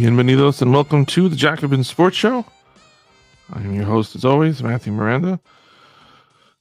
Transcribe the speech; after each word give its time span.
Bienvenidos 0.00 0.62
and 0.62 0.72
welcome 0.72 1.04
to 1.04 1.28
the 1.28 1.36
Jacobin 1.36 1.84
Sports 1.84 2.16
Show. 2.16 2.46
I 3.52 3.58
am 3.60 3.74
your 3.74 3.84
host, 3.84 4.16
as 4.16 4.24
always, 4.24 4.62
Matthew 4.62 4.94
Miranda, 4.94 5.38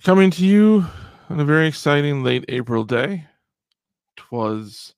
coming 0.03 0.29
to 0.31 0.45
you 0.45 0.85
on 1.29 1.39
a 1.39 1.45
very 1.45 1.65
exciting 1.65 2.21
late 2.21 2.43
April 2.49 2.83
day. 2.83 3.25
Twas 4.17 4.93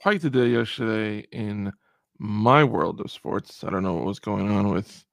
quite 0.00 0.22
the 0.22 0.30
day 0.30 0.50
yesterday 0.50 1.26
in 1.32 1.72
my 2.20 2.62
world 2.62 3.00
of 3.00 3.10
sports. 3.10 3.64
I 3.64 3.70
don't 3.70 3.82
know 3.82 3.94
what 3.94 4.04
was 4.04 4.20
going 4.20 4.48
on 4.48 4.68
with 4.68 5.04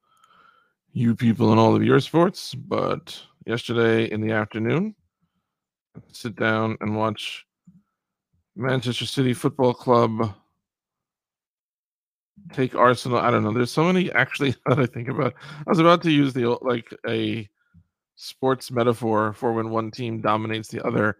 you 0.91 1.15
people 1.15 1.49
and 1.49 1.59
all 1.59 1.75
of 1.75 1.83
your 1.83 1.99
sports, 1.99 2.53
but 2.53 3.19
yesterday 3.47 4.05
in 4.11 4.21
the 4.21 4.33
afternoon, 4.33 4.93
sit 6.11 6.35
down 6.35 6.77
and 6.79 6.95
watch 6.95 7.43
Manchester 8.55 9.07
City 9.07 9.33
Football 9.33 9.73
Club 9.73 10.31
take 12.53 12.75
Arsenal. 12.75 13.19
I 13.19 13.31
don't 13.31 13.43
know. 13.43 13.53
There's 13.53 13.71
so 13.71 13.83
many 13.83 14.11
actually 14.13 14.55
that 14.65 14.79
I 14.79 14.85
think 14.85 15.07
about. 15.07 15.33
I 15.65 15.69
was 15.69 15.79
about 15.79 16.01
to 16.03 16.11
use 16.11 16.33
the 16.33 16.57
like 16.61 16.93
a 17.07 17.47
sports 18.15 18.71
metaphor 18.71 19.33
for 19.33 19.53
when 19.53 19.69
one 19.69 19.91
team 19.91 20.21
dominates 20.21 20.69
the 20.69 20.85
other, 20.85 21.17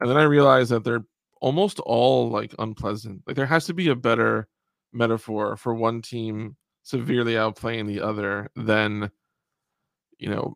and 0.00 0.10
then 0.10 0.16
I 0.16 0.24
realized 0.24 0.70
that 0.70 0.84
they're 0.84 1.04
almost 1.40 1.80
all 1.80 2.30
like 2.30 2.54
unpleasant. 2.58 3.22
Like 3.26 3.36
there 3.36 3.46
has 3.46 3.66
to 3.66 3.74
be 3.74 3.88
a 3.88 3.96
better 3.96 4.48
metaphor 4.92 5.56
for 5.56 5.74
one 5.74 6.02
team 6.02 6.56
severely 6.82 7.34
outplaying 7.34 7.86
the 7.86 8.00
other 8.00 8.50
than 8.56 9.10
you 10.18 10.28
know 10.28 10.54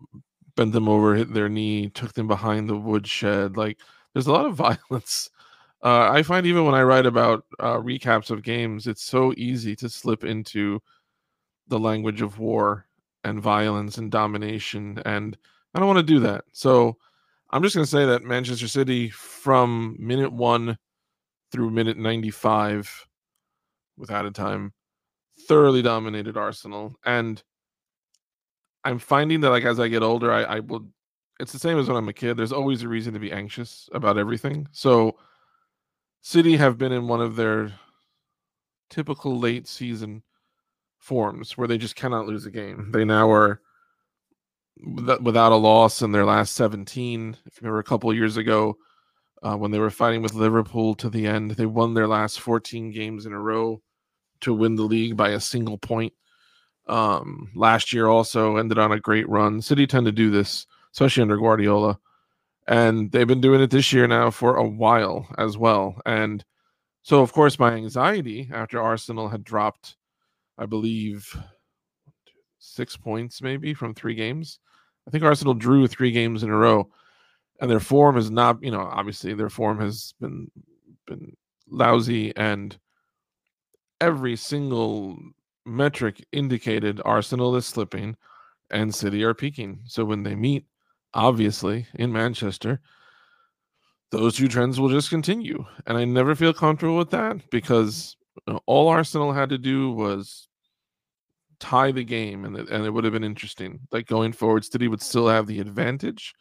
bent 0.56 0.72
them 0.72 0.88
over, 0.88 1.14
hit 1.14 1.32
their 1.32 1.48
knee, 1.48 1.90
took 1.90 2.14
them 2.14 2.26
behind 2.26 2.68
the 2.68 2.76
woodshed. 2.76 3.56
Like 3.56 3.80
there's 4.12 4.26
a 4.26 4.32
lot 4.32 4.46
of 4.46 4.54
violence 4.90 5.30
uh, 5.82 6.10
I 6.10 6.22
find 6.22 6.46
even 6.46 6.64
when 6.64 6.74
I 6.74 6.82
write 6.82 7.06
about 7.06 7.44
uh, 7.60 7.76
recaps 7.76 8.30
of 8.30 8.42
games, 8.42 8.86
it's 8.86 9.02
so 9.02 9.34
easy 9.36 9.76
to 9.76 9.88
slip 9.88 10.24
into 10.24 10.80
the 11.68 11.78
language 11.78 12.22
of 12.22 12.38
war 12.38 12.86
and 13.24 13.40
violence 13.40 13.98
and 13.98 14.10
domination, 14.10 15.00
and 15.04 15.36
I 15.74 15.78
don't 15.78 15.88
want 15.88 15.98
to 15.98 16.14
do 16.14 16.20
that. 16.20 16.44
So 16.52 16.96
I'm 17.50 17.62
just 17.62 17.74
going 17.74 17.84
to 17.84 17.90
say 17.90 18.06
that 18.06 18.22
Manchester 18.22 18.68
City, 18.68 19.10
from 19.10 19.96
minute 19.98 20.32
one 20.32 20.78
through 21.52 21.70
minute 21.70 21.98
95, 21.98 23.06
without 23.96 24.26
a 24.26 24.30
time, 24.30 24.72
thoroughly 25.48 25.82
dominated 25.82 26.36
Arsenal, 26.36 26.94
and 27.04 27.42
I'm 28.84 28.98
finding 28.98 29.40
that 29.40 29.50
like 29.50 29.64
as 29.64 29.80
I 29.80 29.88
get 29.88 30.02
older, 30.02 30.32
I, 30.32 30.42
I 30.44 30.60
will. 30.60 30.86
It's 31.38 31.52
the 31.52 31.58
same 31.58 31.78
as 31.78 31.88
when 31.88 31.98
I'm 31.98 32.08
a 32.08 32.14
kid. 32.14 32.36
There's 32.36 32.52
always 32.52 32.82
a 32.82 32.88
reason 32.88 33.12
to 33.12 33.20
be 33.20 33.30
anxious 33.30 33.90
about 33.92 34.16
everything. 34.16 34.66
So 34.72 35.18
City 36.26 36.56
have 36.56 36.76
been 36.76 36.90
in 36.90 37.06
one 37.06 37.20
of 37.20 37.36
their 37.36 37.72
typical 38.90 39.38
late 39.38 39.68
season 39.68 40.24
forms 40.98 41.56
where 41.56 41.68
they 41.68 41.78
just 41.78 41.94
cannot 41.94 42.26
lose 42.26 42.44
a 42.46 42.50
game. 42.50 42.90
They 42.90 43.04
now 43.04 43.30
are 43.30 43.60
without 44.82 45.52
a 45.52 45.54
loss 45.54 46.02
in 46.02 46.10
their 46.10 46.24
last 46.24 46.56
17. 46.56 47.36
If 47.46 47.54
you 47.54 47.58
remember 47.62 47.78
a 47.78 47.84
couple 47.84 48.12
years 48.12 48.36
ago, 48.38 48.76
uh, 49.44 49.54
when 49.54 49.70
they 49.70 49.78
were 49.78 49.88
fighting 49.88 50.20
with 50.20 50.34
Liverpool 50.34 50.96
to 50.96 51.08
the 51.08 51.28
end, 51.28 51.52
they 51.52 51.64
won 51.64 51.94
their 51.94 52.08
last 52.08 52.40
14 52.40 52.90
games 52.90 53.24
in 53.24 53.32
a 53.32 53.40
row 53.40 53.80
to 54.40 54.52
win 54.52 54.74
the 54.74 54.82
league 54.82 55.16
by 55.16 55.28
a 55.28 55.40
single 55.40 55.78
point. 55.78 56.12
Um, 56.88 57.52
last 57.54 57.92
year 57.92 58.08
also 58.08 58.56
ended 58.56 58.78
on 58.80 58.90
a 58.90 58.98
great 58.98 59.28
run. 59.28 59.62
City 59.62 59.86
tend 59.86 60.06
to 60.06 60.12
do 60.12 60.32
this, 60.32 60.66
especially 60.92 61.22
under 61.22 61.36
Guardiola 61.36 62.00
and 62.68 63.12
they've 63.12 63.26
been 63.26 63.40
doing 63.40 63.60
it 63.60 63.70
this 63.70 63.92
year 63.92 64.06
now 64.06 64.30
for 64.30 64.56
a 64.56 64.66
while 64.66 65.28
as 65.38 65.56
well. 65.56 66.00
And 66.04 66.44
so, 67.02 67.20
of 67.20 67.32
course, 67.32 67.58
my 67.58 67.72
anxiety 67.72 68.50
after 68.52 68.82
Arsenal 68.82 69.28
had 69.28 69.44
dropped, 69.44 69.96
I 70.58 70.66
believe, 70.66 71.36
six 72.58 72.96
points 72.96 73.40
maybe 73.40 73.74
from 73.74 73.94
three 73.94 74.14
games. 74.14 74.58
I 75.06 75.10
think 75.10 75.22
Arsenal 75.22 75.54
drew 75.54 75.86
three 75.86 76.10
games 76.10 76.42
in 76.42 76.50
a 76.50 76.56
row, 76.56 76.90
and 77.60 77.70
their 77.70 77.80
form 77.80 78.16
is 78.16 78.30
not, 78.30 78.62
you 78.62 78.72
know, 78.72 78.80
obviously 78.80 79.34
their 79.34 79.50
form 79.50 79.78
has 79.80 80.14
been 80.20 80.50
been 81.06 81.36
lousy, 81.68 82.34
and 82.36 82.76
every 84.00 84.34
single 84.34 85.16
metric 85.64 86.24
indicated 86.32 87.00
Arsenal 87.04 87.54
is 87.56 87.66
slipping 87.66 88.16
and 88.70 88.94
City 88.94 89.22
are 89.22 89.34
peaking. 89.34 89.80
So 89.84 90.04
when 90.04 90.22
they 90.22 90.34
meet, 90.34 90.64
obviously, 91.14 91.86
in 91.94 92.12
Manchester, 92.12 92.80
those 94.10 94.36
two 94.36 94.48
trends 94.48 94.78
will 94.78 94.88
just 94.88 95.10
continue. 95.10 95.64
And 95.86 95.98
I 95.98 96.04
never 96.04 96.34
feel 96.34 96.52
comfortable 96.52 96.96
with 96.96 97.10
that 97.10 97.50
because 97.50 98.16
all 98.66 98.88
Arsenal 98.88 99.32
had 99.32 99.48
to 99.50 99.58
do 99.58 99.90
was 99.92 100.48
tie 101.58 101.90
the 101.90 102.04
game 102.04 102.44
and 102.44 102.56
and 102.56 102.84
it 102.84 102.90
would 102.90 103.04
have 103.04 103.12
been 103.12 103.24
interesting. 103.24 103.80
Like 103.90 104.06
going 104.06 104.32
forward, 104.32 104.64
City 104.64 104.88
would 104.88 105.02
still 105.02 105.28
have 105.28 105.46
the 105.46 105.60
advantage, 105.60 106.34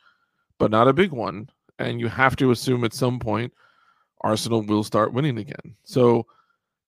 but 0.60 0.72
not 0.72 0.88
a 0.88 0.94
big 0.94 1.12
one. 1.12 1.50
And 1.80 2.00
you 2.00 2.08
have 2.08 2.36
to 2.38 2.52
assume 2.52 2.84
at 2.84 2.94
some 2.94 3.20
point 3.20 3.54
Arsenal 4.22 4.62
will 4.62 4.84
start 4.84 5.14
winning 5.14 5.38
again. 5.38 5.76
So 5.84 6.26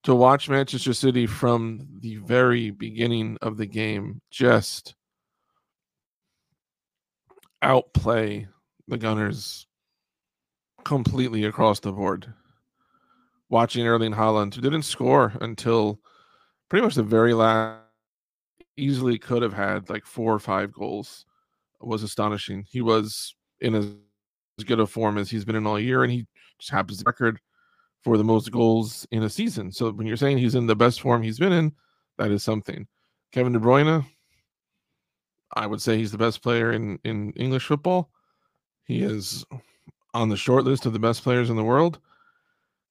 to 0.03 0.15
watch 0.15 0.49
Manchester 0.49 0.93
City 0.93 1.25
from 1.25 1.85
the 1.99 2.17
very 2.17 2.71
beginning 2.71 3.37
of 3.41 3.57
the 3.57 3.65
game 3.65 4.21
just 4.29 4.95
outplay 7.61 8.47
the 8.87 8.97
Gunners 8.97 9.67
completely 10.83 11.45
across 11.45 11.79
the 11.79 11.91
board. 11.91 12.33
Watching 13.49 13.85
Erling 13.85 14.13
Haaland, 14.13 14.53
who 14.53 14.61
didn't 14.61 14.83
score 14.83 15.33
until 15.41 15.99
pretty 16.69 16.83
much 16.83 16.95
the 16.95 17.03
very 17.03 17.33
last, 17.33 17.81
easily 18.75 19.17
could 19.17 19.41
have 19.41 19.53
had 19.53 19.89
like 19.89 20.05
four 20.05 20.33
or 20.33 20.39
five 20.39 20.71
goals, 20.71 21.25
was 21.81 22.03
astonishing. 22.03 22.65
He 22.69 22.81
was 22.81 23.35
in 23.61 23.75
as 23.75 24.63
good 24.65 24.79
a 24.79 24.85
form 24.85 25.17
as 25.17 25.29
he's 25.29 25.45
been 25.45 25.55
in 25.55 25.67
all 25.67 25.79
year, 25.79 26.03
and 26.03 26.11
he 26.11 26.27
just 26.59 26.71
happens 26.71 26.99
to 26.99 27.03
record 27.05 27.39
for 28.03 28.17
the 28.17 28.23
most 28.23 28.51
goals 28.51 29.07
in 29.11 29.23
a 29.23 29.29
season. 29.29 29.71
So 29.71 29.91
when 29.91 30.07
you're 30.07 30.17
saying 30.17 30.37
he's 30.37 30.55
in 30.55 30.67
the 30.67 30.75
best 30.75 31.01
form 31.01 31.23
he's 31.23 31.39
been 31.39 31.53
in, 31.53 31.73
that 32.17 32.31
is 32.31 32.43
something. 32.43 32.87
Kevin 33.31 33.53
De 33.53 33.59
Bruyne, 33.59 34.05
I 35.55 35.67
would 35.67 35.81
say 35.81 35.97
he's 35.97 36.11
the 36.11 36.17
best 36.17 36.41
player 36.41 36.71
in 36.71 36.99
in 37.03 37.31
English 37.33 37.65
football. 37.65 38.09
He 38.83 39.01
is 39.01 39.45
on 40.13 40.29
the 40.29 40.37
short 40.37 40.63
list 40.63 40.85
of 40.85 40.93
the 40.93 40.99
best 40.99 41.23
players 41.23 41.49
in 41.49 41.55
the 41.55 41.63
world, 41.63 41.99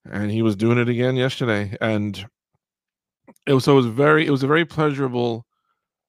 and 0.05 0.31
he 0.31 0.41
was 0.41 0.55
doing 0.55 0.77
it 0.77 0.89
again 0.89 1.15
yesterday. 1.15 1.75
And 1.81 2.25
it 3.45 3.53
was 3.53 3.65
so 3.65 3.73
it 3.73 3.75
was 3.75 3.85
very 3.87 4.25
it 4.25 4.31
was 4.31 4.43
a 4.43 4.47
very 4.47 4.65
pleasurable 4.65 5.45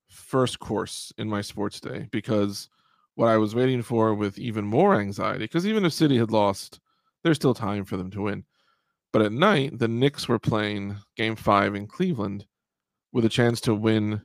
first 0.08 0.58
course 0.58 1.12
in 1.18 1.28
my 1.28 1.40
sports 1.40 1.80
day 1.80 2.08
because 2.10 2.68
what 3.14 3.28
I 3.28 3.36
was 3.36 3.54
waiting 3.54 3.82
for 3.82 4.14
with 4.14 4.38
even 4.38 4.64
more 4.64 5.00
anxiety, 5.00 5.44
because 5.44 5.66
even 5.66 5.84
if 5.84 5.92
City 5.92 6.16
had 6.16 6.30
lost, 6.30 6.80
there's 7.22 7.36
still 7.36 7.54
time 7.54 7.84
for 7.84 7.96
them 7.96 8.10
to 8.12 8.22
win. 8.22 8.44
But 9.12 9.22
at 9.22 9.32
night, 9.32 9.78
the 9.78 9.88
Knicks 9.88 10.28
were 10.28 10.38
playing 10.38 10.96
game 11.16 11.34
five 11.34 11.74
in 11.74 11.86
Cleveland 11.86 12.46
with 13.12 13.24
a 13.24 13.28
chance 13.28 13.60
to 13.62 13.74
win 13.74 14.22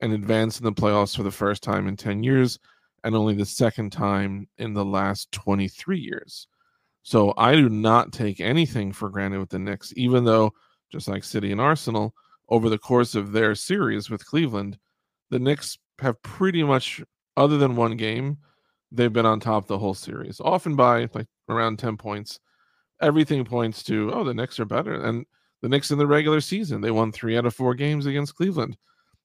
and 0.00 0.12
advance 0.12 0.58
in 0.58 0.64
the 0.64 0.72
playoffs 0.72 1.16
for 1.16 1.22
the 1.22 1.30
first 1.30 1.62
time 1.62 1.88
in 1.88 1.96
10 1.96 2.22
years 2.22 2.58
and 3.04 3.14
only 3.14 3.34
the 3.34 3.46
second 3.46 3.90
time 3.90 4.48
in 4.58 4.74
the 4.74 4.84
last 4.84 5.30
23 5.32 5.98
years. 5.98 6.48
So 7.02 7.32
I 7.36 7.54
do 7.54 7.68
not 7.68 8.12
take 8.12 8.40
anything 8.40 8.92
for 8.92 9.08
granted 9.08 9.38
with 9.38 9.50
the 9.50 9.58
Knicks, 9.58 9.92
even 9.96 10.24
though, 10.24 10.52
just 10.90 11.08
like 11.08 11.22
City 11.22 11.52
and 11.52 11.60
Arsenal, 11.60 12.14
over 12.48 12.68
the 12.68 12.78
course 12.78 13.14
of 13.14 13.32
their 13.32 13.54
series 13.54 14.10
with 14.10 14.26
Cleveland, 14.26 14.78
the 15.30 15.38
Knicks 15.38 15.78
have 16.00 16.20
pretty 16.22 16.62
much, 16.62 17.00
other 17.36 17.58
than 17.58 17.76
one 17.76 17.96
game, 17.96 18.38
they've 18.90 19.12
been 19.12 19.26
on 19.26 19.40
top 19.40 19.66
the 19.66 19.78
whole 19.78 19.94
series, 19.94 20.40
often 20.40 20.74
by 20.74 21.08
like 21.14 21.26
around 21.48 21.78
10 21.78 21.96
points. 21.96 22.40
Everything 23.00 23.44
points 23.44 23.82
to, 23.84 24.10
oh, 24.12 24.24
the 24.24 24.34
Knicks 24.34 24.58
are 24.58 24.64
better. 24.64 25.00
And 25.04 25.26
the 25.62 25.68
Knicks 25.68 25.90
in 25.90 25.98
the 25.98 26.06
regular 26.06 26.40
season, 26.40 26.80
they 26.80 26.90
won 26.90 27.12
three 27.12 27.36
out 27.36 27.46
of 27.46 27.54
four 27.54 27.74
games 27.74 28.06
against 28.06 28.34
Cleveland 28.34 28.76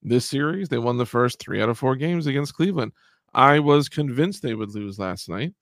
this 0.01 0.29
series. 0.29 0.69
They 0.69 0.77
won 0.77 0.97
the 0.97 1.05
first 1.05 1.39
three 1.39 1.61
out 1.61 1.69
of 1.69 1.77
four 1.77 1.95
games 1.95 2.27
against 2.27 2.55
Cleveland. 2.55 2.91
I 3.33 3.59
was 3.59 3.89
convinced 3.89 4.41
they 4.41 4.55
would 4.55 4.73
lose 4.73 4.99
last 4.99 5.29
night, 5.29 5.53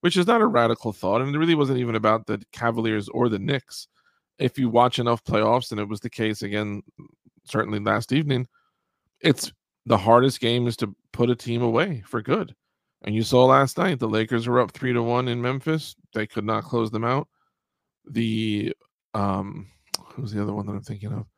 which 0.00 0.16
is 0.16 0.26
not 0.26 0.42
a 0.42 0.46
radical 0.46 0.92
thought. 0.92 1.22
And 1.22 1.34
it 1.34 1.38
really 1.38 1.54
wasn't 1.54 1.78
even 1.78 1.94
about 1.94 2.26
the 2.26 2.42
Cavaliers 2.52 3.08
or 3.08 3.28
the 3.28 3.38
Knicks. 3.38 3.88
If 4.38 4.58
you 4.58 4.68
watch 4.68 4.98
enough 4.98 5.24
playoffs, 5.24 5.70
and 5.70 5.80
it 5.80 5.88
was 5.88 6.00
the 6.00 6.10
case 6.10 6.42
again, 6.42 6.82
certainly 7.44 7.78
last 7.78 8.12
evening, 8.12 8.46
it's 9.20 9.50
the 9.86 9.96
hardest 9.96 10.40
game 10.40 10.66
is 10.66 10.76
to 10.78 10.94
put 11.12 11.30
a 11.30 11.36
team 11.36 11.62
away 11.62 12.02
for 12.06 12.20
good. 12.20 12.54
And 13.02 13.14
you 13.14 13.22
saw 13.22 13.44
last 13.44 13.78
night 13.78 13.98
the 13.98 14.08
Lakers 14.08 14.46
were 14.46 14.60
up 14.60 14.72
three 14.72 14.92
to 14.92 15.02
one 15.02 15.28
in 15.28 15.40
Memphis. 15.40 15.94
They 16.12 16.26
could 16.26 16.44
not 16.44 16.64
close 16.64 16.90
them 16.90 17.04
out. 17.04 17.28
The 18.10 18.74
um 19.14 19.68
who's 20.08 20.32
the 20.32 20.42
other 20.42 20.52
one 20.52 20.66
that 20.66 20.72
I'm 20.72 20.82
thinking 20.82 21.12
of? 21.12 21.26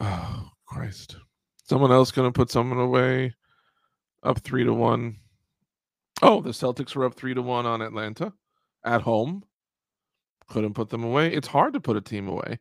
Oh, 0.00 0.50
Christ. 0.74 1.16
Someone 1.68 1.92
else 1.92 2.10
going 2.10 2.26
to 2.26 2.36
put 2.36 2.50
someone 2.50 2.80
away 2.80 3.32
up 4.24 4.40
three 4.40 4.64
to 4.64 4.74
one. 4.74 5.16
Oh, 6.20 6.40
the 6.40 6.50
Celtics 6.50 6.96
were 6.96 7.04
up 7.04 7.14
three 7.14 7.32
to 7.32 7.42
one 7.42 7.64
on 7.64 7.80
Atlanta 7.80 8.32
at 8.84 9.00
home. 9.00 9.44
Couldn't 10.48 10.74
put 10.74 10.90
them 10.90 11.04
away. 11.04 11.32
It's 11.32 11.46
hard 11.46 11.74
to 11.74 11.80
put 11.80 11.96
a 11.96 12.00
team 12.00 12.26
away. 12.26 12.58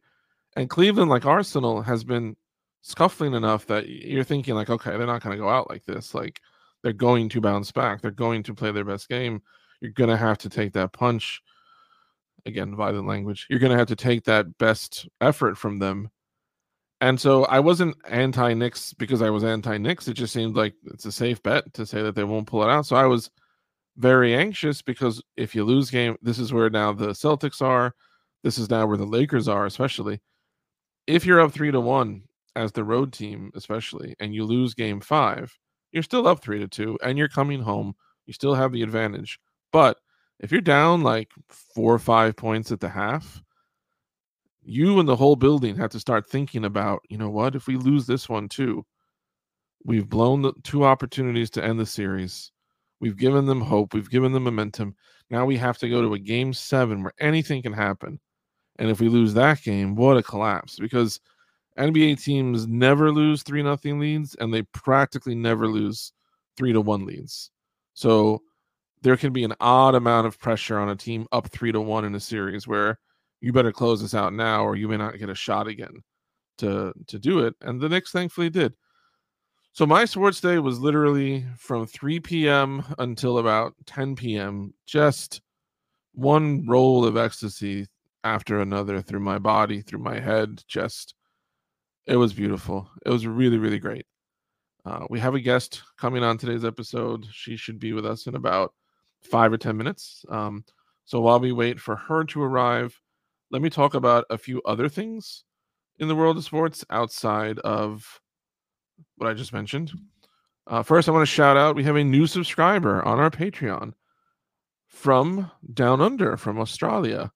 And 0.56 0.70
Cleveland, 0.70 1.10
like 1.10 1.26
Arsenal, 1.26 1.82
has 1.82 2.04
been 2.04 2.36
scuffling 2.84 3.34
enough 3.34 3.66
that 3.66 3.90
you're 3.90 4.24
thinking 4.24 4.54
like, 4.54 4.70
okay, 4.70 4.92
they're 4.92 5.08
not 5.08 5.24
going 5.24 5.36
to 5.36 5.42
go 5.42 5.50
out 5.50 5.70
like 5.72 5.84
this. 5.86 6.14
Like 6.14 6.40
they're 6.84 6.94
going 6.94 7.30
to 7.30 7.42
bounce 7.42 7.72
back. 7.72 8.00
They're 8.00 8.12
going 8.12 8.44
to 8.44 8.54
play 8.54 8.72
their 8.72 8.86
best 8.86 9.10
game. 9.10 9.42
You're 9.82 9.92
going 9.92 10.12
to 10.12 10.18
have 10.18 10.38
to 10.40 10.50
take 10.50 10.74
that 10.74 10.94
punch. 10.94 11.42
Again, 12.46 12.76
violent 12.76 13.08
language. 13.08 13.48
You're 13.50 13.60
going 13.60 13.72
to 13.72 13.78
have 13.78 13.88
to 13.88 13.96
take 13.96 14.24
that 14.26 14.58
best 14.60 15.08
effort 15.20 15.58
from 15.58 15.80
them. 15.80 16.12
And 17.04 17.20
so 17.20 17.44
I 17.48 17.60
wasn't 17.60 17.98
anti 18.08 18.54
Knicks 18.54 18.94
because 18.94 19.22
I 19.22 19.30
was 19.30 19.44
anti 19.44 19.78
Knicks. 19.78 20.08
It 20.08 20.14
just 20.14 20.32
seemed 20.32 20.56
like 20.56 20.74
it's 20.86 21.04
a 21.04 21.12
safe 21.12 21.44
bet 21.44 21.74
to 21.74 21.86
say 21.86 22.02
that 22.02 22.16
they 22.16 22.24
won't 22.24 22.48
pull 22.48 22.64
it 22.64 22.70
out. 22.70 22.86
So 22.86 22.96
I 22.96 23.04
was 23.04 23.30
very 23.98 24.34
anxious 24.34 24.82
because 24.82 25.22
if 25.36 25.54
you 25.54 25.66
lose 25.66 25.90
game, 25.90 26.16
this 26.22 26.40
is 26.40 26.54
where 26.54 26.70
now 26.70 26.94
the 26.94 27.10
Celtics 27.10 27.62
are. 27.62 27.94
This 28.42 28.58
is 28.58 28.70
now 28.70 28.88
where 28.88 28.96
the 28.96 29.06
Lakers 29.06 29.50
are, 29.50 29.66
especially. 29.66 30.22
If 31.06 31.26
you're 31.26 31.42
up 31.42 31.52
three 31.52 31.72
to 31.72 31.82
one 31.82 32.24
as 32.56 32.72
the 32.72 32.86
road 32.86 33.12
team, 33.12 33.52
especially, 33.54 34.16
and 34.22 34.34
you 34.34 34.46
lose 34.46 34.74
game 34.74 35.02
five, 35.02 35.54
you're 35.92 36.04
still 36.04 36.26
up 36.26 36.42
three 36.42 36.60
to 36.60 36.70
two 36.70 36.98
and 37.04 37.18
you're 37.18 37.28
coming 37.28 37.62
home. 37.62 37.96
You 38.28 38.32
still 38.32 38.56
have 38.56 38.72
the 38.72 38.82
advantage. 38.82 39.42
But 39.74 39.98
if 40.40 40.54
you're 40.54 40.62
down 40.62 41.04
like 41.04 41.32
four 41.50 41.94
or 41.94 42.00
five 42.00 42.38
points 42.38 42.72
at 42.72 42.80
the 42.80 42.88
half, 42.88 43.44
you 44.66 45.00
and 45.00 45.08
the 45.08 45.16
whole 45.16 45.36
building 45.36 45.76
have 45.76 45.92
to 45.92 46.00
start 46.00 46.30
thinking 46.30 46.66
about, 46.66 47.02
you 47.10 47.18
know 47.18 47.30
what, 47.30 47.56
if 47.56 47.68
we 47.68 47.78
lose 47.78 48.06
this 48.06 48.30
one 48.30 48.50
too, 48.50 48.86
we've 49.86 50.10
blown 50.10 50.42
the 50.42 50.54
two 50.64 50.86
opportunities 50.86 51.50
to 51.52 51.64
end 51.64 51.80
the 51.80 51.86
series. 51.86 52.52
We've 53.00 53.18
given 53.18 53.46
them 53.46 53.62
hope. 53.62 53.94
We've 53.94 54.10
given 54.10 54.32
them 54.32 54.44
momentum. 54.44 54.96
Now 55.30 55.46
we 55.46 55.58
have 55.58 55.78
to 55.80 55.90
go 55.90 56.02
to 56.02 56.14
a 56.14 56.20
game 56.20 56.54
seven 56.54 57.04
where 57.04 57.14
anything 57.20 57.62
can 57.62 57.74
happen. 57.74 58.20
And 58.80 58.90
if 58.90 59.00
we 59.00 59.10
lose 59.10 59.34
that 59.34 59.62
game, 59.62 59.96
what 59.96 60.18
a 60.18 60.24
collapse. 60.24 60.78
Because 60.80 61.20
NBA 61.78 62.24
teams 62.24 62.68
never 62.68 63.12
lose 63.12 63.44
three 63.44 63.64
nothing 63.64 64.00
leads, 64.00 64.36
and 64.36 64.54
they 64.54 64.62
practically 64.74 65.36
never 65.36 65.68
lose 65.68 66.14
three 66.56 66.74
to 66.74 66.82
one 66.82 67.06
leads. 67.06 67.52
So 67.94 68.42
there 69.02 69.18
can 69.18 69.34
be 69.34 69.44
an 69.44 69.54
odd 69.60 69.96
amount 69.96 70.28
of 70.28 70.40
pressure 70.40 70.80
on 70.80 70.90
a 70.90 70.96
team 70.96 71.28
up 71.32 71.48
three 71.50 71.72
to 71.72 71.82
one 71.82 72.06
in 72.06 72.16
a 72.16 72.20
series 72.20 72.68
where 72.68 73.00
you 73.44 73.52
better 73.52 73.74
close 73.74 74.02
this 74.02 74.14
out 74.14 74.34
now, 74.34 74.64
or 74.66 74.78
you 74.78 74.88
may 74.88 74.96
not 74.96 75.20
get 75.20 75.30
a 75.30 75.36
shot 75.36 75.68
again 75.68 76.02
to 76.60 76.94
to 77.08 77.20
do 77.20 77.40
it. 77.46 77.54
And 77.62 77.80
the 77.82 77.90
Knicks 77.90 78.12
thankfully 78.12 78.50
did. 78.50 78.74
So 79.74 79.86
my 79.86 80.06
sports 80.06 80.40
day 80.40 80.60
was 80.60 80.80
literally 80.80 81.46
from 81.58 81.86
3 81.86 82.22
p.m. 82.22 82.86
until 83.00 83.40
about 83.40 83.74
10 83.86 84.16
p.m. 84.16 84.74
Just 84.86 85.42
one 86.14 86.66
roll 86.66 87.04
of 87.04 87.18
ecstasy 87.18 87.88
after 88.24 88.62
another 88.62 89.02
through 89.02 89.20
my 89.20 89.40
body, 89.40 89.82
through 89.82 90.00
my 90.00 90.20
head, 90.20 90.64
just 90.68 91.14
it 92.06 92.16
was 92.16 92.32
beautiful. 92.32 92.90
It 93.06 93.10
was 93.10 93.28
really, 93.28 93.58
really 93.58 93.80
great. 93.80 94.06
Uh, 94.86 95.06
we 95.10 95.20
have 95.20 95.36
a 95.36 95.42
guest 95.42 95.82
coming 95.98 96.24
on 96.24 96.38
today's 96.38 96.64
episode. 96.64 97.26
She 97.32 97.58
should 97.58 97.80
be 97.80 97.92
with 97.92 98.06
us 98.06 98.26
in 98.26 98.36
about 98.36 98.74
five 99.22 99.52
or 99.52 99.58
10 99.58 99.76
minutes. 99.76 100.24
Um, 100.30 100.64
so 101.04 101.20
while 101.20 101.40
we 101.42 101.52
wait 101.52 101.80
for 101.80 101.98
her 101.98 102.24
to 102.26 102.42
arrive, 102.42 102.98
let 103.54 103.62
me 103.62 103.70
talk 103.70 103.94
about 103.94 104.26
a 104.32 104.38
few 104.38 104.62
other 104.64 104.90
things 104.90 105.44
in 106.00 106.08
the 106.08 106.16
world 106.16 106.38
of 106.38 106.44
sports 106.44 106.84
outside 106.90 107.60
of 107.60 108.20
what 109.18 109.30
I 109.30 109.36
just 109.36 109.54
mentioned. 109.54 109.92
Uh, 110.66 110.82
first, 110.82 111.08
I 111.08 111.12
want 111.12 111.22
to 111.22 111.32
shout 111.32 111.56
out 111.56 111.76
we 111.76 111.84
have 111.84 111.96
a 111.96 112.04
new 112.04 112.26
subscriber 112.26 113.06
on 113.06 113.20
our 113.20 113.30
Patreon 113.30 113.94
from 114.88 115.52
down 115.72 116.02
under, 116.02 116.36
from 116.36 116.60
Australia. 116.60 117.32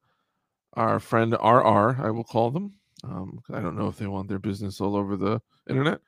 Our 0.73 0.99
friend 0.99 1.33
RR, 1.33 2.01
I 2.01 2.09
will 2.09 2.23
call 2.23 2.49
them. 2.49 2.73
Um, 3.03 3.39
I 3.53 3.59
don't 3.59 3.77
know 3.77 3.87
if 3.87 3.97
they 3.97 4.07
want 4.07 4.27
their 4.27 4.39
business 4.39 4.81
all 4.81 4.95
over 4.95 5.17
the 5.17 5.39
internet. 5.69 5.99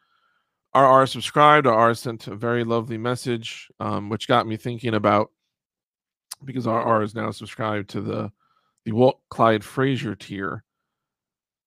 RR 0.76 1.06
subscribed. 1.06 1.68
RR 1.68 1.94
sent 1.94 2.28
a 2.28 2.36
very 2.36 2.64
lovely 2.64 2.98
message, 2.98 3.70
um, 3.80 4.10
which 4.10 4.28
got 4.28 4.48
me 4.48 4.58
thinking 4.58 4.96
about 4.96 5.30
because 6.46 6.66
RR 6.66 7.04
is 7.04 7.14
now 7.14 7.30
subscribed 7.30 7.92
to 7.92 8.02
the 8.02 8.32
the 8.90 8.96
Walt 8.96 9.20
Clyde 9.30 9.64
Frazier 9.64 10.16
tier 10.16 10.64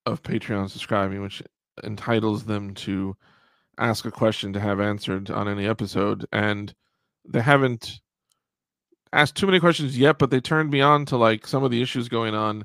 of 0.07 0.25
Patreon 0.25 0.69
subscribing, 0.69 1.23
which 1.23 1.41
entitles 1.85 2.45
them 2.45 2.75
to 2.75 3.17
ask 3.79 4.05
a 4.05 4.11
question 4.11 4.53
to 4.53 4.59
have 4.59 4.81
answered 4.81 5.31
on 5.31 5.47
any 5.47 5.69
episode. 5.69 6.27
And 6.33 6.75
they 7.25 7.41
haven't 7.41 8.01
asked 9.13 9.37
too 9.37 9.47
many 9.47 9.61
questions 9.61 9.97
yet, 9.97 10.19
but 10.19 10.31
they 10.31 10.41
turned 10.41 10.71
me 10.71 10.81
on 10.81 11.07
to 11.07 11.17
like 11.17 11.47
some 11.47 11.63
of 11.63 11.71
the 11.71 11.81
issues 11.81 12.09
going 12.09 12.35
on 12.35 12.65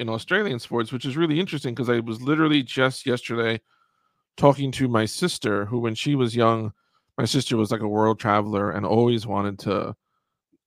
in 0.00 0.08
Australian 0.08 0.58
sports, 0.58 0.90
which 0.90 1.04
is 1.04 1.16
really 1.16 1.38
interesting 1.38 1.72
because 1.72 1.88
I 1.88 2.00
was 2.00 2.20
literally 2.20 2.64
just 2.64 3.06
yesterday 3.06 3.60
talking 4.36 4.72
to 4.72 4.88
my 4.88 5.04
sister, 5.04 5.66
who 5.66 5.78
when 5.78 5.94
she 5.94 6.16
was 6.16 6.34
young, 6.34 6.72
my 7.16 7.26
sister 7.26 7.56
was 7.56 7.70
like 7.70 7.80
a 7.80 7.86
world 7.86 8.18
traveler 8.18 8.72
and 8.72 8.84
always 8.84 9.24
wanted 9.24 9.60
to. 9.60 9.94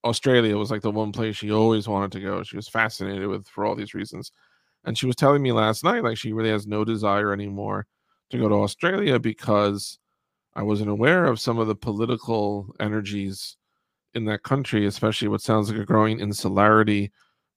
Australia 0.04 0.58
was 0.58 0.72
like 0.72 0.82
the 0.82 0.92
one 0.92 1.12
place 1.12 1.36
she 1.36 1.52
always 1.52 1.88
wanted 1.88 2.12
to 2.14 2.22
go. 2.22 2.44
She 2.44 2.56
was 2.56 2.68
fascinated 2.70 3.28
with 3.28 3.48
for 3.48 3.66
all 3.66 3.76
these 3.76 3.94
reasons. 3.94 4.32
And 4.86 4.98
she 4.98 5.06
was 5.06 5.16
telling 5.16 5.42
me 5.42 5.52
last 5.52 5.84
night, 5.84 6.04
like 6.04 6.18
she 6.18 6.34
really 6.34 6.50
has 6.50 6.68
no 6.68 6.86
desire 6.86 7.34
anymore 7.34 7.88
to 8.30 8.38
go 8.38 8.48
to 8.48 8.56
Australia 8.56 9.20
because 9.20 10.00
I 10.56 10.64
wasn't 10.64 10.90
aware 10.90 11.26
of 11.26 11.40
some 11.40 11.60
of 11.60 11.68
the 11.68 11.76
political 11.76 12.74
energies 12.80 13.58
in 14.14 14.26
that 14.26 14.44
country, 14.44 14.86
especially 14.86 15.28
what 15.28 15.42
sounds 15.42 15.70
like 15.70 15.80
a 15.80 15.86
growing 15.86 16.20
insularity, 16.20 17.12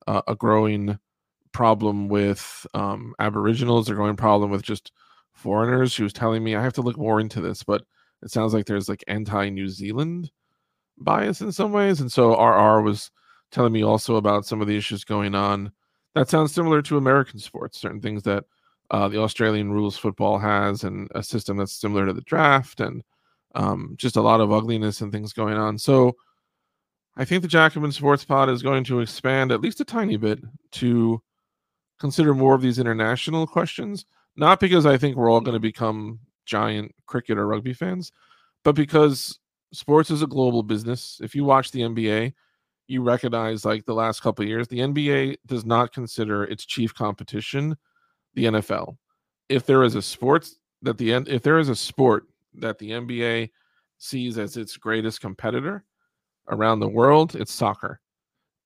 uh, 0.07 0.23
a 0.29 0.35
growing 0.35 0.99
problem 1.53 2.09
with 2.09 2.67
um, 2.75 3.15
Aboriginals, 3.19 3.89
a 3.89 3.95
growing 3.95 4.17
problem 4.17 4.51
with 4.51 4.63
just 4.63 4.93
foreigners. 5.33 5.93
She 5.93 6.03
was 6.03 6.13
telling 6.13 6.45
me 6.45 6.55
I 6.55 6.63
have 6.63 6.75
to 6.75 6.83
look 6.83 6.99
more 6.99 7.21
into 7.21 7.41
this, 7.41 7.63
but 7.63 7.83
it 8.23 8.31
sounds 8.31 8.53
like 8.53 8.67
there's 8.67 8.89
like 8.89 9.05
anti-New 9.09 9.69
Zealand 9.69 10.31
bias 11.01 11.41
in 11.41 11.53
some 11.53 11.73
ways, 11.73 12.01
and 12.01 12.11
so 12.11 12.33
RR 12.33 12.83
was 12.83 13.11
telling 13.51 13.73
me 13.73 13.83
also 13.83 14.17
about 14.17 14.47
some 14.47 14.61
of 14.61 14.69
the 14.69 14.77
issues 14.77 15.05
going 15.05 15.35
on. 15.35 15.73
That 16.15 16.29
sounds 16.29 16.53
similar 16.53 16.83
to 16.83 16.97
American 16.97 17.39
sports, 17.39 17.81
certain 17.81 18.01
things 18.01 18.23
that 18.25 18.45
uh, 18.91 19.09
the 19.09 19.21
Australian 19.21 19.73
rules 19.73 19.97
football 19.97 20.39
has, 20.39 20.85
and 20.85 21.09
a 21.15 21.23
system 21.23 21.57
that's 21.57 21.81
similar 21.81 22.07
to 22.07 22.13
the 22.13 22.21
draft, 22.23 22.81
and 22.81 23.03
um, 23.55 23.95
just 23.97 24.17
a 24.17 24.23
lot 24.23 24.41
of 24.41 24.53
ugliness 24.53 25.01
and 25.01 25.13
things 25.13 25.33
going 25.33 25.57
on. 25.57 25.79
So 25.79 26.17
I 27.17 27.25
think 27.25 27.43
the 27.43 27.49
Jacobin 27.49 27.93
Sports 27.93 28.25
Pod 28.25 28.49
is 28.49 28.63
going 28.63 28.85
to 28.85 29.01
expand 29.01 29.53
at 29.53 29.61
least 29.61 29.81
a 29.81 29.85
tiny 29.85 30.17
bit 30.17 30.41
to 30.73 31.21
consider 31.99 32.35
more 32.35 32.55
of 32.55 32.63
these 32.63 32.79
international 32.79 33.47
questions. 33.47 34.07
Not 34.37 34.61
because 34.61 34.87
I 34.87 34.97
think 34.97 35.17
we're 35.17 35.31
all 35.31 35.41
going 35.41 35.55
to 35.55 35.61
become 35.61 36.21
giant 36.47 36.95
cricket 37.07 37.37
or 37.37 37.47
rugby 37.47 37.73
fans, 37.73 38.13
but 38.65 38.75
because 38.75 39.40
sports 39.73 40.11
is 40.11 40.23
a 40.23 40.27
global 40.27 40.63
business. 40.63 41.21
If 41.23 41.35
you 41.35 41.45
watch 41.45 41.71
the 41.71 41.81
NBA, 41.81 42.33
you 42.89 43.03
recognize 43.03 43.65
like 43.65 43.85
the 43.85 43.95
last 43.95 44.21
couple 44.21 44.45
years, 44.45 44.67
the 44.69 44.81
NBA 44.81 45.37
does 45.47 45.65
not 45.65 45.93
consider 45.93 46.45
its 46.45 46.67
chief 46.67 46.95
competition 46.95 47.77
the 48.35 48.47
NFL. 48.47 48.97
If 49.49 49.67
there 49.67 49.83
is 49.83 49.95
a 49.95 50.03
sports 50.03 50.57
that 50.83 50.99
the 50.99 51.13
if 51.13 51.43
there 51.43 51.59
is 51.59 51.69
a 51.69 51.77
sport 51.77 52.25
that 52.55 52.79
the 52.79 52.91
NBA 52.91 53.51
sees 53.99 54.39
as 54.39 54.57
its 54.57 54.77
greatest 54.77 55.21
competitor 55.21 55.85
around 56.49 56.81
the 56.81 56.89
world, 56.89 57.37
it's 57.37 57.53
soccer. 57.53 58.01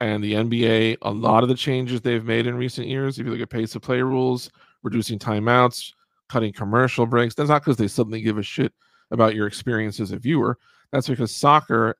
And 0.00 0.22
the 0.22 0.34
NBA, 0.34 0.98
a 1.02 1.10
lot 1.10 1.42
of 1.42 1.48
the 1.48 1.54
changes 1.54 2.00
they've 2.00 2.24
made 2.24 2.46
in 2.46 2.56
recent 2.56 2.88
years, 2.88 3.18
if 3.18 3.26
you 3.26 3.32
look 3.32 3.40
at 3.40 3.50
pace 3.50 3.74
of 3.74 3.82
play 3.82 4.02
rules, 4.02 4.50
reducing 4.82 5.18
timeouts, 5.18 5.92
cutting 6.28 6.52
commercial 6.52 7.06
breaks, 7.06 7.34
that's 7.34 7.48
not 7.48 7.62
because 7.62 7.76
they 7.76 7.88
suddenly 7.88 8.20
give 8.20 8.38
a 8.38 8.42
shit 8.42 8.72
about 9.10 9.34
your 9.34 9.46
experience 9.46 10.00
as 10.00 10.12
a 10.12 10.18
viewer. 10.18 10.58
That's 10.92 11.08
because 11.08 11.34
soccer 11.34 11.96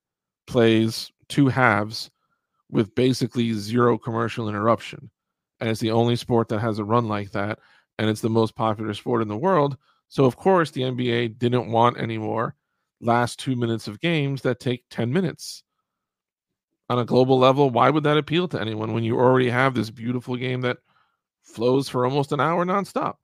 plays 0.47 1.11
two 1.29 1.49
halves 1.49 2.11
with 2.71 2.95
basically 2.95 3.53
zero 3.55 3.99
commercial 3.99 4.49
interruption 4.49 5.11
and 5.61 5.71
it's 5.71 5.81
the 5.81 5.91
only 5.91 6.17
sport 6.17 6.49
that 6.49 6.61
has 6.61 6.79
a 6.79 6.85
run 6.85 7.09
like 7.09 7.31
that, 7.33 7.59
and 7.99 8.11
it's 8.11 8.21
the 8.21 8.29
most 8.29 8.55
popular 8.55 8.93
sport 8.95 9.23
in 9.23 9.29
the 9.29 9.37
world. 9.37 9.77
So 10.09 10.25
of 10.25 10.37
course 10.37 10.71
the 10.71 10.83
NBA 10.83 11.39
didn't 11.39 11.71
want 11.71 11.99
any 11.99 12.19
more 12.19 12.55
last 13.01 13.39
two 13.39 13.57
minutes 13.57 13.89
of 13.89 14.01
games 14.01 14.43
that 14.43 14.61
take 14.61 14.85
10 14.91 15.13
minutes. 15.13 15.63
On 16.91 16.99
a 16.99 17.05
global 17.05 17.39
level, 17.39 17.71
why 17.71 17.89
would 17.89 18.05
that 18.05 18.19
appeal 18.19 18.47
to 18.49 18.61
anyone 18.61 18.93
when 18.93 19.05
you 19.05 19.19
already 19.19 19.49
have 19.49 19.75
this 19.75 19.91
beautiful 19.91 20.37
game 20.37 20.61
that 20.61 20.77
flows 21.43 21.89
for 21.89 22.05
almost 22.05 22.33
an 22.33 22.41
hour 22.41 22.65
nonstop? 22.65 23.15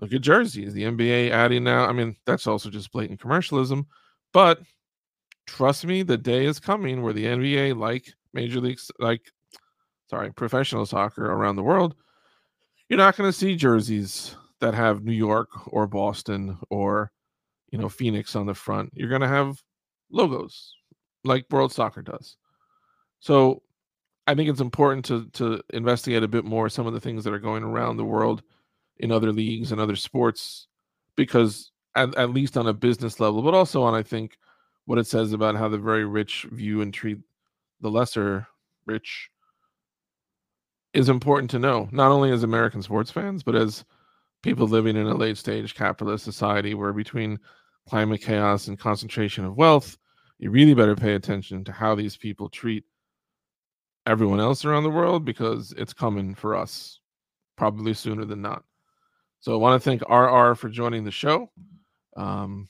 Look 0.00 0.12
at 0.12 0.22
jerseys. 0.22 0.74
The 0.74 0.82
NBA 0.82 1.30
adding 1.30 1.62
now. 1.62 1.86
I 1.86 1.92
mean, 1.92 2.16
that's 2.26 2.46
also 2.48 2.70
just 2.70 2.90
blatant 2.90 3.20
commercialism. 3.20 3.86
But 4.36 4.60
trust 5.46 5.86
me, 5.86 6.02
the 6.02 6.18
day 6.18 6.44
is 6.44 6.60
coming 6.60 7.00
where 7.00 7.14
the 7.14 7.24
NBA, 7.24 7.74
like 7.74 8.12
Major 8.34 8.60
Leagues, 8.60 8.90
like 8.98 9.22
sorry, 10.10 10.30
professional 10.30 10.84
soccer 10.84 11.24
around 11.24 11.56
the 11.56 11.62
world, 11.62 11.94
you're 12.90 12.98
not 12.98 13.16
going 13.16 13.30
to 13.30 13.32
see 13.32 13.56
jerseys 13.56 14.36
that 14.60 14.74
have 14.74 15.04
New 15.04 15.14
York 15.14 15.48
or 15.72 15.86
Boston 15.86 16.58
or 16.68 17.10
you 17.70 17.78
know 17.78 17.88
Phoenix 17.88 18.36
on 18.36 18.44
the 18.44 18.52
front. 18.52 18.90
You're 18.92 19.08
going 19.08 19.22
to 19.22 19.26
have 19.26 19.56
logos 20.10 20.74
like 21.24 21.46
World 21.50 21.72
Soccer 21.72 22.02
does. 22.02 22.36
So 23.20 23.62
I 24.26 24.34
think 24.34 24.50
it's 24.50 24.60
important 24.60 25.06
to 25.06 25.30
to 25.30 25.62
investigate 25.72 26.22
a 26.22 26.28
bit 26.28 26.44
more 26.44 26.68
some 26.68 26.86
of 26.86 26.92
the 26.92 27.00
things 27.00 27.24
that 27.24 27.32
are 27.32 27.38
going 27.38 27.62
around 27.62 27.96
the 27.96 28.04
world 28.04 28.42
in 28.98 29.10
other 29.10 29.32
leagues 29.32 29.72
and 29.72 29.80
other 29.80 29.96
sports 29.96 30.68
because 31.16 31.72
at, 31.96 32.14
at 32.16 32.30
least 32.30 32.56
on 32.56 32.68
a 32.68 32.72
business 32.72 33.18
level, 33.18 33.42
but 33.42 33.54
also 33.54 33.82
on 33.82 33.94
I 33.94 34.02
think 34.02 34.38
what 34.84 34.98
it 34.98 35.06
says 35.06 35.32
about 35.32 35.56
how 35.56 35.68
the 35.68 35.78
very 35.78 36.04
rich 36.04 36.46
view 36.52 36.80
and 36.82 36.94
treat 36.94 37.18
the 37.80 37.90
lesser 37.90 38.46
rich 38.86 39.30
is 40.92 41.08
important 41.08 41.50
to 41.50 41.58
know, 41.58 41.88
not 41.92 42.12
only 42.12 42.30
as 42.30 42.42
American 42.42 42.82
sports 42.82 43.10
fans, 43.10 43.42
but 43.42 43.54
as 43.54 43.84
people 44.42 44.66
living 44.66 44.96
in 44.96 45.06
a 45.06 45.14
late 45.14 45.36
stage 45.36 45.74
capitalist 45.74 46.24
society 46.24 46.74
where 46.74 46.92
between 46.92 47.38
climate 47.88 48.22
chaos 48.22 48.68
and 48.68 48.78
concentration 48.78 49.44
of 49.44 49.56
wealth, 49.56 49.98
you 50.38 50.50
really 50.50 50.74
better 50.74 50.94
pay 50.96 51.14
attention 51.14 51.64
to 51.64 51.72
how 51.72 51.94
these 51.94 52.16
people 52.16 52.48
treat 52.48 52.84
everyone 54.06 54.40
else 54.40 54.64
around 54.64 54.84
the 54.84 54.90
world 54.90 55.24
because 55.24 55.72
it's 55.76 55.92
coming 55.92 56.34
for 56.34 56.54
us 56.54 57.00
probably 57.56 57.92
sooner 57.92 58.24
than 58.24 58.40
not. 58.40 58.62
So 59.40 59.52
I 59.52 59.56
want 59.56 59.82
to 59.82 59.84
thank 59.84 60.02
RR 60.08 60.54
for 60.54 60.68
joining 60.68 61.04
the 61.04 61.10
show. 61.10 61.50
Um, 62.16 62.68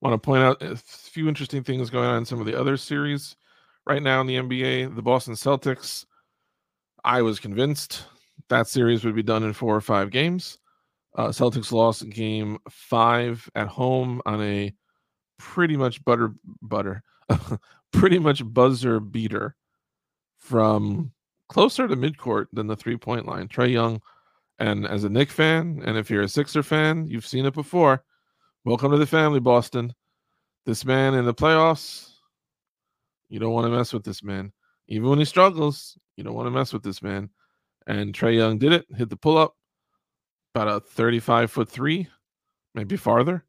want 0.00 0.14
to 0.14 0.18
point 0.18 0.42
out 0.42 0.62
a 0.62 0.76
few 0.76 1.28
interesting 1.28 1.62
things 1.62 1.90
going 1.90 2.08
on 2.08 2.18
in 2.18 2.24
some 2.24 2.40
of 2.40 2.46
the 2.46 2.58
other 2.58 2.76
series 2.76 3.36
right 3.86 4.02
now 4.02 4.20
in 4.20 4.26
the 4.26 4.36
NBA. 4.36 4.94
The 4.94 5.02
Boston 5.02 5.34
Celtics, 5.34 6.06
I 7.04 7.22
was 7.22 7.40
convinced 7.40 8.04
that 8.48 8.68
series 8.68 9.04
would 9.04 9.14
be 9.14 9.22
done 9.22 9.44
in 9.44 9.52
four 9.52 9.74
or 9.74 9.80
five 9.80 10.10
games. 10.10 10.58
Uh, 11.16 11.28
Celtics 11.28 11.72
lost 11.72 12.08
game 12.08 12.58
five 12.70 13.48
at 13.54 13.68
home 13.68 14.20
on 14.26 14.42
a 14.42 14.72
pretty 15.38 15.76
much 15.76 16.04
butter 16.04 16.34
butter 16.62 17.02
pretty 17.92 18.18
much 18.18 18.42
buzzer 18.44 19.00
beater 19.00 19.56
from 20.36 21.12
closer 21.48 21.86
to 21.86 21.96
midcourt 21.96 22.46
than 22.52 22.66
the 22.66 22.76
three 22.76 22.96
point 22.96 23.26
line. 23.26 23.48
Trae 23.48 23.72
Young, 23.72 24.00
and 24.62 24.86
as 24.86 25.02
a 25.02 25.08
Knick 25.08 25.28
fan, 25.28 25.82
and 25.84 25.98
if 25.98 26.08
you're 26.08 26.22
a 26.22 26.28
Sixer 26.28 26.62
fan, 26.62 27.08
you've 27.08 27.26
seen 27.26 27.46
it 27.46 27.52
before. 27.52 28.04
Welcome 28.64 28.92
to 28.92 28.96
the 28.96 29.06
family, 29.06 29.40
Boston. 29.40 29.92
This 30.66 30.84
man 30.84 31.14
in 31.14 31.24
the 31.24 31.34
playoffs, 31.34 32.12
you 33.28 33.40
don't 33.40 33.52
want 33.52 33.66
to 33.66 33.76
mess 33.76 33.92
with 33.92 34.04
this 34.04 34.22
man. 34.22 34.52
Even 34.86 35.10
when 35.10 35.18
he 35.18 35.24
struggles, 35.24 35.98
you 36.16 36.22
don't 36.22 36.34
want 36.34 36.46
to 36.46 36.52
mess 36.52 36.72
with 36.72 36.84
this 36.84 37.02
man. 37.02 37.28
And 37.88 38.14
Trae 38.14 38.36
Young 38.36 38.58
did 38.58 38.72
it, 38.72 38.86
hit 38.96 39.10
the 39.10 39.16
pull 39.16 39.36
up, 39.36 39.56
about 40.54 40.68
a 40.68 40.78
35 40.78 41.50
foot 41.50 41.68
three, 41.68 42.06
maybe 42.76 42.96
farther. 42.96 43.44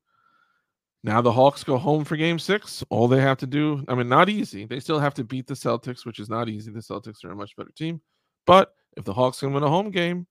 Now 1.03 1.21
the 1.21 1.31
Hawks 1.31 1.63
go 1.63 1.77
home 1.77 2.05
for 2.05 2.17
game 2.17 2.39
six. 2.39 2.83
All 2.89 3.07
they 3.07 3.21
have 3.21 3.37
to 3.37 3.47
do, 3.47 3.85
I 3.87 3.93
mean, 3.93 4.09
not 4.09 4.29
easy. 4.29 4.65
They 4.65 4.79
still 4.79 4.99
have 4.99 5.13
to 5.15 5.23
beat 5.23 5.45
the 5.45 5.53
Celtics, 5.53 6.07
which 6.07 6.17
is 6.17 6.29
not 6.29 6.49
easy. 6.49 6.71
The 6.71 6.79
Celtics 6.79 7.23
are 7.23 7.31
a 7.31 7.35
much 7.35 7.55
better 7.55 7.71
team. 7.75 8.01
But 8.47 8.73
if 8.97 9.03
the 9.03 9.13
Hawks 9.13 9.41
can 9.41 9.53
win 9.53 9.61
a 9.61 9.69
home 9.69 9.91
game, 9.91 10.25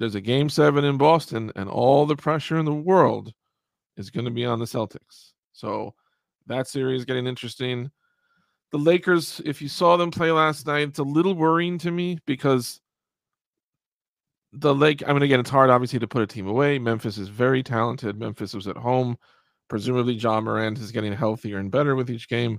there's 0.00 0.14
a 0.14 0.20
game 0.20 0.48
seven 0.48 0.82
in 0.84 0.96
Boston, 0.96 1.52
and 1.54 1.68
all 1.68 2.06
the 2.06 2.16
pressure 2.16 2.58
in 2.58 2.64
the 2.64 2.72
world 2.72 3.34
is 3.98 4.08
going 4.08 4.24
to 4.24 4.30
be 4.30 4.46
on 4.46 4.58
the 4.58 4.64
Celtics. 4.64 5.32
So 5.52 5.94
that 6.46 6.66
series 6.66 7.04
getting 7.04 7.26
interesting. 7.26 7.90
The 8.72 8.78
Lakers, 8.78 9.42
if 9.44 9.60
you 9.60 9.68
saw 9.68 9.98
them 9.98 10.10
play 10.10 10.32
last 10.32 10.66
night, 10.66 10.88
it's 10.88 11.00
a 11.00 11.04
little 11.04 11.34
worrying 11.34 11.76
to 11.78 11.90
me 11.90 12.18
because 12.24 12.80
the 14.54 14.74
Lake, 14.74 15.06
I 15.06 15.12
mean, 15.12 15.22
again, 15.22 15.38
it's 15.38 15.50
hard 15.50 15.68
obviously 15.68 15.98
to 15.98 16.08
put 16.08 16.22
a 16.22 16.26
team 16.26 16.48
away. 16.48 16.78
Memphis 16.78 17.18
is 17.18 17.28
very 17.28 17.62
talented. 17.62 18.18
Memphis 18.18 18.54
was 18.54 18.66
at 18.66 18.78
home. 18.78 19.18
Presumably, 19.68 20.14
Ja 20.14 20.40
Morant 20.40 20.78
is 20.78 20.92
getting 20.92 21.12
healthier 21.12 21.58
and 21.58 21.70
better 21.70 21.94
with 21.94 22.10
each 22.10 22.26
game. 22.26 22.58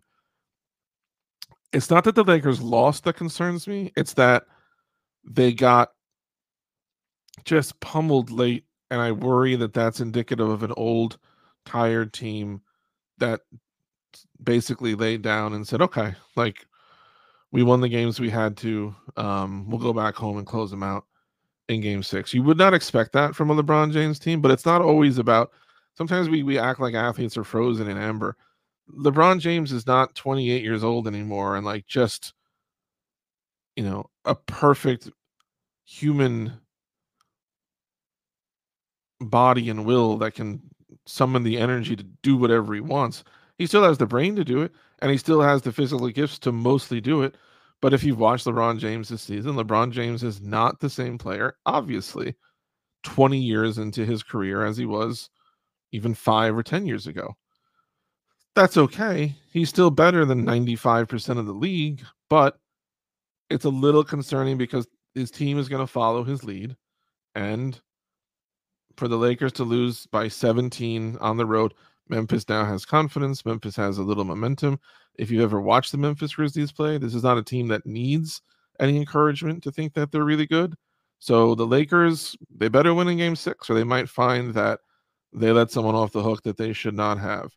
It's 1.73 1.89
not 1.89 2.03
that 2.03 2.13
the 2.13 2.23
Lakers 2.23 2.61
lost 2.61 3.03
that 3.05 3.15
concerns 3.15 3.67
me. 3.67 3.91
It's 3.97 4.13
that 4.13 4.43
they 5.23 5.53
got 5.53 5.89
just 7.43 7.79
pummeled 7.79 8.31
late, 8.31 8.65
and 8.89 9.01
I 9.01 9.11
worry 9.11 9.55
that 9.55 9.73
that's 9.73 9.99
indicative 9.99 10.49
of 10.49 10.63
an 10.63 10.73
old, 10.77 11.17
tired 11.65 12.13
team 12.13 12.61
that 13.17 13.41
basically 14.43 14.95
laid 14.95 15.21
down 15.21 15.53
and 15.53 15.67
said, 15.67 15.81
"Okay, 15.81 16.13
like 16.35 16.65
we 17.51 17.63
won 17.63 17.81
the 17.81 17.89
games 17.89 18.19
we 18.19 18.29
had 18.29 18.57
to. 18.57 18.95
Um, 19.17 19.69
we'll 19.69 19.79
go 19.79 19.93
back 19.93 20.15
home 20.15 20.37
and 20.37 20.47
close 20.47 20.71
them 20.71 20.83
out 20.83 21.05
in 21.67 21.81
Game 21.81 22.03
Six. 22.03 22.33
You 22.33 22.43
would 22.43 22.57
not 22.57 22.73
expect 22.73 23.13
that 23.13 23.35
from 23.35 23.49
a 23.49 23.55
LeBron 23.55 23.91
James 23.93 24.19
team, 24.19 24.41
but 24.41 24.51
it's 24.51 24.65
not 24.65 24.81
always 24.81 25.17
about 25.17 25.51
sometimes 25.95 26.29
we, 26.29 26.43
we 26.43 26.57
act 26.57 26.79
like 26.79 26.93
athletes 26.93 27.37
are 27.37 27.43
frozen 27.43 27.87
in 27.87 27.97
amber. 27.97 28.35
LeBron 28.97 29.39
James 29.39 29.71
is 29.71 29.87
not 29.87 30.15
28 30.15 30.63
years 30.63 30.83
old 30.83 31.07
anymore 31.07 31.55
and 31.55 31.65
like 31.65 31.85
just 31.87 32.33
you 33.75 33.83
know 33.83 34.09
a 34.25 34.35
perfect 34.35 35.09
human 35.85 36.53
body 39.29 39.69
and 39.69 39.85
will 39.85 40.17
that 40.17 40.33
can 40.33 40.61
summon 41.05 41.43
the 41.43 41.57
energy 41.57 41.95
to 41.95 42.03
do 42.23 42.37
whatever 42.37 42.73
he 42.73 42.81
wants. 42.81 43.23
He 43.57 43.67
still 43.67 43.83
has 43.83 43.97
the 43.97 44.05
brain 44.05 44.35
to 44.35 44.43
do 44.43 44.61
it 44.61 44.71
and 45.01 45.11
he 45.11 45.17
still 45.17 45.41
has 45.41 45.61
the 45.61 45.71
physical 45.71 46.09
gifts 46.09 46.39
to 46.39 46.51
mostly 46.51 47.01
do 47.01 47.21
it. 47.23 47.35
But 47.81 47.93
if 47.93 48.03
you've 48.03 48.19
watched 48.19 48.45
LeBron 48.45 48.79
James 48.79 49.09
this 49.09 49.23
season, 49.23 49.55
LeBron 49.55 49.91
James 49.91 50.23
is 50.23 50.41
not 50.41 50.79
the 50.79 50.89
same 50.89 51.17
player, 51.17 51.55
obviously, 51.65 52.35
20 53.03 53.37
years 53.39 53.79
into 53.79 54.05
his 54.05 54.21
career 54.21 54.65
as 54.65 54.77
he 54.77 54.85
was 54.85 55.29
even 55.91 56.13
five 56.13 56.55
or 56.55 56.63
10 56.63 56.85
years 56.85 57.07
ago. 57.07 57.35
That's 58.55 58.77
okay. 58.77 59.35
He's 59.51 59.69
still 59.69 59.89
better 59.89 60.25
than 60.25 60.45
95% 60.45 61.39
of 61.39 61.45
the 61.45 61.53
league, 61.53 62.03
but 62.29 62.59
it's 63.49 63.65
a 63.65 63.69
little 63.69 64.03
concerning 64.03 64.57
because 64.57 64.87
his 65.15 65.31
team 65.31 65.57
is 65.57 65.69
going 65.69 65.81
to 65.81 65.91
follow 65.91 66.23
his 66.23 66.43
lead. 66.43 66.75
And 67.33 67.79
for 69.01 69.07
the 69.07 69.17
Lakers 69.17 69.51
to 69.53 69.63
lose 69.63 70.05
by 70.05 70.27
17 70.27 71.17
on 71.21 71.35
the 71.35 71.45
road, 71.47 71.73
Memphis 72.09 72.47
now 72.47 72.63
has 72.63 72.85
confidence. 72.85 73.43
Memphis 73.43 73.75
has 73.75 73.97
a 73.97 74.03
little 74.03 74.23
momentum. 74.23 74.79
If 75.15 75.31
you've 75.31 75.41
ever 75.41 75.59
watched 75.59 75.91
the 75.91 75.97
Memphis 75.97 76.35
Grizzlies 76.35 76.71
play, 76.71 76.99
this 76.99 77.15
is 77.15 77.23
not 77.23 77.39
a 77.39 77.43
team 77.43 77.67
that 77.69 77.83
needs 77.87 78.43
any 78.79 78.97
encouragement 78.97 79.63
to 79.63 79.71
think 79.71 79.95
that 79.95 80.11
they're 80.11 80.23
really 80.23 80.45
good. 80.45 80.75
So 81.17 81.55
the 81.55 81.65
Lakers, 81.65 82.37
they 82.55 82.67
better 82.67 82.93
win 82.93 83.07
in 83.07 83.17
game 83.17 83.35
six, 83.35 83.71
or 83.71 83.73
they 83.73 83.83
might 83.83 84.07
find 84.07 84.53
that 84.53 84.81
they 85.33 85.51
let 85.51 85.71
someone 85.71 85.95
off 85.95 86.11
the 86.11 86.21
hook 86.21 86.43
that 86.43 86.57
they 86.57 86.71
should 86.71 86.93
not 86.93 87.17
have. 87.17 87.51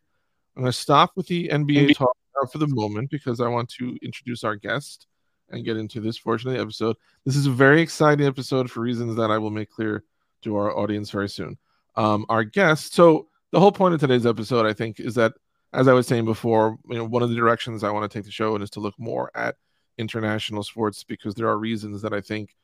I'm 0.55 0.63
going 0.63 0.71
to 0.71 0.73
stop 0.73 1.11
with 1.15 1.27
the 1.27 1.49
NBA 1.49 1.95
talk 1.95 2.17
for 2.51 2.57
the 2.57 2.69
moment 2.69 3.11
because 3.11 3.39
I 3.39 3.49
want 3.49 3.69
to 3.77 3.95
introduce 4.01 4.43
our 4.43 4.55
guest 4.55 5.05
and 5.51 5.63
get 5.63 5.77
into 5.77 6.01
this 6.01 6.17
portion 6.17 6.49
of 6.49 6.55
the 6.55 6.61
episode. 6.63 6.95
This 7.23 7.35
is 7.35 7.45
a 7.45 7.51
very 7.51 7.81
exciting 7.81 8.25
episode 8.25 8.71
for 8.71 8.81
reasons 8.81 9.15
that 9.17 9.29
I 9.29 9.37
will 9.37 9.51
make 9.51 9.69
clear 9.69 10.03
to 10.45 10.55
our 10.55 10.75
audience 10.75 11.09
very 11.11 11.29
soon. 11.29 11.57
Um, 11.95 12.25
our 12.29 12.43
guest, 12.43 12.93
so 12.93 13.27
the 13.51 13.59
whole 13.59 13.71
point 13.71 13.93
of 13.93 13.99
today's 13.99 14.25
episode, 14.25 14.65
I 14.65 14.73
think, 14.73 14.99
is 14.99 15.15
that 15.15 15.33
as 15.73 15.87
I 15.87 15.93
was 15.93 16.07
saying 16.07 16.25
before, 16.25 16.77
you 16.89 16.95
know, 16.95 17.03
one 17.03 17.21
of 17.21 17.29
the 17.29 17.35
directions 17.35 17.83
I 17.83 17.91
want 17.91 18.09
to 18.09 18.17
take 18.17 18.25
the 18.25 18.31
show 18.31 18.55
in 18.55 18.61
is 18.61 18.69
to 18.71 18.79
look 18.79 18.95
more 18.97 19.29
at 19.35 19.55
international 19.97 20.63
sports 20.63 21.03
because 21.03 21.35
there 21.35 21.47
are 21.47 21.57
reasons 21.57 22.01
that 22.01 22.13
I 22.13 22.21
think 22.21 22.55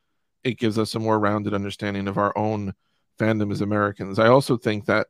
it 0.44 0.58
gives 0.58 0.78
us 0.78 0.96
a 0.96 1.00
more 1.00 1.20
rounded 1.20 1.54
understanding 1.54 2.08
of 2.08 2.18
our 2.18 2.38
own 2.38 2.74
fandom 3.20 3.52
as 3.52 3.62
Americans. 3.62 4.18
I 4.18 4.28
also 4.28 4.58
think 4.58 4.86
that 4.86 5.08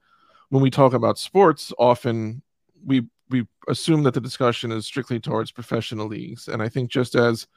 when 0.50 0.62
we 0.62 0.70
talk 0.70 0.94
about 0.94 1.18
sports, 1.18 1.72
often 1.78 2.42
we 2.86 3.08
we 3.30 3.48
assume 3.70 4.04
that 4.04 4.14
the 4.14 4.20
discussion 4.20 4.72
is 4.72 4.86
strictly 4.86 5.20
towards 5.20 5.52
professional 5.52 6.08
leagues, 6.08 6.48
and 6.48 6.62
I 6.62 6.68
think 6.68 6.92
just 6.92 7.16
as 7.16 7.48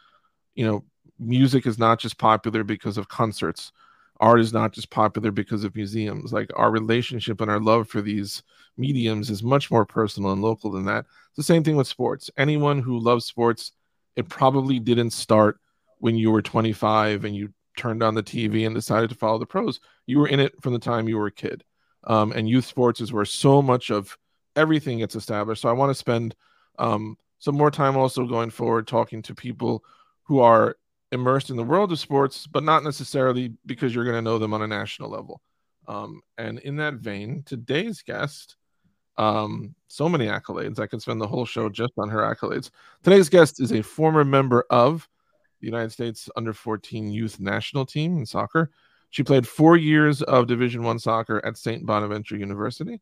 you 0.55 0.65
know, 0.65 0.85
music 1.19 1.67
is 1.67 1.79
not 1.79 1.99
just 1.99 2.19
popular 2.19 2.65
because 2.65 2.97
of 2.97 3.09
concerts. 3.09 3.73
Art 4.21 4.41
is 4.41 4.53
not 4.53 4.73
just 4.73 4.91
popular 4.91 5.31
because 5.31 5.65
of 5.65 5.75
museums. 5.75 6.33
Like 6.33 6.51
our 6.57 6.71
relationship 6.71 7.41
and 7.41 7.51
our 7.51 7.61
love 7.61 7.89
for 7.89 8.01
these 8.01 8.43
mediums 8.77 9.31
is 9.31 9.43
much 9.43 9.71
more 9.71 9.85
personal 9.85 10.33
and 10.33 10.43
local 10.43 10.71
than 10.71 10.85
that. 10.87 11.07
It's 11.29 11.37
the 11.37 11.43
same 11.43 11.65
thing 11.65 11.77
with 11.77 11.87
sports. 11.87 12.31
Anyone 12.37 12.79
who 12.81 12.99
loves 12.99 13.25
sports, 13.25 13.73
it 14.17 14.29
probably 14.29 14.79
didn't 14.79 15.11
start 15.11 15.59
when 15.99 16.17
you 16.17 16.31
were 16.31 16.43
25 16.43 17.25
and 17.25 17.35
you 17.35 17.53
turned 17.77 18.03
on 18.03 18.15
the 18.15 18.23
TV 18.23 18.67
and 18.67 18.75
decided 18.75 19.11
to 19.11 19.17
follow 19.17 19.39
the 19.39 19.47
pros. 19.47 19.81
You 20.07 20.21
were 20.21 20.29
in 20.29 20.41
it 20.41 20.61
from 20.63 20.73
the 20.73 20.79
time 20.79 21.09
you 21.09 21.19
were 21.19 21.27
a 21.27 21.33
kid. 21.33 21.65
Um, 22.05 22.33
and 22.33 22.49
youth 22.49 22.67
sports 22.67 23.01
is 23.01 23.13
where 23.13 23.25
so 23.25 23.63
much 23.63 23.91
of 23.91 24.17
everything 24.55 24.99
gets 24.99 25.17
established. 25.17 25.63
So 25.63 25.69
I 25.69 25.73
want 25.73 25.91
to 25.91 25.95
spend 25.95 26.37
um, 26.79 27.17
some 27.39 27.57
more 27.57 27.71
time 27.71 27.97
also 27.97 28.27
going 28.27 28.51
forward 28.51 28.87
talking 28.87 29.23
to 29.23 29.35
people 29.35 29.83
who 30.25 30.41
are 30.41 30.77
immersed 31.15 31.51
in 31.51 31.57
the 31.57 31.65
world 31.65 31.93
of 31.93 31.99
sports, 31.99 32.47
but 32.47 32.63
not 32.63 32.85
necessarily 32.85 33.55
because 33.65 33.95
you're 33.95 34.05
going 34.05 34.17
to 34.17 34.23
know 34.23 34.39
them 34.39 34.53
on 34.53 34.63
a 34.63 34.67
national 34.67 35.11
level. 35.11 35.41
Um, 35.87 36.21
and 36.39 36.59
in 36.61 36.77
that 36.77 36.95
vein, 36.95 37.43
today's 37.47 38.03
guest, 38.03 38.57
um, 39.17 39.75
so 39.89 40.09
many 40.09 40.27
accolades. 40.27 40.79
I 40.79 40.87
could 40.87 41.03
spend 41.03 41.21
the 41.21 41.27
whole 41.27 41.47
show 41.47 41.69
just 41.69 41.93
on 41.99 42.09
her 42.09 42.21
accolades. 42.21 42.71
Today's 43.03 43.29
guest 43.29 43.61
is 43.61 43.73
a 43.73 43.83
former 43.83 44.25
member 44.25 44.65
of 44.71 45.09
the 45.61 45.67
United 45.67 45.93
States 45.93 46.29
under 46.37 46.53
14 46.53 47.11
youth 47.11 47.41
national 47.41 47.87
team 47.87 48.19
in 48.19 48.27
soccer. 48.27 48.71
She 49.11 49.23
played 49.23 49.47
four 49.47 49.77
years 49.77 50.23
of 50.23 50.49
Division 50.49 50.83
One 50.83 50.99
soccer 50.99 51.45
at 51.47 51.57
St. 51.57 51.87
Bonaventure 51.87 52.37
University. 52.37 53.01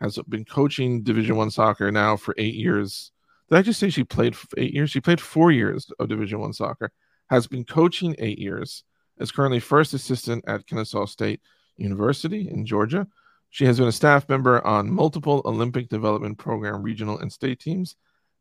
Has 0.00 0.18
been 0.28 0.44
coaching 0.44 1.02
Division 1.02 1.36
One 1.36 1.50
soccer 1.50 1.92
now 1.92 2.16
for 2.16 2.34
eight 2.38 2.54
years. 2.54 3.12
Did 3.48 3.58
I 3.58 3.62
just 3.62 3.78
say 3.78 3.90
she 3.90 4.02
played 4.02 4.34
eight 4.56 4.72
years? 4.72 4.90
She 4.90 5.00
played 5.00 5.20
four 5.20 5.52
years 5.52 5.90
of 6.00 6.08
Division 6.08 6.40
One 6.40 6.54
soccer. 6.54 6.90
Has 7.32 7.46
been 7.46 7.64
coaching 7.64 8.14
eight 8.18 8.38
years, 8.38 8.84
is 9.16 9.32
currently 9.32 9.58
first 9.58 9.94
assistant 9.94 10.44
at 10.46 10.66
Kennesaw 10.66 11.06
State 11.06 11.40
University 11.78 12.50
in 12.50 12.66
Georgia. 12.66 13.08
She 13.48 13.64
has 13.64 13.78
been 13.78 13.88
a 13.88 13.92
staff 13.92 14.28
member 14.28 14.62
on 14.66 14.92
multiple 14.92 15.40
Olympic 15.46 15.88
Development 15.88 16.36
Program 16.36 16.82
regional 16.82 17.18
and 17.20 17.32
state 17.32 17.58
teams 17.58 17.96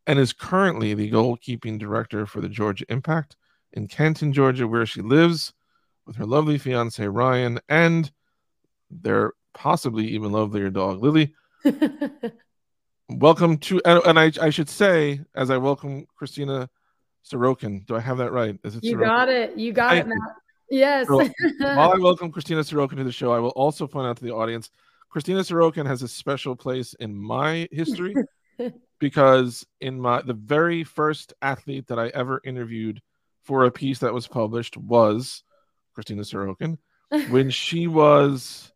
and 0.08 0.20
is 0.20 0.34
currently 0.34 0.94
the 0.94 1.10
goalkeeping 1.10 1.80
director 1.80 2.26
for 2.26 2.42
the 2.42 2.50
Georgia 2.50 2.84
Impact 2.90 3.38
in 3.72 3.88
Canton, 3.88 4.34
Georgia, 4.34 4.68
where 4.68 4.86
she 4.86 5.02
lives 5.02 5.54
with 6.06 6.18
her 6.18 6.26
lovely 6.26 6.58
fiance 6.58 7.08
Ryan 7.08 7.62
and 7.70 8.12
their 8.90 9.32
possibly 9.54 10.06
even 10.08 10.34
lovelier 10.34 10.70
dog 10.70 11.02
Lily. 11.02 11.34
welcome 13.10 13.58
to, 13.60 13.82
and, 13.86 14.02
and, 14.06 14.20
I, 14.20 14.34
I 14.42 14.50
should 14.50 14.68
say, 14.68 15.22
as 15.34 15.50
I 15.50 15.56
welcome 15.56 16.08
Christina 16.18 16.70
Sarokon. 17.30 17.86
Do 17.86 17.96
I 17.96 18.00
have 18.00 18.18
that 18.18 18.32
right? 18.32 18.58
Is 18.64 18.76
it 18.76 18.84
you 18.84 18.96
Sarokon? 18.98 19.06
got 19.06 19.30
it. 19.30 19.58
You 19.58 19.74
got 19.74 19.92
Thank 19.92 20.06
it, 20.06 20.10
Matt. 20.10 20.36
Yes. 20.70 21.08
So, 21.08 21.18
while 21.60 21.92
I 21.92 21.98
welcome 21.98 22.32
Christina 22.32 22.62
Sarokon 22.62 22.98
to 22.98 23.04
the 23.04 23.12
show, 23.12 23.32
I 23.32 23.40
will 23.40 23.50
also 23.50 23.88
point 23.88 24.08
out 24.08 24.18
to 24.18 24.24
the 24.24 24.34
audience 24.34 24.70
Christina 25.12 25.42
Sarokon 25.42 25.86
has 25.86 26.02
a 26.02 26.08
special 26.08 26.56
place 26.56 26.94
in 26.94 27.14
my 27.14 27.68
history 27.72 28.16
because 29.00 29.66
in 29.82 30.00
my 30.00 30.22
the 30.22 30.34
very 30.34 30.86
first 30.86 31.34
athlete 31.42 31.88
that 31.88 32.00
I 32.00 32.08
ever 32.08 32.42
interviewed 32.46 33.02
for 33.44 33.66
a 33.66 33.72
piece 33.72 34.00
that 34.00 34.14
was 34.14 34.28
published 34.28 34.78
was 34.78 35.44
Christina 35.94 36.22
Sarokon 36.22 36.78
when 37.30 37.50
she 37.50 37.88
was 37.88 38.72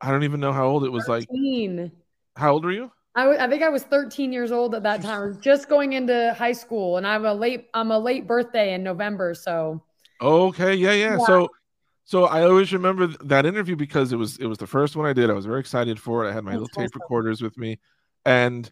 I 0.00 0.10
don't 0.10 0.24
even 0.24 0.40
know 0.40 0.54
how 0.54 0.66
old 0.66 0.84
it 0.84 0.90
was 0.90 1.04
13. 1.04 1.76
like 1.76 1.90
how 2.36 2.52
old 2.52 2.64
are 2.64 2.72
you? 2.72 2.90
I, 3.14 3.24
w- 3.24 3.40
I 3.40 3.48
think 3.48 3.62
I 3.62 3.68
was 3.68 3.82
13 3.82 4.32
years 4.32 4.52
old 4.52 4.74
at 4.74 4.84
that 4.84 5.02
time. 5.02 5.22
I 5.22 5.26
was 5.26 5.36
just 5.38 5.68
going 5.68 5.94
into 5.94 6.34
high 6.38 6.52
school 6.52 6.96
and 6.96 7.06
I'm 7.06 7.24
a 7.24 7.34
late 7.34 7.68
I'm 7.74 7.90
a 7.90 7.98
late 7.98 8.26
birthday 8.26 8.74
in 8.74 8.82
November 8.82 9.34
so 9.34 9.82
Okay, 10.22 10.74
yeah, 10.74 10.92
yeah. 10.92 11.16
yeah. 11.18 11.26
So 11.26 11.48
so 12.04 12.24
I 12.24 12.42
always 12.42 12.72
remember 12.72 13.08
that 13.24 13.46
interview 13.46 13.76
because 13.76 14.12
it 14.12 14.16
was 14.16 14.36
it 14.38 14.46
was 14.46 14.58
the 14.58 14.66
first 14.66 14.96
one 14.96 15.06
I 15.06 15.12
did. 15.12 15.30
I 15.30 15.32
was 15.32 15.46
very 15.46 15.60
excited 15.60 15.98
for 15.98 16.24
it. 16.24 16.30
I 16.30 16.32
had 16.32 16.44
my 16.44 16.52
That's 16.52 16.62
little 16.62 16.82
tape 16.82 16.94
recorders 16.94 17.42
with 17.42 17.56
me 17.58 17.78
and 18.24 18.70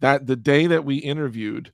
that 0.00 0.26
the 0.26 0.36
day 0.36 0.66
that 0.66 0.84
we 0.84 0.96
interviewed 0.96 1.72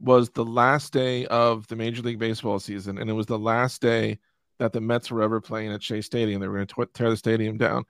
was 0.00 0.30
the 0.30 0.44
last 0.44 0.92
day 0.92 1.26
of 1.26 1.66
the 1.68 1.76
Major 1.76 2.02
League 2.02 2.18
Baseball 2.18 2.58
season, 2.58 2.98
and 2.98 3.08
it 3.08 3.14
was 3.14 3.26
the 3.26 3.38
last 3.38 3.80
day 3.80 4.18
that 4.58 4.72
the 4.72 4.80
Mets 4.80 5.10
were 5.10 5.22
ever 5.22 5.40
playing 5.40 5.72
at 5.72 5.82
Shea 5.82 6.00
Stadium. 6.00 6.40
They 6.40 6.48
were 6.48 6.54
going 6.54 6.66
to 6.66 6.86
tear 6.94 7.10
the 7.10 7.16
stadium 7.16 7.56
down. 7.56 7.84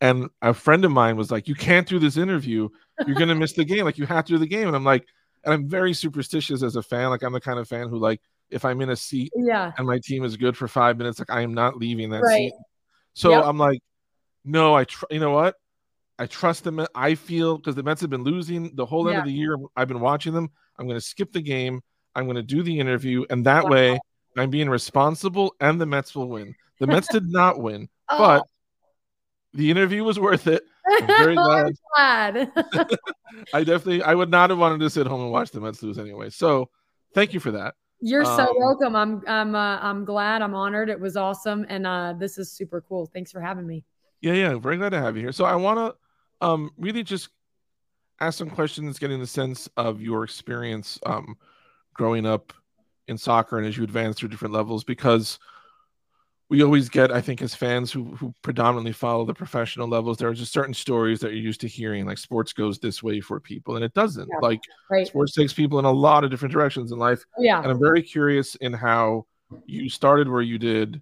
And 0.00 0.30
a 0.40 0.54
friend 0.54 0.84
of 0.84 0.90
mine 0.90 1.16
was 1.16 1.30
like, 1.30 1.46
"You 1.46 1.54
can't 1.54 1.86
do 1.86 1.98
this 1.98 2.16
interview. 2.16 2.68
You're 3.06 3.16
going 3.16 3.28
to 3.28 3.34
miss 3.34 3.52
the 3.52 3.64
game. 3.64 3.84
Like 3.84 3.98
you 3.98 4.06
have 4.06 4.24
to 4.26 4.32
do 4.32 4.38
the 4.38 4.46
game." 4.46 4.66
And 4.66 4.74
I'm 4.74 4.84
like, 4.84 5.06
and 5.44 5.54
I'm 5.54 5.68
very 5.68 5.92
superstitious 5.92 6.62
as 6.62 6.76
a 6.76 6.82
fan. 6.82 7.10
Like 7.10 7.22
I'm 7.22 7.32
the 7.32 7.40
kind 7.40 7.58
of 7.58 7.68
fan 7.68 7.88
who 7.88 7.98
like 7.98 8.20
if 8.50 8.64
I'm 8.64 8.80
in 8.80 8.90
a 8.90 8.96
seat, 8.96 9.32
yeah, 9.36 9.72
and 9.76 9.86
my 9.86 9.98
team 10.02 10.24
is 10.24 10.36
good 10.36 10.56
for 10.56 10.68
five 10.68 10.96
minutes, 10.96 11.18
like 11.18 11.30
I 11.30 11.42
am 11.42 11.54
not 11.54 11.76
leaving 11.76 12.10
that 12.10 12.22
right. 12.22 12.50
seat. 12.50 12.54
So 13.14 13.30
yep. 13.30 13.44
I'm 13.44 13.58
like, 13.58 13.80
no, 14.44 14.74
I 14.74 14.84
tr- 14.84 15.04
you 15.10 15.20
know 15.20 15.30
what? 15.30 15.56
I 16.18 16.26
trust 16.26 16.64
them. 16.64 16.84
I 16.94 17.14
feel 17.14 17.56
because 17.56 17.74
the 17.74 17.82
Mets 17.82 18.00
have 18.02 18.10
been 18.10 18.24
losing 18.24 18.74
the 18.74 18.84
whole 18.84 19.08
end 19.08 19.14
yeah. 19.14 19.20
of 19.20 19.26
the 19.26 19.32
year. 19.32 19.56
I've 19.76 19.88
been 19.88 20.00
watching 20.00 20.34
them. 20.34 20.50
I'm 20.78 20.86
going 20.86 20.98
to 20.98 21.04
skip 21.04 21.32
the 21.32 21.40
game. 21.40 21.80
I'm 22.14 22.24
going 22.24 22.36
to 22.36 22.42
do 22.42 22.62
the 22.62 22.78
interview, 22.78 23.24
and 23.30 23.46
that 23.46 23.64
wow. 23.64 23.70
way 23.70 24.00
I'm 24.36 24.50
being 24.50 24.68
responsible, 24.68 25.54
and 25.60 25.80
the 25.80 25.86
Mets 25.86 26.14
will 26.14 26.28
win. 26.28 26.54
The 26.78 26.86
Mets 26.86 27.08
did 27.08 27.26
not 27.26 27.60
win, 27.60 27.88
oh. 28.08 28.18
but 28.18 28.46
the 29.52 29.70
interview 29.70 30.04
was 30.04 30.18
worth 30.18 30.46
it. 30.46 30.64
I'm 30.86 31.06
very 31.06 31.34
glad. 31.34 31.74
glad. 31.96 32.52
I 33.54 33.64
definitely, 33.64 34.02
I 34.02 34.14
would 34.14 34.30
not 34.30 34.50
have 34.50 34.58
wanted 34.58 34.80
to 34.80 34.90
sit 34.90 35.06
home 35.06 35.22
and 35.22 35.30
watch 35.30 35.50
the 35.50 35.60
Mets 35.60 35.82
lose 35.82 35.98
anyway. 35.98 36.30
So, 36.30 36.70
thank 37.14 37.34
you 37.34 37.40
for 37.40 37.50
that. 37.52 37.74
You're 38.00 38.24
um, 38.24 38.36
so 38.36 38.54
welcome. 38.58 38.96
I'm, 38.96 39.22
I'm, 39.26 39.54
uh, 39.54 39.78
I'm 39.80 40.04
glad. 40.04 40.42
I'm 40.42 40.54
honored. 40.54 40.88
It 40.88 40.98
was 40.98 41.16
awesome, 41.16 41.66
and 41.68 41.86
uh, 41.86 42.14
this 42.18 42.38
is 42.38 42.52
super 42.52 42.80
cool. 42.80 43.06
Thanks 43.12 43.30
for 43.30 43.40
having 43.40 43.66
me. 43.66 43.84
Yeah, 44.20 44.34
yeah, 44.34 44.58
very 44.58 44.76
glad 44.76 44.90
to 44.90 45.00
have 45.00 45.16
you 45.16 45.22
here. 45.22 45.32
So, 45.32 45.44
I 45.44 45.56
want 45.56 45.78
to 45.78 46.46
um, 46.46 46.70
really 46.78 47.02
just 47.02 47.28
ask 48.20 48.38
some 48.38 48.50
questions, 48.50 48.98
getting 48.98 49.20
the 49.20 49.26
sense 49.26 49.68
of 49.76 50.00
your 50.00 50.24
experience 50.24 50.98
um, 51.06 51.36
growing 51.94 52.26
up 52.26 52.52
in 53.08 53.18
soccer 53.18 53.58
and 53.58 53.66
as 53.66 53.76
you 53.76 53.82
advance 53.82 54.18
through 54.18 54.28
different 54.28 54.54
levels, 54.54 54.84
because 54.84 55.38
we 56.50 56.62
always 56.62 56.88
get, 56.88 57.12
I 57.12 57.20
think, 57.20 57.40
as 57.42 57.54
fans 57.54 57.92
who 57.92 58.04
who 58.16 58.34
predominantly 58.42 58.92
follow 58.92 59.24
the 59.24 59.34
professional 59.34 59.88
levels, 59.88 60.18
there 60.18 60.28
are 60.28 60.34
just 60.34 60.52
certain 60.52 60.74
stories 60.74 61.20
that 61.20 61.28
you're 61.28 61.42
used 61.42 61.60
to 61.62 61.68
hearing, 61.68 62.04
like 62.06 62.18
sports 62.18 62.52
goes 62.52 62.78
this 62.78 63.02
way 63.02 63.20
for 63.20 63.40
people, 63.40 63.76
and 63.76 63.84
it 63.84 63.94
doesn't. 63.94 64.28
Yeah, 64.28 64.46
like 64.46 64.60
right. 64.90 65.06
sports 65.06 65.32
takes 65.34 65.52
people 65.52 65.78
in 65.78 65.84
a 65.84 65.92
lot 65.92 66.24
of 66.24 66.30
different 66.30 66.52
directions 66.52 66.92
in 66.92 66.98
life. 66.98 67.24
Yeah, 67.38 67.62
and 67.62 67.70
I'm 67.70 67.80
very 67.80 68.02
curious 68.02 68.56
in 68.56 68.72
how 68.72 69.26
you 69.64 69.88
started 69.88 70.28
where 70.28 70.42
you 70.42 70.58
did 70.58 71.00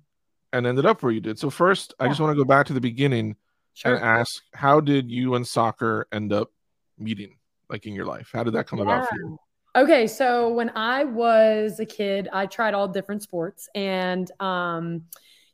and 0.52 0.66
ended 0.66 0.86
up 0.86 1.02
where 1.02 1.12
you 1.12 1.20
did. 1.20 1.38
So 1.38 1.50
first, 1.50 1.94
yeah. 1.98 2.06
I 2.06 2.08
just 2.08 2.20
want 2.20 2.30
to 2.30 2.36
go 2.36 2.44
back 2.44 2.66
to 2.66 2.72
the 2.72 2.80
beginning 2.80 3.36
sure. 3.78 3.94
and 3.94 4.04
ask 4.04 4.42
how 4.52 4.80
did 4.80 5.10
you 5.10 5.34
and 5.34 5.46
soccer 5.46 6.06
end 6.12 6.32
up 6.32 6.50
meeting 6.98 7.36
like 7.70 7.86
in 7.86 7.94
your 7.94 8.06
life 8.06 8.30
how 8.32 8.42
did 8.42 8.54
that 8.54 8.66
come 8.66 8.80
yeah. 8.80 8.84
about 8.84 9.08
for 9.08 9.16
you 9.16 9.38
okay 9.76 10.06
so 10.06 10.52
when 10.52 10.70
i 10.70 11.04
was 11.04 11.78
a 11.78 11.86
kid 11.86 12.28
i 12.32 12.44
tried 12.46 12.74
all 12.74 12.88
different 12.88 13.22
sports 13.22 13.68
and 13.74 14.30
um 14.40 15.02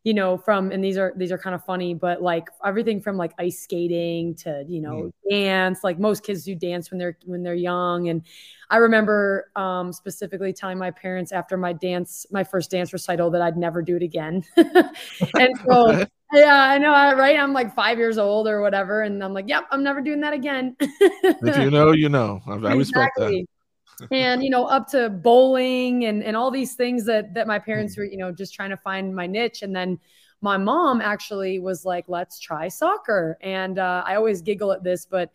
you 0.05 0.13
know, 0.13 0.37
from 0.37 0.71
and 0.71 0.85
these 0.85 0.99
are 0.99 1.15
these 1.17 1.33
are 1.33 1.39
kind 1.39 1.55
of 1.55 1.65
funny, 1.65 1.95
but 1.95 2.23
like 2.23 2.49
everything 2.65 3.01
from 3.01 3.17
like 3.17 3.33
ice 3.39 3.61
skating 3.61 4.35
to 4.37 4.63
you 4.69 4.83
know 4.83 5.11
mm. 5.11 5.31
dance. 5.31 5.83
Like 5.83 5.99
most 5.99 6.23
kids 6.23 6.45
do 6.45 6.55
dance 6.55 6.91
when 6.91 6.99
they're 6.99 7.17
when 7.25 7.43
they're 7.43 7.55
young, 7.55 8.11
and 8.11 8.23
I 8.69 8.77
remember 8.77 9.51
um, 9.57 9.95
specifically 9.95 10.53
telling 10.53 10.77
my 10.77 10.91
parents 10.91 11.33
after 11.33 11.57
my 11.57 11.73
dance, 11.73 12.27
my 12.31 12.45
first 12.45 12.71
dance 12.71 12.93
recital, 12.93 13.31
that 13.31 13.41
I'd 13.41 13.57
never 13.57 13.81
do 13.81 13.97
it 13.97 14.03
again. 14.03 14.45
and 14.57 15.59
so. 15.67 16.05
Yeah, 16.33 16.57
I 16.57 16.79
know, 16.79 16.91
right? 16.91 17.39
I'm 17.39 17.53
like 17.53 17.77
five 17.77 17.97
years 17.97 18.19
old 18.19 18.49
or 18.49 18.61
whatever, 18.61 19.03
and 19.03 19.23
I'm 19.23 19.33
like, 19.33 19.45
"Yep, 19.47 19.67
I'm 19.71 19.85
never 19.85 20.01
doing 20.01 20.21
that 20.23 20.33
again." 20.33 20.75
if 20.81 21.57
you 21.63 21.71
know, 21.71 21.93
you 21.93 22.09
know. 22.09 22.41
I, 22.49 22.55
I 22.55 22.75
respect 22.75 23.13
that 23.19 23.47
and 24.11 24.43
you 24.43 24.51
know 24.51 24.67
up 24.67 24.89
to 24.89 25.09
bowling 25.11 26.05
and 26.05 26.23
and 26.23 26.37
all 26.37 26.51
these 26.51 26.75
things 26.75 27.05
that 27.07 27.35
that 27.35 27.47
my 27.47 27.59
parents 27.59 27.95
hmm. 27.95 28.03
were 28.03 28.07
you 28.07 28.17
know 28.17 28.33
just 28.33 28.55
trying 28.55 28.71
to 28.71 28.77
find 28.77 29.15
my 29.15 29.27
niche. 29.27 29.63
And 29.63 29.75
then 29.75 29.99
my 30.41 30.57
mom 30.57 31.01
actually 31.01 31.59
was 31.59 31.85
like 31.85 32.05
let's 32.09 32.39
try 32.39 32.69
soccer. 32.69 33.39
And 33.41 33.79
uh, 33.79 34.03
i 34.07 34.15
always 34.17 34.43
giggle 34.43 34.73
at 34.73 34.83
this 34.83 35.07
but 35.07 35.31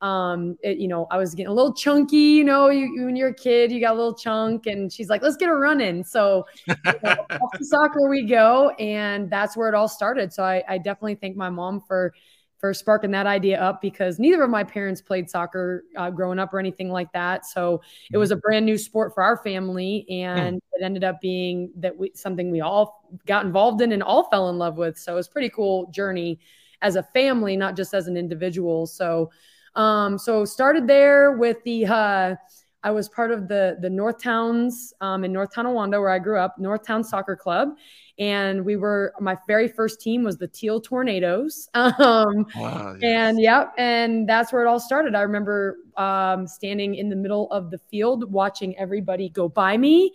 um 0.00 0.56
it, 0.64 0.78
you 0.78 0.88
know 0.88 1.06
i 1.12 1.16
was 1.16 1.32
getting 1.32 1.52
a 1.52 1.54
little 1.54 1.72
chunky 1.72 2.16
you 2.16 2.42
know 2.42 2.70
you, 2.70 3.04
when 3.04 3.14
you're 3.14 3.28
a 3.28 3.34
kid 3.34 3.70
you 3.70 3.80
got 3.80 3.92
a 3.92 3.94
little 3.94 4.14
chunk. 4.14 4.66
And 4.66 4.92
she's 4.92 5.08
like 5.08 5.22
let's 5.22 5.36
get 5.36 5.48
a 5.48 5.54
run 5.54 5.80
in. 5.80 6.02
So 6.04 6.44
you 6.66 6.74
know, 7.04 7.26
soccer 7.60 8.08
we 8.08 8.26
go. 8.26 8.70
And 8.80 9.30
that's 9.30 9.56
where 9.56 9.68
it 9.68 9.74
all 9.74 9.88
started. 9.88 10.32
So 10.32 10.42
I, 10.42 10.62
I 10.68 10.78
definitely 10.78 11.16
thank 11.16 11.36
my 11.36 11.50
mom 11.50 11.80
for 11.80 12.14
for 12.62 12.72
sparking 12.72 13.10
that 13.10 13.26
idea 13.26 13.60
up 13.60 13.82
because 13.82 14.20
neither 14.20 14.40
of 14.40 14.48
my 14.48 14.62
parents 14.62 15.02
played 15.02 15.28
soccer 15.28 15.82
uh, 15.96 16.08
growing 16.10 16.38
up 16.38 16.54
or 16.54 16.60
anything 16.60 16.90
like 16.90 17.12
that. 17.12 17.44
So 17.44 17.82
it 18.12 18.18
was 18.18 18.30
a 18.30 18.36
mm-hmm. 18.36 18.40
brand 18.40 18.64
new 18.64 18.78
sport 18.78 19.12
for 19.14 19.24
our 19.24 19.36
family, 19.36 20.06
and 20.08 20.58
mm. 20.58 20.64
it 20.74 20.84
ended 20.84 21.02
up 21.02 21.20
being 21.20 21.72
that 21.78 21.98
we 21.98 22.12
something 22.14 22.52
we 22.52 22.60
all 22.60 23.10
got 23.26 23.44
involved 23.44 23.82
in 23.82 23.90
and 23.90 24.00
all 24.00 24.30
fell 24.30 24.48
in 24.48 24.58
love 24.58 24.76
with. 24.76 24.96
So 24.96 25.14
it 25.14 25.16
was 25.16 25.26
pretty 25.26 25.48
cool 25.48 25.90
journey 25.90 26.38
as 26.82 26.94
a 26.94 27.02
family, 27.02 27.56
not 27.56 27.74
just 27.74 27.94
as 27.94 28.06
an 28.06 28.16
individual. 28.16 28.86
So, 28.86 29.32
um, 29.74 30.16
so 30.16 30.44
started 30.44 30.86
there 30.86 31.32
with 31.32 31.64
the. 31.64 31.86
Uh, 31.86 32.36
I 32.84 32.90
was 32.90 33.08
part 33.08 33.30
of 33.30 33.48
the 33.48 33.76
the 33.80 33.88
Northtowns 33.88 34.92
um, 35.00 35.24
in 35.24 35.32
North 35.32 35.54
Tonawanda, 35.54 36.00
where 36.00 36.10
I 36.10 36.18
grew 36.18 36.38
up, 36.38 36.56
Northtown 36.58 37.04
Soccer 37.04 37.36
Club, 37.36 37.70
and 38.18 38.64
we 38.64 38.76
were 38.76 39.12
my 39.20 39.36
very 39.46 39.68
first 39.68 40.00
team 40.00 40.24
was 40.24 40.36
the 40.38 40.48
Teal 40.48 40.80
Tornadoes. 40.80 41.68
Um, 42.02 42.46
wow, 42.56 42.94
yes. 42.94 43.02
And 43.02 43.40
yep, 43.40 43.74
and 43.78 44.28
that's 44.28 44.52
where 44.52 44.64
it 44.64 44.68
all 44.68 44.80
started. 44.80 45.14
I 45.14 45.22
remember 45.22 45.76
um, 45.96 46.46
standing 46.46 46.96
in 46.96 47.08
the 47.08 47.16
middle 47.16 47.50
of 47.52 47.70
the 47.70 47.78
field 47.78 48.32
watching 48.32 48.76
everybody 48.76 49.28
go 49.28 49.48
by 49.48 49.76
me. 49.76 50.12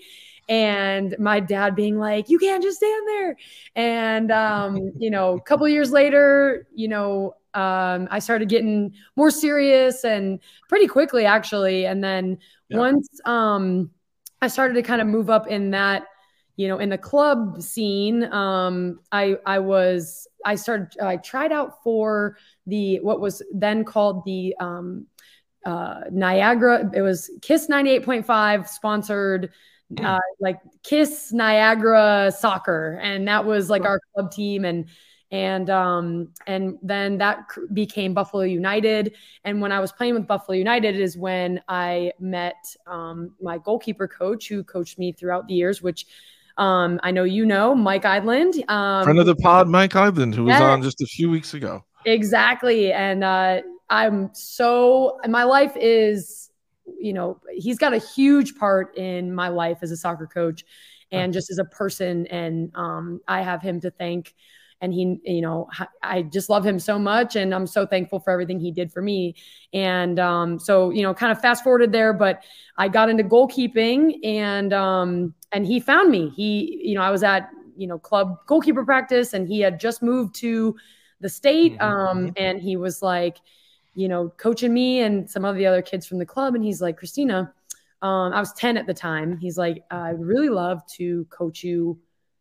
And 0.50 1.16
my 1.20 1.40
dad 1.40 1.76
being 1.76 1.98
like, 1.98 2.30
"You 2.30 2.40
can't 2.40 2.64
just 2.64 2.78
stand 2.78 3.08
there," 3.08 3.38
and 3.76 4.32
um, 4.32 4.92
you 4.98 5.10
know, 5.10 5.36
a 5.36 5.42
couple 5.42 5.68
years 5.68 5.92
later, 5.92 6.68
you 6.74 6.88
know, 6.88 7.36
um, 7.54 8.08
I 8.12 8.20
started 8.20 8.50
getting 8.50 8.94
more 9.16 9.32
serious 9.32 10.04
and 10.04 10.40
pretty 10.70 10.88
quickly, 10.88 11.26
actually. 11.26 11.86
And 11.86 12.04
then 12.04 12.40
yeah. 12.70 12.78
once 12.78 13.08
um, 13.26 13.92
I 14.42 14.48
started 14.48 14.76
to 14.76 14.84
kind 14.84 15.02
of 15.02 15.08
move 15.08 15.30
up 15.30 15.48
in 15.48 15.72
that 15.72 16.08
you 16.58 16.68
know 16.68 16.80
in 16.80 16.90
the 16.90 16.98
club 16.98 17.62
scene 17.62 18.24
um 18.34 19.00
i 19.12 19.38
i 19.46 19.60
was 19.60 20.28
i 20.44 20.56
started 20.56 21.00
i 21.00 21.16
tried 21.16 21.52
out 21.52 21.82
for 21.84 22.36
the 22.66 23.00
what 23.00 23.22
was 23.22 23.42
then 23.54 23.86
called 23.86 24.26
the 24.26 24.56
um 24.60 25.06
uh 25.66 26.02
niagara 26.12 26.90
it 26.94 27.02
was 27.02 27.30
kiss 27.42 27.68
98.5 27.68 28.68
sponsored 28.68 29.52
hmm. 29.96 30.06
uh, 30.06 30.20
like 30.40 30.60
kiss 30.84 31.32
niagara 31.32 32.34
soccer 32.36 33.00
and 33.02 33.28
that 33.28 33.46
was 33.46 33.70
like 33.70 33.84
our 33.84 34.02
club 34.14 34.32
team 34.32 34.66
and 34.66 34.88
and 35.32 35.70
um 35.70 36.30
and 36.48 36.78
then 36.82 37.18
that 37.18 37.40
became 37.74 38.14
buffalo 38.14 38.44
united 38.44 39.14
and 39.44 39.60
when 39.60 39.72
i 39.74 39.80
was 39.80 39.92
playing 39.92 40.14
with 40.14 40.26
buffalo 40.26 40.58
united 40.58 40.96
is 40.96 41.18
when 41.18 41.62
i 41.68 42.12
met 42.20 42.56
um 42.86 43.32
my 43.42 43.58
goalkeeper 43.58 44.08
coach 44.08 44.48
who 44.48 44.64
coached 44.64 44.98
me 44.98 45.12
throughout 45.12 45.48
the 45.48 45.54
years 45.54 45.82
which 45.82 46.06
Um, 46.58 47.00
I 47.04 47.12
know 47.12 47.24
you 47.24 47.46
know 47.46 47.76
Mike 47.76 48.02
Eidland. 48.02 48.68
Um, 48.68 49.04
Friend 49.04 49.20
of 49.20 49.28
the 49.28 49.36
pod, 49.36 49.68
Mike 49.68 49.94
Eidland, 49.94 50.34
who 50.34 50.46
was 50.46 50.60
on 50.60 50.82
just 50.82 51.00
a 51.02 51.06
few 51.06 51.30
weeks 51.30 51.54
ago. 51.54 51.84
Exactly. 52.06 52.92
And 52.92 53.24
uh, 53.24 53.62
I'm 53.92 54.32
so, 54.34 55.20
my 55.28 55.44
life 55.44 55.74
is, 55.76 56.50
you 57.00 57.14
know, 57.14 57.40
he's 57.54 57.78
got 57.78 57.94
a 57.94 58.00
huge 58.00 58.56
part 58.56 58.98
in 58.98 59.32
my 59.36 59.50
life 59.50 59.80
as 59.84 59.92
a 59.92 59.98
soccer 59.98 60.26
coach 60.26 60.66
and 61.12 61.32
just 61.32 61.52
as 61.52 61.60
a 61.60 61.66
person. 61.66 62.26
And 62.28 62.72
um, 62.74 63.22
I 63.28 63.44
have 63.44 63.62
him 63.62 63.80
to 63.82 63.92
thank. 63.92 64.34
And 64.82 64.94
he, 64.94 65.20
you 65.24 65.42
know, 65.42 65.68
i 66.04 66.22
just 66.22 66.50
love 66.50 66.66
him 66.66 66.78
so 66.80 67.00
much. 67.00 67.36
And 67.36 67.54
I'm 67.54 67.66
so 67.68 67.86
thankful 67.86 68.20
for 68.20 68.32
everything 68.32 68.60
he 68.60 68.72
did 68.72 68.92
for 68.92 69.02
me. 69.02 69.36
And 69.74 70.20
um, 70.20 70.60
so, 70.60 70.92
you 70.92 71.02
know, 71.02 71.14
kind 71.14 71.32
of 71.32 71.42
fast 71.42 71.64
forwarded 71.64 71.92
there, 71.92 72.14
but 72.14 72.44
I 72.78 72.88
got 72.88 73.10
into 73.10 73.24
goalkeeping 73.24 74.24
and, 74.24 74.74
um, 74.74 75.34
and 75.52 75.66
he 75.66 75.80
found 75.80 76.12
me. 76.12 76.30
He, 76.36 76.82
you 76.84 76.96
know, 76.96 77.02
I 77.02 77.10
was 77.10 77.24
at, 77.24 77.50
you 77.76 77.88
know, 77.88 77.98
club 77.98 78.38
goalkeeper 78.46 78.86
practice 78.86 79.34
and 79.34 79.48
he 79.48 79.60
had 79.62 79.80
just 79.80 80.02
moved 80.04 80.36
to 80.36 80.76
the 81.22 81.30
state. 81.30 81.76
Mhm, 81.80 81.82
Um, 81.82 82.30
and 82.36 82.62
he 82.62 82.78
was 82.78 83.02
like, 83.02 83.38
you 83.96 84.08
know, 84.08 84.30
coaching 84.38 84.74
me 84.74 85.02
and 85.02 85.30
some 85.30 85.46
of 85.46 85.56
the 85.56 85.66
other 85.66 85.82
kids 85.82 86.06
from 86.06 86.20
the 86.20 86.26
club. 86.26 86.56
And 86.56 86.64
he's 86.64 86.82
like, 86.82 86.98
Christina, 86.98 87.54
um, 88.02 88.34
I 88.34 88.40
was 88.40 88.54
10 88.54 88.78
at 88.78 88.86
the 88.86 88.94
time. 88.94 89.38
He's 89.38 89.58
like, 89.58 89.84
I'd 89.90 90.20
really 90.20 90.50
love 90.50 90.86
to 90.98 91.26
coach 91.26 91.64
you, 91.64 91.98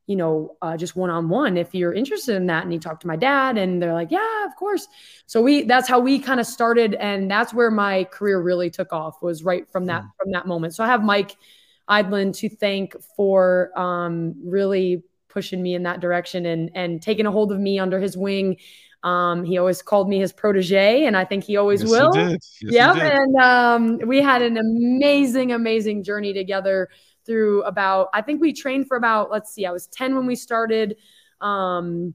you 0.07 0.17
know, 0.17 0.57
uh, 0.63 0.77
just 0.77 0.95
one 0.95 1.11
on 1.11 1.29
one 1.29 1.57
if 1.57 1.75
you're 1.75 1.93
interested 1.93 2.37
in 2.37 2.47
that. 2.47 2.63
And 2.63 2.73
he 2.73 2.79
talked 2.79 3.03
to 3.03 3.09
my 3.09 3.17
dad, 3.17 3.59
and 3.59 3.83
they're 3.83 3.93
like, 3.93 4.11
yeah, 4.11 4.47
of 4.47 4.55
course. 4.57 4.87
So 5.27 5.43
we 5.43 5.63
that's 5.63 5.89
how 5.89 5.99
we 5.99 6.19
kind 6.19 6.41
of 6.41 6.47
started, 6.47 6.95
and 6.95 7.31
that's 7.31 7.53
where 7.53 7.71
my 7.71 8.05
career 8.05 8.41
really 8.41 8.71
took 8.71 8.93
off. 8.93 9.21
Was 9.23 9.43
right 9.43 9.69
from 9.69 9.87
that 9.87 10.05
from 10.19 10.33
that 10.33 10.47
moment. 10.47 10.75
So 10.75 10.85
I 10.85 10.87
have 10.87 11.03
Mike 11.03 11.37
Eidland 11.89 12.37
to 12.39 12.49
thank 12.49 12.95
for 13.17 13.71
um, 13.79 14.35
really 14.45 15.03
pushing 15.29 15.63
me 15.63 15.75
in 15.75 15.83
that 15.83 16.01
direction 16.01 16.47
and 16.47 16.71
and 16.75 17.03
taking 17.03 17.27
a 17.27 17.33
hold 17.33 17.53
of 17.53 17.59
me 17.59 17.79
under 17.79 18.01
his 18.01 18.17
wing. 18.17 18.57
Um, 19.03 19.45
he 19.45 19.59
always 19.59 19.83
called 19.83 20.09
me 20.09 20.19
his 20.19 20.33
protege, 20.33 21.05
and 21.05 21.17
I 21.17 21.25
think 21.25 21.45
he 21.45 21.57
always 21.57 21.83
Yes, 21.83 21.91
will. 21.91 22.13
He. 22.13 22.21
Yes, 22.21 22.43
Yep. 22.63 22.97
And 22.97 23.37
um, 23.37 23.99
we 24.09 24.21
had 24.21 24.43
an 24.43 24.57
amazing, 24.57 25.53
amazing 25.53 26.03
journey 26.03 26.33
together 26.33 26.89
through 27.27 27.63
about, 27.65 28.09
I 28.15 28.23
think 28.23 28.41
we 28.41 28.53
trained 28.53 28.89
for 28.89 28.97
about, 28.97 29.31
let's 29.31 29.53
see, 29.53 29.67
I 29.67 29.73
was 29.73 29.89
10 29.89 30.15
when 30.15 30.27
we 30.27 30.37
started. 30.37 30.97
Um, 31.41 32.15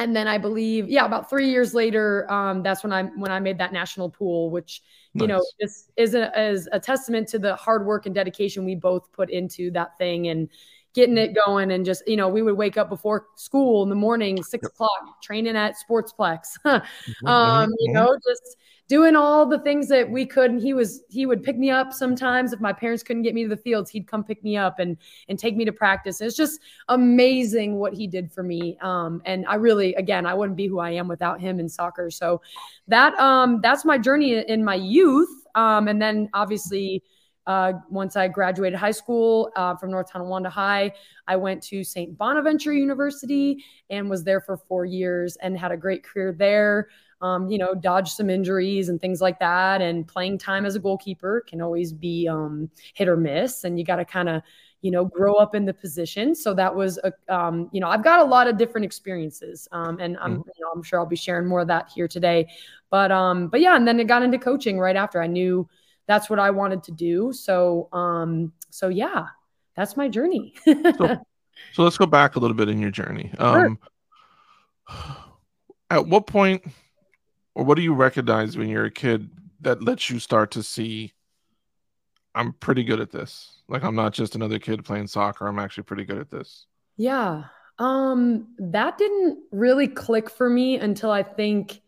and 0.00 0.14
then 0.14 0.26
I 0.26 0.38
believe, 0.38 0.88
yeah, 0.88 1.04
about 1.04 1.30
three 1.30 1.50
years 1.50 1.72
later, 1.72 2.30
um, 2.30 2.62
that's 2.62 2.82
when 2.82 2.92
I 2.92 3.04
when 3.04 3.30
I 3.30 3.38
made 3.38 3.58
that 3.58 3.72
national 3.72 4.10
pool, 4.10 4.50
which 4.50 4.82
you 5.16 5.28
know 5.28 5.40
this 5.60 5.88
is 5.96 6.14
a, 6.14 6.36
is 6.40 6.68
a 6.72 6.80
testament 6.80 7.28
to 7.28 7.38
the 7.38 7.54
hard 7.54 7.86
work 7.86 8.06
and 8.06 8.14
dedication 8.14 8.64
we 8.64 8.74
both 8.74 9.12
put 9.12 9.30
into 9.30 9.70
that 9.70 9.96
thing 9.96 10.26
and 10.28 10.48
getting 10.94 11.16
it 11.16 11.34
going. 11.34 11.70
And 11.70 11.84
just 11.84 12.06
you 12.08 12.16
know, 12.16 12.28
we 12.28 12.42
would 12.42 12.56
wake 12.56 12.76
up 12.76 12.88
before 12.88 13.26
school 13.36 13.84
in 13.84 13.88
the 13.88 13.94
morning, 13.94 14.42
six 14.42 14.66
o'clock, 14.66 15.22
training 15.22 15.56
at 15.56 15.76
Sportsplex. 15.76 16.40
Mhm, 16.64 17.28
um, 17.28 17.70
you 17.78 17.92
mhm. 17.92 17.94
know, 17.94 18.16
just 18.26 18.56
doing 18.88 19.16
all 19.16 19.46
the 19.46 19.58
things 19.60 19.88
that 19.88 20.08
we 20.10 20.26
could. 20.26 20.50
And 20.50 20.60
he 20.60 20.74
was 20.74 21.02
he 21.08 21.26
would 21.26 21.42
pick 21.42 21.58
me 21.58 21.70
up 21.70 21.92
sometimes 21.92 22.52
if 22.52 22.60
my 22.60 22.72
parents 22.72 23.02
couldn't 23.02 23.22
get 23.22 23.34
me 23.34 23.44
to 23.44 23.48
the 23.48 23.56
fields, 23.56 23.90
he'd 23.90 24.06
come 24.06 24.24
pick 24.24 24.42
me 24.44 24.56
up 24.56 24.78
and 24.78 24.96
and 25.28 25.38
take 25.38 25.56
me 25.56 25.64
to 25.64 25.72
practice. 25.72 26.20
It's 26.20 26.36
just 26.36 26.60
amazing 26.88 27.76
what 27.76 27.94
he 27.94 28.06
did 28.06 28.30
for 28.30 28.42
me. 28.42 28.76
Um, 28.82 29.22
and 29.24 29.46
I 29.46 29.54
really, 29.54 29.94
again, 29.94 30.26
I 30.26 30.34
wouldn't 30.34 30.56
be 30.56 30.66
who 30.66 30.78
I 30.78 30.90
am 30.90 31.08
without 31.08 31.40
him 31.40 31.58
in 31.58 31.68
soccer. 31.68 32.10
So 32.10 32.42
that 32.88 33.14
um 33.18 33.60
that's 33.62 33.84
my 33.84 33.98
journey 33.98 34.36
in 34.46 34.64
my 34.64 34.74
youth. 34.76 35.30
Um, 35.54 35.88
and 35.88 36.00
then 36.00 36.28
obviously. 36.34 37.02
Uh, 37.46 37.74
once 37.90 38.16
I 38.16 38.26
graduated 38.26 38.78
high 38.78 38.90
school 38.90 39.52
uh, 39.54 39.76
from 39.76 39.90
North 39.90 40.10
Tonawanda 40.10 40.48
High, 40.48 40.90
I 41.28 41.36
went 41.36 41.62
to 41.64 41.84
St. 41.84 42.16
Bonaventure 42.16 42.72
University 42.72 43.62
and 43.90 44.08
was 44.08 44.24
there 44.24 44.40
for 44.40 44.56
four 44.56 44.86
years 44.86 45.36
and 45.42 45.58
had 45.58 45.70
a 45.70 45.76
great 45.76 46.02
career 46.02 46.32
there 46.32 46.88
um, 47.20 47.48
you 47.48 47.58
know, 47.58 47.74
dodge 47.74 48.10
some 48.10 48.30
injuries 48.30 48.88
and 48.88 49.00
things 49.00 49.20
like 49.20 49.38
that. 49.38 49.80
And 49.80 50.06
playing 50.06 50.38
time 50.38 50.66
as 50.66 50.74
a 50.74 50.80
goalkeeper 50.80 51.44
can 51.48 51.60
always 51.60 51.92
be 51.92 52.28
um, 52.28 52.70
hit 52.94 53.08
or 53.08 53.16
miss, 53.16 53.64
and 53.64 53.78
you 53.78 53.84
got 53.84 53.96
to 53.96 54.04
kind 54.04 54.28
of, 54.28 54.42
you 54.82 54.90
know, 54.90 55.04
grow 55.04 55.34
up 55.34 55.54
in 55.54 55.64
the 55.64 55.72
position. 55.72 56.34
So 56.34 56.52
that 56.54 56.74
was 56.74 56.98
a, 56.98 57.12
um, 57.34 57.70
you 57.72 57.80
know, 57.80 57.88
I've 57.88 58.04
got 58.04 58.20
a 58.20 58.24
lot 58.24 58.46
of 58.46 58.58
different 58.58 58.84
experiences, 58.84 59.66
um, 59.72 59.98
and 60.00 60.16
I'm, 60.20 60.38
Mhm. 60.38 60.46
you 60.46 60.64
know, 60.64 60.70
I'm 60.74 60.82
sure 60.82 60.98
I'll 60.98 61.06
be 61.06 61.16
sharing 61.16 61.46
more 61.46 61.60
of 61.60 61.68
that 61.68 61.88
here 61.88 62.06
today. 62.08 62.48
But, 62.90 63.10
um, 63.10 63.48
but 63.48 63.60
yeah, 63.60 63.76
and 63.76 63.88
then 63.88 63.98
it 63.98 64.04
got 64.04 64.22
into 64.22 64.38
coaching 64.38 64.78
right 64.78 64.94
after. 64.94 65.22
I 65.22 65.26
knew 65.26 65.68
that's 66.06 66.28
what 66.28 66.38
I 66.38 66.50
wanted 66.50 66.82
to 66.84 66.92
do. 66.92 67.32
So, 67.32 67.88
um, 67.92 68.52
so 68.70 68.88
yeah, 68.88 69.26
that's 69.74 69.96
my 69.96 70.06
journey. 70.08 70.54
So 70.66 71.18
let's 71.78 71.96
go 71.96 72.06
back 72.06 72.36
a 72.36 72.38
little 72.38 72.56
bit 72.56 72.68
in 72.68 72.78
your 72.78 72.90
journey. 72.90 73.32
Sure. 73.38 73.66
Um, 73.66 73.78
at 75.90 76.06
what 76.06 76.26
point, 76.26 76.62
or 77.54 77.64
what 77.64 77.76
do 77.76 77.82
you 77.82 77.94
recognize 77.94 78.56
when 78.56 78.68
you're 78.68 78.84
a 78.86 78.90
kid 78.90 79.30
that 79.60 79.82
lets 79.82 80.10
you 80.10 80.18
start 80.18 80.50
to 80.52 80.62
see, 80.62 81.12
I'm 82.34 82.52
pretty 82.54 82.84
good 82.84 83.00
at 83.00 83.10
this? 83.10 83.62
Like 83.68 83.82
I'm 83.84 83.94
not 83.94 84.12
just 84.12 84.34
another 84.34 84.58
kid 84.58 84.84
playing 84.84 85.06
soccer. 85.06 85.46
I'm 85.46 85.58
actually 85.58 85.84
pretty 85.84 86.04
good 86.04 86.18
at 86.18 86.30
this. 86.30 86.66
Yeah. 86.96 87.44
Um, 87.78 88.54
that 88.58 88.98
didn't 88.98 89.38
really 89.50 89.88
click 89.88 90.30
for 90.30 90.48
me 90.48 90.76
until 90.76 91.10
I 91.10 91.22
think 91.22 91.80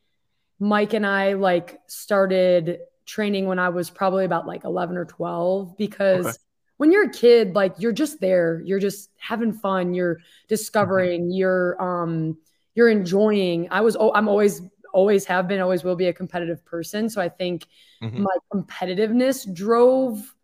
Mike 0.60 0.94
and 0.94 1.06
I 1.06 1.34
like 1.34 1.80
started 1.88 2.80
training 3.06 3.46
when 3.46 3.58
I 3.58 3.70
was 3.70 3.90
probably 3.90 4.24
about 4.24 4.46
like 4.46 4.64
11 4.64 4.96
or 4.96 5.04
12 5.06 5.76
because 5.78 6.26
Okay. 6.26 6.36
when 6.78 6.92
you're 6.92 7.06
a 7.06 7.12
kid, 7.12 7.54
like 7.54 7.74
you're 7.78 7.92
just 7.92 8.20
there, 8.20 8.62
you're 8.64 8.80
just 8.80 9.10
having 9.18 9.52
fun, 9.52 9.94
you're 9.94 10.18
discovering, 10.48 11.30
you're 11.32 11.80
um 11.82 12.38
you're 12.74 12.90
enjoying. 12.90 13.68
I 13.70 13.82
was 13.82 13.96
oh, 13.98 14.12
I'm 14.14 14.28
always 14.28 14.62
always 14.96 15.26
have 15.26 15.48
been, 15.48 15.60
always 15.60 15.84
will 15.84 15.96
be 15.96 16.06
a 16.08 16.12
competitive 16.12 16.64
person. 16.64 17.10
So 17.10 17.20
I 17.20 17.28
think 17.28 17.66
Mhm. 18.00 18.26
my 18.26 18.34
competitiveness 18.52 19.52
drove 19.54 20.34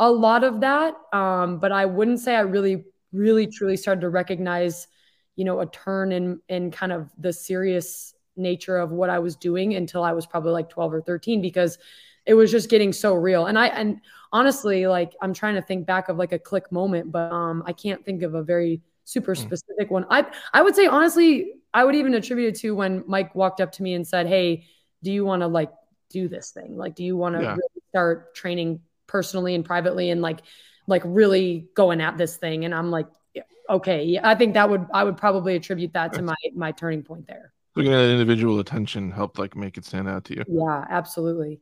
a 0.00 0.10
lot 0.10 0.44
of 0.44 0.60
that. 0.60 0.94
Um, 1.12 1.58
but 1.58 1.72
I 1.72 1.86
wouldn't 1.86 2.20
say 2.20 2.36
I 2.36 2.40
really, 2.40 2.84
really, 3.12 3.46
truly 3.46 3.76
started 3.76 4.02
to 4.02 4.10
recognize, 4.10 4.88
you 5.36 5.44
know, 5.44 5.60
a 5.60 5.66
turn 5.66 6.12
in 6.12 6.40
in 6.48 6.70
kind 6.70 6.92
of 6.92 7.10
the 7.18 7.32
serious 7.32 8.14
nature 8.36 8.78
of 8.78 8.90
what 8.90 9.10
I 9.10 9.18
was 9.18 9.36
doing 9.36 9.74
until 9.74 10.02
I 10.02 10.12
was 10.12 10.26
probably 10.26 10.52
like 10.52 10.68
12 10.68 10.92
or 10.92 11.02
13 11.02 11.42
because 11.42 11.78
it 12.26 12.34
was 12.34 12.50
just 12.50 12.70
getting 12.70 12.92
so 12.92 13.14
real. 13.14 13.46
And 13.46 13.58
I 13.58 13.68
and 13.68 14.00
honestly, 14.32 14.86
like 14.86 15.12
I'm 15.20 15.34
trying 15.34 15.54
to 15.56 15.62
think 15.62 15.86
back 15.86 16.08
of 16.08 16.16
like 16.16 16.32
a 16.32 16.38
click 16.38 16.70
moment, 16.72 17.12
but 17.12 17.32
um 17.32 17.62
I 17.66 17.72
can't 17.72 18.04
think 18.04 18.22
of 18.22 18.34
a 18.34 18.42
very 18.42 18.82
super 19.04 19.34
Hmm. 19.34 19.48
specific 19.48 19.90
one. 19.90 20.06
I 20.10 20.26
I 20.52 20.62
would 20.62 20.74
say 20.74 20.86
honestly, 20.86 21.54
I 21.74 21.84
would 21.84 21.94
even 21.94 22.14
attribute 22.14 22.54
it 22.54 22.60
to 22.60 22.74
when 22.74 23.04
Mike 23.06 23.34
walked 23.34 23.60
up 23.60 23.72
to 23.72 23.82
me 23.82 23.94
and 23.94 24.06
said, 24.06 24.26
Hey, 24.26 24.66
do 25.02 25.12
you 25.12 25.24
want 25.24 25.42
to 25.42 25.46
like 25.48 25.70
do 26.10 26.28
this 26.28 26.50
thing? 26.50 26.76
Like, 26.76 26.94
do 26.94 27.04
you 27.04 27.16
want 27.16 27.34
to 27.34 27.40
Yeah. 27.42 27.52
really 27.52 27.82
start 27.90 28.34
training 28.34 28.80
personally 29.06 29.54
and 29.54 29.64
privately 29.64 30.10
and 30.10 30.22
like 30.22 30.40
like 30.86 31.02
really 31.04 31.68
going 31.74 32.00
at 32.00 32.18
this 32.18 32.36
thing? 32.36 32.64
And 32.64 32.74
I'm 32.74 32.90
like, 32.90 33.06
yeah, 33.34 33.42
okay, 33.70 34.04
yeah, 34.04 34.28
I 34.28 34.34
think 34.34 34.54
that 34.54 34.68
would 34.68 34.86
I 34.92 35.04
would 35.04 35.16
probably 35.16 35.56
attribute 35.56 35.92
that 35.94 36.12
to 36.14 36.22
my 36.22 36.34
my 36.54 36.72
turning 36.72 37.02
point 37.02 37.26
there. 37.26 37.52
Looking 37.74 37.94
at 37.94 38.00
individual 38.04 38.58
attention 38.60 39.10
helped 39.10 39.38
like 39.38 39.56
make 39.56 39.78
it 39.78 39.84
stand 39.84 40.08
out 40.08 40.24
to 40.26 40.36
you. 40.36 40.44
Yeah, 40.46 40.84
absolutely. 40.90 41.60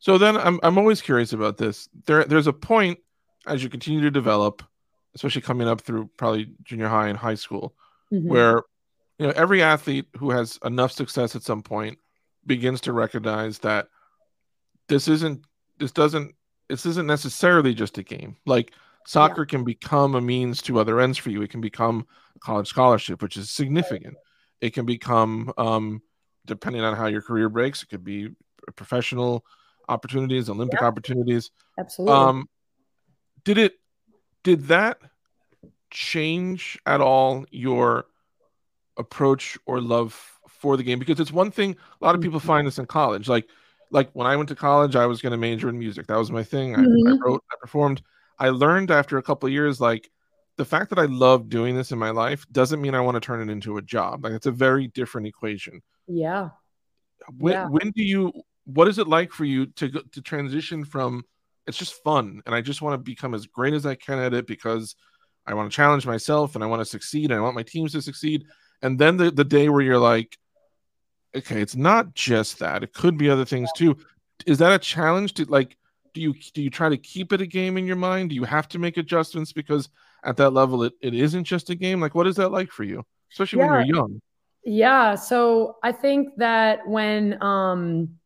So 0.00 0.18
then 0.18 0.36
I'm 0.36 0.60
I'm 0.62 0.78
always 0.78 1.02
curious 1.02 1.32
about 1.32 1.56
this. 1.56 1.88
There 2.06 2.24
there's 2.24 2.46
a 2.46 2.52
point 2.52 2.98
as 3.46 3.62
you 3.62 3.68
continue 3.68 4.00
to 4.02 4.10
develop, 4.10 4.62
especially 5.14 5.42
coming 5.42 5.66
up 5.68 5.80
through 5.80 6.10
probably 6.16 6.52
junior 6.62 6.88
high 6.88 7.08
and 7.08 7.18
high 7.18 7.34
school, 7.34 7.74
Mhm. 8.12 8.28
where 8.28 8.62
you 9.18 9.26
know 9.26 9.32
every 9.36 9.62
athlete 9.62 10.06
who 10.16 10.30
has 10.30 10.58
enough 10.64 10.92
success 10.92 11.36
at 11.36 11.42
some 11.42 11.62
point 11.62 11.98
begins 12.46 12.80
to 12.82 12.92
recognize 12.92 13.58
that 13.60 13.88
this 14.88 15.08
isn't 15.08 15.44
this 15.78 15.92
doesn't 15.92 16.34
this 16.68 16.86
isn't 16.86 17.06
necessarily 17.06 17.74
just 17.74 17.98
a 17.98 18.02
game. 18.02 18.36
Like 18.46 18.72
soccer 19.06 19.46
can 19.46 19.64
become 19.64 20.14
a 20.14 20.20
means 20.20 20.60
to 20.62 20.78
other 20.78 21.00
ends 21.00 21.16
for 21.16 21.30
you. 21.30 21.42
It 21.42 21.50
can 21.50 21.60
become 21.60 22.06
a 22.36 22.38
college 22.38 22.68
scholarship, 22.68 23.22
which 23.22 23.36
is 23.36 23.50
significant. 23.50 24.16
It 24.60 24.74
can 24.74 24.86
become 24.86 25.52
um 25.56 26.02
depending 26.46 26.82
on 26.82 26.96
how 26.96 27.06
your 27.06 27.22
career 27.22 27.48
breaks, 27.48 27.82
it 27.82 27.88
could 27.88 28.04
be 28.04 28.30
professional 28.74 29.44
opportunities, 29.88 30.48
Olympic 30.48 30.82
opportunities. 30.82 31.50
absolutely. 31.78 32.16
Um, 32.16 32.48
did 33.44 33.58
it? 33.58 33.74
Did 34.42 34.68
that 34.68 34.98
change 35.90 36.78
at 36.86 37.00
all 37.00 37.44
your 37.50 38.06
approach 38.98 39.56
or 39.66 39.80
love 39.80 40.12
for 40.48 40.76
the 40.76 40.82
game? 40.82 40.98
Because 40.98 41.20
it's 41.20 41.32
one 41.32 41.50
thing. 41.50 41.76
A 42.00 42.04
lot 42.04 42.14
of 42.14 42.20
people 42.20 42.40
find 42.40 42.66
this 42.66 42.78
in 42.78 42.86
college. 42.86 43.28
Like, 43.28 43.48
like 43.90 44.10
when 44.12 44.26
I 44.26 44.36
went 44.36 44.48
to 44.50 44.54
college, 44.54 44.96
I 44.96 45.06
was 45.06 45.22
going 45.22 45.30
to 45.30 45.36
major 45.38 45.68
in 45.68 45.78
music. 45.78 46.06
That 46.06 46.18
was 46.18 46.30
my 46.30 46.42
thing. 46.44 46.74
I, 46.76 46.80
I 46.80 46.84
Mhm. 46.84 47.20
wrote, 47.20 47.42
I 47.50 47.54
performed. 47.60 48.02
I 48.38 48.50
learned 48.50 48.90
after 48.90 49.16
a 49.18 49.22
couple 49.22 49.46
of 49.46 49.52
years, 49.52 49.80
like 49.80 50.10
the 50.56 50.64
fact 50.64 50.90
that 50.90 50.98
I 50.98 51.06
love 51.06 51.48
doing 51.48 51.74
this 51.76 51.92
in 51.92 51.98
my 51.98 52.10
life 52.10 52.44
doesn't 52.52 52.80
mean 52.82 52.94
I 52.94 53.00
want 53.00 53.14
to 53.14 53.20
turn 53.20 53.40
it 53.48 53.50
into 53.50 53.78
a 53.78 53.82
job. 53.82 54.24
Like 54.24 54.32
it's 54.34 54.46
a 54.46 54.52
very 54.52 54.88
different 54.88 55.26
equation. 55.26 55.80
yeah. 56.06 56.50
When, 57.36 57.52
Yeah. 57.54 57.68
when 57.68 57.90
do 57.90 58.02
you? 58.02 58.32
What 58.64 58.88
is 58.88 58.98
it 58.98 59.08
like 59.08 59.32
for 59.32 59.44
you 59.44 59.66
to 59.66 59.88
go, 59.88 60.00
to 60.12 60.22
transition 60.22 60.84
from? 60.84 61.24
It's 61.66 61.76
just 61.76 62.02
fun, 62.02 62.40
and 62.46 62.54
I 62.54 62.60
just 62.62 62.80
want 62.80 62.94
to 62.94 62.98
become 62.98 63.34
as 63.34 63.46
great 63.46 63.74
as 63.74 63.84
I 63.84 63.94
can 63.94 64.18
at 64.18 64.32
it 64.32 64.46
because 64.46 64.94
I 65.46 65.52
want 65.54 65.70
to 65.70 65.74
challenge 65.76 66.06
myself 66.06 66.54
and 66.54 66.64
I 66.64 66.66
want 66.66 66.80
to 66.80 66.84
succeed. 66.86 67.26
And 67.30 67.34
I 67.34 67.40
want 67.42 67.54
my 67.56 67.62
teams 67.62 67.92
to 67.92 68.00
succeed. 68.02 68.44
And 68.82 68.98
then 68.98 69.16
the, 69.16 69.30
the 69.30 69.44
day 69.44 69.68
where 69.68 69.82
you're 69.82 69.98
like, 69.98 70.36
okay, 71.34 71.60
it's 71.60 71.76
not 71.76 72.14
just 72.14 72.58
that. 72.60 72.82
It 72.82 72.92
could 72.92 73.18
be 73.18 73.28
other 73.30 73.44
things 73.44 73.70
too. 73.76 73.96
Is 74.46 74.58
that 74.58 74.72
a 74.72 74.78
challenge 74.78 75.34
to 75.34 75.44
like 75.44 75.76
do 76.14 76.20
you 76.20 76.34
do 76.54 76.62
you 76.62 76.70
try 76.70 76.88
to 76.88 76.96
keep 76.96 77.32
it 77.32 77.40
a 77.40 77.46
game 77.46 77.76
in 77.76 77.86
your 77.86 77.96
mind? 77.96 78.30
Do 78.30 78.34
you 78.34 78.44
have 78.44 78.68
to 78.70 78.78
make 78.78 78.96
adjustments 78.96 79.52
because 79.52 79.88
at 80.24 80.36
that 80.36 80.50
level 80.50 80.82
it, 80.82 80.92
it 81.00 81.14
isn't 81.14 81.44
just 81.44 81.70
a 81.70 81.74
game? 81.74 82.00
Like 82.00 82.14
what 82.14 82.26
is 82.26 82.36
that 82.36 82.50
like 82.50 82.70
for 82.70 82.84
you? 82.84 83.04
Especially 83.32 83.60
yeah. 83.60 83.70
when 83.70 83.86
you're 83.86 83.96
young. 83.96 84.20
Yeah. 84.64 85.14
So 85.14 85.76
I 85.82 85.92
think 85.92 86.36
that 86.36 86.86
when 86.86 87.40
um 87.42 88.16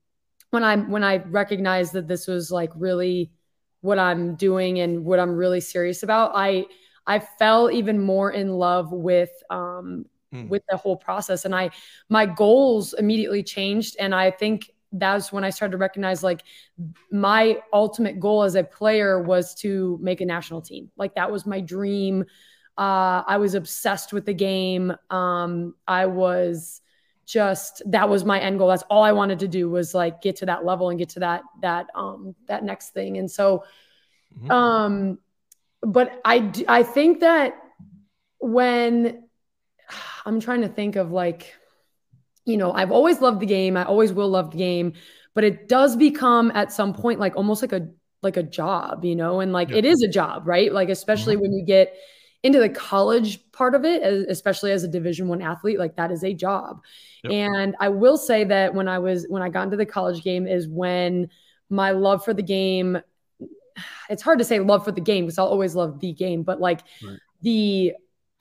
when 0.51 0.65
I 0.65 0.77
when 0.77 1.05
I 1.05 1.19
recognized 1.19 1.93
that 1.95 2.09
this 2.09 2.27
was 2.27 2.51
like 2.51 2.71
really 2.77 3.33
what 3.81 3.99
I'm 3.99 4.37
doing 4.37 4.81
and 4.81 5.05
what 5.05 5.19
I'm 5.19 5.35
really 5.35 5.61
serious 5.61 6.03
about, 6.03 6.33
I 6.35 6.67
I 7.07 7.19
fell 7.19 7.71
even 7.71 7.99
more 7.99 8.31
in 8.31 8.51
love 8.51 8.93
with 8.93 9.31
um 9.51 10.07
mm. 10.33 10.49
with 10.49 10.63
the 10.69 10.77
whole 10.77 10.97
process 10.97 11.45
and 11.45 11.55
I 11.55 11.71
my 12.09 12.27
goals 12.27 12.95
immediately 12.95 13.43
changed 13.43 13.97
and 13.99 14.15
I 14.15 14.31
think 14.31 14.71
that's 14.93 15.33
when 15.33 15.45
I 15.45 15.51
started 15.51 15.73
to 15.73 15.79
recognize 15.79 16.23
like 16.23 16.43
my 17.11 17.59
ultimate 17.73 18.21
goal 18.21 18.43
as 18.43 18.55
a 18.55 18.63
player 18.63 19.23
was 19.23 19.55
to 19.57 19.99
make 20.03 20.21
a 20.21 20.27
national 20.27 20.61
team. 20.61 20.91
Like 20.97 21.15
that 21.15 21.31
was 21.31 21.47
my 21.47 21.61
dream. 21.61 22.25
Uh, 22.77 23.23
I 23.27 23.39
was 23.39 23.55
obsessed 23.55 24.13
with 24.13 24.27
the 24.27 24.35
game. 24.35 24.93
Um, 25.11 25.75
I 25.87 26.07
was 26.07 26.81
just 27.25 27.83
that 27.87 28.09
was 28.09 28.25
my 28.25 28.41
end 28.41 28.59
goal. 28.59 28.69
That's 28.69 28.83
all 28.85 29.03
I 29.03 29.13
wanted 29.13 29.39
to 29.41 29.49
do 29.49 29.71
was 29.71 29.95
like 29.95 30.21
get 30.21 30.37
to 30.37 30.47
that 30.47 30.65
level 30.65 30.91
and 30.91 30.99
get 30.99 31.11
to 31.11 31.21
that 31.21 31.43
that 31.63 31.87
um 31.95 32.35
that 32.49 32.65
next 32.65 32.91
thing. 32.91 33.17
And 33.17 33.31
so, 33.31 33.65
mm-hmm. 34.37 34.51
um, 34.51 35.19
but 35.81 36.21
I 36.25 36.53
I 36.69 36.83
think 36.83 37.21
that 37.21 37.55
when 38.39 39.25
I'm 40.27 40.41
trying 40.41 40.63
to 40.63 40.69
think 40.69 40.97
of 40.97 41.11
like 41.11 41.55
you 42.45 42.57
know, 42.57 42.73
I've 42.73 42.91
always 42.91 43.21
loved 43.21 43.41
the 43.41 43.47
game. 43.47 43.77
I 43.77 43.85
always 43.85 44.13
will 44.13 44.29
love 44.29 44.51
the 44.51 44.59
game, 44.59 44.95
but 45.35 45.45
it 45.45 45.69
does 45.69 45.97
become 45.97 46.51
at 46.55 46.73
some 46.73 46.93
point 46.93 47.21
like 47.21 47.37
almost 47.37 47.63
like 47.63 47.73
a 47.73 47.89
like 48.23 48.37
a 48.37 48.43
job, 48.43 49.05
you 49.05 49.17
know, 49.17 49.41
and 49.41 49.53
like 49.53 49.71
yeah. 49.71 49.77
it 49.77 49.85
is 49.85 50.03
a 50.03 50.09
job, 50.09 50.47
right? 50.47 50.73
Like 50.73 50.89
especially 50.89 51.35
mm-hmm. 51.35 51.43
when 51.43 51.53
you 51.53 51.65
get 51.65 51.95
into 52.43 52.59
the 52.59 52.69
college 52.69 53.39
part 53.53 53.75
of 53.75 53.85
it, 53.85 54.03
especially 54.03 54.73
as 54.73 54.83
a 54.83 54.89
Division 54.89 55.29
One 55.29 55.43
athlete, 55.43 55.79
like 55.79 55.97
that 55.97 56.11
is 56.11 56.25
a 56.25 56.35
job. 56.35 56.83
Yep. 57.23 57.33
And 57.33 57.77
I 57.79 57.89
will 57.89 58.17
say 58.17 58.45
that 58.45 58.75
when 58.75 58.89
I 58.89 58.99
was 58.99 59.27
when 59.29 59.43
I 59.43 59.49
got 59.49 59.65
into 59.65 59.77
the 59.77 59.87
college 59.87 60.23
game 60.25 60.47
is 60.47 60.67
when 60.69 61.31
my 61.71 61.93
love 61.93 62.25
for 62.25 62.35
the 62.35 62.43
game. 62.43 62.99
It's 64.11 64.23
hard 64.23 64.39
to 64.39 64.45
say 64.45 64.59
love 64.59 64.85
for 64.85 64.93
the 64.93 65.01
game 65.01 65.25
because 65.25 65.39
I'll 65.39 65.47
always 65.47 65.75
love 65.75 65.99
the 65.99 66.13
game, 66.13 66.43
but 66.43 66.61
like 66.61 66.83
right. 67.03 67.19
the 67.41 67.95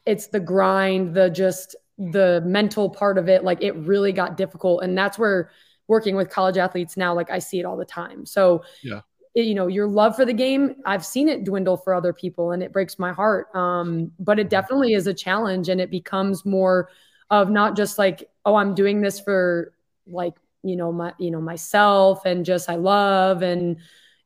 it's 0.05 0.27
the 0.27 0.39
grind, 0.39 1.13
the 1.15 1.29
just 1.29 1.75
the 1.97 2.41
mental 2.45 2.89
part 2.89 3.17
of 3.17 3.29
it, 3.29 3.43
like 3.43 3.61
it 3.61 3.75
really 3.75 4.11
got 4.11 4.37
difficult. 4.37 4.83
And 4.83 4.97
that's 4.97 5.19
where 5.19 5.51
working 5.87 6.15
with 6.15 6.29
college 6.29 6.57
athletes 6.57 6.97
now, 6.97 7.13
like 7.13 7.29
I 7.29 7.39
see 7.39 7.59
it 7.59 7.65
all 7.65 7.77
the 7.77 7.85
time. 7.85 8.25
So, 8.25 8.63
yeah. 8.83 9.01
It, 9.33 9.45
you 9.45 9.55
know 9.55 9.67
your 9.67 9.87
love 9.87 10.17
for 10.17 10.25
the 10.25 10.33
game 10.33 10.75
i've 10.85 11.05
seen 11.05 11.29
it 11.29 11.45
dwindle 11.45 11.77
for 11.77 11.93
other 11.93 12.11
people 12.11 12.51
and 12.51 12.61
it 12.61 12.73
breaks 12.73 12.99
my 12.99 13.13
heart 13.13 13.47
um, 13.55 14.11
but 14.19 14.39
it 14.39 14.49
definitely 14.49 14.91
is 14.91 15.07
a 15.07 15.13
challenge 15.13 15.69
and 15.69 15.79
it 15.79 15.89
becomes 15.89 16.43
more 16.43 16.89
of 17.29 17.49
not 17.49 17.77
just 17.77 17.97
like 17.97 18.29
oh 18.43 18.55
i'm 18.55 18.75
doing 18.75 18.99
this 18.99 19.21
for 19.21 19.71
like 20.05 20.33
you 20.63 20.75
know 20.75 20.91
my 20.91 21.13
you 21.17 21.31
know 21.31 21.39
myself 21.39 22.25
and 22.25 22.43
just 22.43 22.69
i 22.69 22.75
love 22.75 23.41
and 23.41 23.77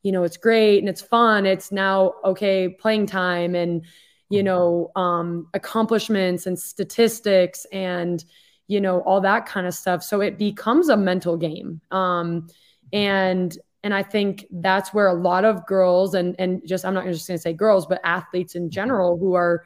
you 0.02 0.12
know 0.12 0.24
it's 0.24 0.38
great 0.38 0.80
and 0.80 0.90
it's 0.90 1.02
fun 1.02 1.46
it's 1.46 1.72
now 1.72 2.14
okay 2.24 2.70
playing 2.70 3.06
time 3.06 3.54
and 3.54 3.86
you 4.30 4.40
mm-hmm. 4.40 4.46
know 4.46 4.92
um, 4.96 5.48
accomplishments 5.54 6.46
and 6.46 6.58
statistics 6.58 7.66
and 7.72 8.26
you 8.68 8.82
know 8.82 9.02
all 9.02 9.22
that 9.22 9.46
kind 9.46 9.68
of 9.68 9.74
stuff 9.74 10.04
so 10.04 10.22
it 10.22 10.38
becomes 10.38 10.90
a 10.90 10.98
mental 10.98 11.38
game 11.38 11.82
um, 11.92 12.48
and 12.94 13.58
and 13.84 13.94
i 13.94 14.02
think 14.02 14.46
that's 14.52 14.94
where 14.94 15.08
a 15.08 15.14
lot 15.14 15.46
of 15.46 15.66
girls 15.66 16.14
and 16.16 16.36
and 16.40 16.62
just 16.66 16.86
i'm 16.86 16.94
not 16.94 17.06
just 17.06 17.28
going 17.28 17.38
to 17.38 17.42
say 17.42 17.54
girls 17.54 17.86
but 17.86 18.02
athletes 18.04 18.56
in 18.56 18.64
mm-hmm. 18.64 18.72
general 18.72 19.18
who 19.18 19.34
are 19.34 19.66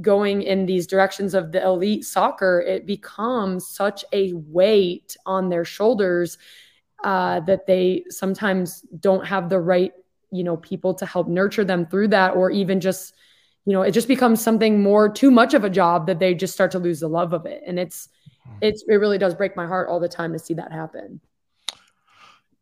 going 0.00 0.42
in 0.42 0.66
these 0.66 0.86
directions 0.86 1.32
of 1.32 1.52
the 1.52 1.62
elite 1.64 2.04
soccer 2.04 2.60
it 2.60 2.86
becomes 2.86 3.66
such 3.66 4.04
a 4.12 4.32
weight 4.34 5.16
on 5.24 5.48
their 5.48 5.64
shoulders 5.64 6.38
uh, 7.04 7.40
that 7.40 7.66
they 7.66 8.04
sometimes 8.08 8.82
don't 9.00 9.26
have 9.26 9.48
the 9.48 9.58
right 9.58 9.92
you 10.30 10.44
know 10.44 10.56
people 10.56 10.92
to 10.94 11.06
help 11.06 11.28
nurture 11.28 11.64
them 11.64 11.86
through 11.86 12.08
that 12.08 12.34
or 12.34 12.50
even 12.50 12.80
just 12.80 13.14
you 13.66 13.72
know, 13.72 13.82
it 13.82 13.90
just 13.90 14.08
becomes 14.08 14.40
something 14.40 14.80
more 14.80 15.08
too 15.08 15.30
much 15.30 15.52
of 15.52 15.64
a 15.64 15.70
job 15.70 16.06
that 16.06 16.20
they 16.20 16.34
just 16.34 16.54
start 16.54 16.70
to 16.70 16.78
lose 16.78 17.00
the 17.00 17.08
love 17.08 17.32
of 17.32 17.46
it. 17.46 17.62
And 17.66 17.78
it's, 17.78 18.08
hmm. 18.44 18.52
it's, 18.60 18.84
it 18.88 18.94
really 18.94 19.18
does 19.18 19.34
break 19.34 19.56
my 19.56 19.66
heart 19.66 19.88
all 19.88 20.00
the 20.00 20.08
time 20.08 20.32
to 20.32 20.38
see 20.38 20.54
that 20.54 20.72
happen. 20.72 21.20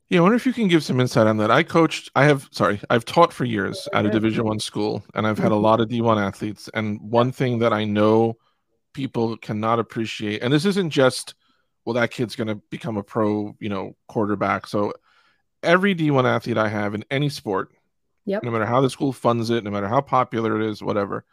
Yeah, 0.09 0.19
I 0.19 0.23
wonder 0.23 0.37
if 0.37 0.47
you 0.47 0.53
can 0.53 0.69
give 0.69 0.83
some 0.83 1.01
insight 1.01 1.27
on 1.27 1.39
that. 1.39 1.51
I 1.51 1.63
coached, 1.63 2.11
I 2.15 2.25
have, 2.25 2.49
sorry, 2.53 2.81
I've 2.91 3.05
taught 3.05 3.33
for 3.33 3.45
years 3.45 3.89
at 3.93 4.05
a 4.05 4.11
Division 4.11 4.45
One 4.45 4.61
school, 4.61 5.03
and 5.15 5.27
I've 5.27 5.39
had 5.39 5.51
a 5.51 5.55
mm-hmm. 5.55 5.65
lot 5.65 5.81
of 5.81 5.89
D1 5.89 6.23
athletes. 6.23 6.69
And 6.73 7.01
one 7.01 7.33
thing 7.33 7.59
that 7.61 7.73
I 7.73 7.85
know 7.85 8.37
people 8.93 9.37
cannot 9.39 9.79
appreciate, 9.79 10.43
and 10.43 10.53
this 10.53 10.67
isn't 10.67 10.91
just, 10.91 11.35
well, 11.85 11.95
that 11.95 12.11
kid's 12.11 12.37
going 12.37 12.49
to 12.49 12.57
become 12.71 12.97
a 12.97 13.03
pro, 13.03 13.57
you 13.61 13.69
know, 13.69 13.97
quarterback. 14.07 14.67
So 14.67 14.93
every 15.63 15.95
D1 15.95 16.25
athlete 16.25 16.59
I 16.59 16.69
have 16.69 16.95
in 16.95 17.05
any 17.11 17.29
sport, 17.29 17.73
Yep. 18.27 18.43
No 18.43 18.51
matter 18.51 18.67
how 18.67 18.81
the 18.81 18.91
school 18.91 19.13
funds 19.13 19.51
it, 19.51 19.65
no 19.65 19.71
matter 19.71 19.89
how 19.89 20.01
popular 20.01 20.61
it 20.61 20.69
is, 20.69 20.83
whatever. 20.83 21.25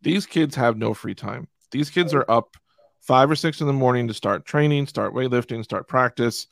These 0.00 0.26
kids 0.26 0.54
have 0.56 0.76
no 0.76 0.94
free 0.94 1.14
time. 1.14 1.48
These 1.70 1.90
kids 1.90 2.14
are 2.14 2.24
up 2.28 2.56
five 3.00 3.30
or 3.30 3.36
six 3.36 3.60
in 3.60 3.66
the 3.66 3.72
morning 3.72 4.08
to 4.08 4.14
start 4.14 4.44
training, 4.44 4.86
start 4.86 5.14
weightlifting, 5.14 5.62
start 5.64 5.88
practice. 5.88 6.46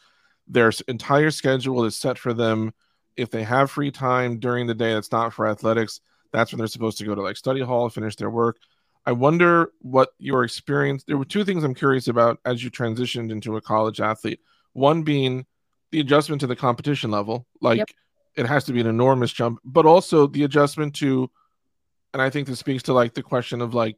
Their 0.47 0.73
entire 0.89 1.31
schedule 1.31 1.85
is 1.85 1.97
set 1.97 2.19
for 2.19 2.35
them. 2.35 2.73
If 3.17 3.31
they 3.31 3.43
have 3.43 3.71
free 3.71 3.91
time 3.91 4.39
during 4.39 4.67
the 4.67 4.75
day 4.75 4.95
that's 4.95 5.13
not 5.13 5.33
for 5.33 5.47
athletics, 5.47 6.01
that's 6.33 6.53
when 6.53 6.59
they're 6.59 6.69
supposed 6.69 6.99
to 6.99 7.05
go 7.05 7.15
to 7.15 7.23
like 7.23 7.37
study 7.37 7.61
hall, 7.61 7.89
finish 7.89 8.17
their 8.17 8.31
work. 8.31 8.59
I 9.07 9.13
wonder 9.13 9.73
what 9.81 10.11
your 10.19 10.45
experience. 10.45 11.05
There 11.05 11.17
were 11.17 11.25
two 11.25 11.45
things 11.45 11.65
I'm 11.65 11.75
curious 11.75 12.09
about 12.09 12.39
as 12.45 12.63
you 12.63 12.71
transitioned 12.71 13.31
into 13.31 13.57
a 13.57 13.61
college 13.61 14.01
athlete. 14.01 14.41
One 14.73 15.03
being 15.03 15.47
the 15.91 16.01
adjustment 16.01 16.41
to 16.43 16.47
the 16.47 16.57
competition 16.57 17.11
level. 17.11 17.47
Like, 17.61 17.79
yep 17.79 17.89
it 18.37 18.47
has 18.47 18.65
to 18.65 18.73
be 18.73 18.81
an 18.81 18.87
enormous 18.87 19.33
jump, 19.33 19.59
but 19.65 19.87
also 19.87 20.27
the 20.27 20.45
adjustment 20.45 20.95
to, 20.97 21.31
and 22.13 22.23
I 22.23 22.31
think 22.31 22.47
this 22.47 22.59
speaks 22.59 22.85
to 22.85 22.93
like 22.93 23.15
the 23.15 23.23
question 23.23 23.61
of 23.61 23.75
like, 23.75 23.97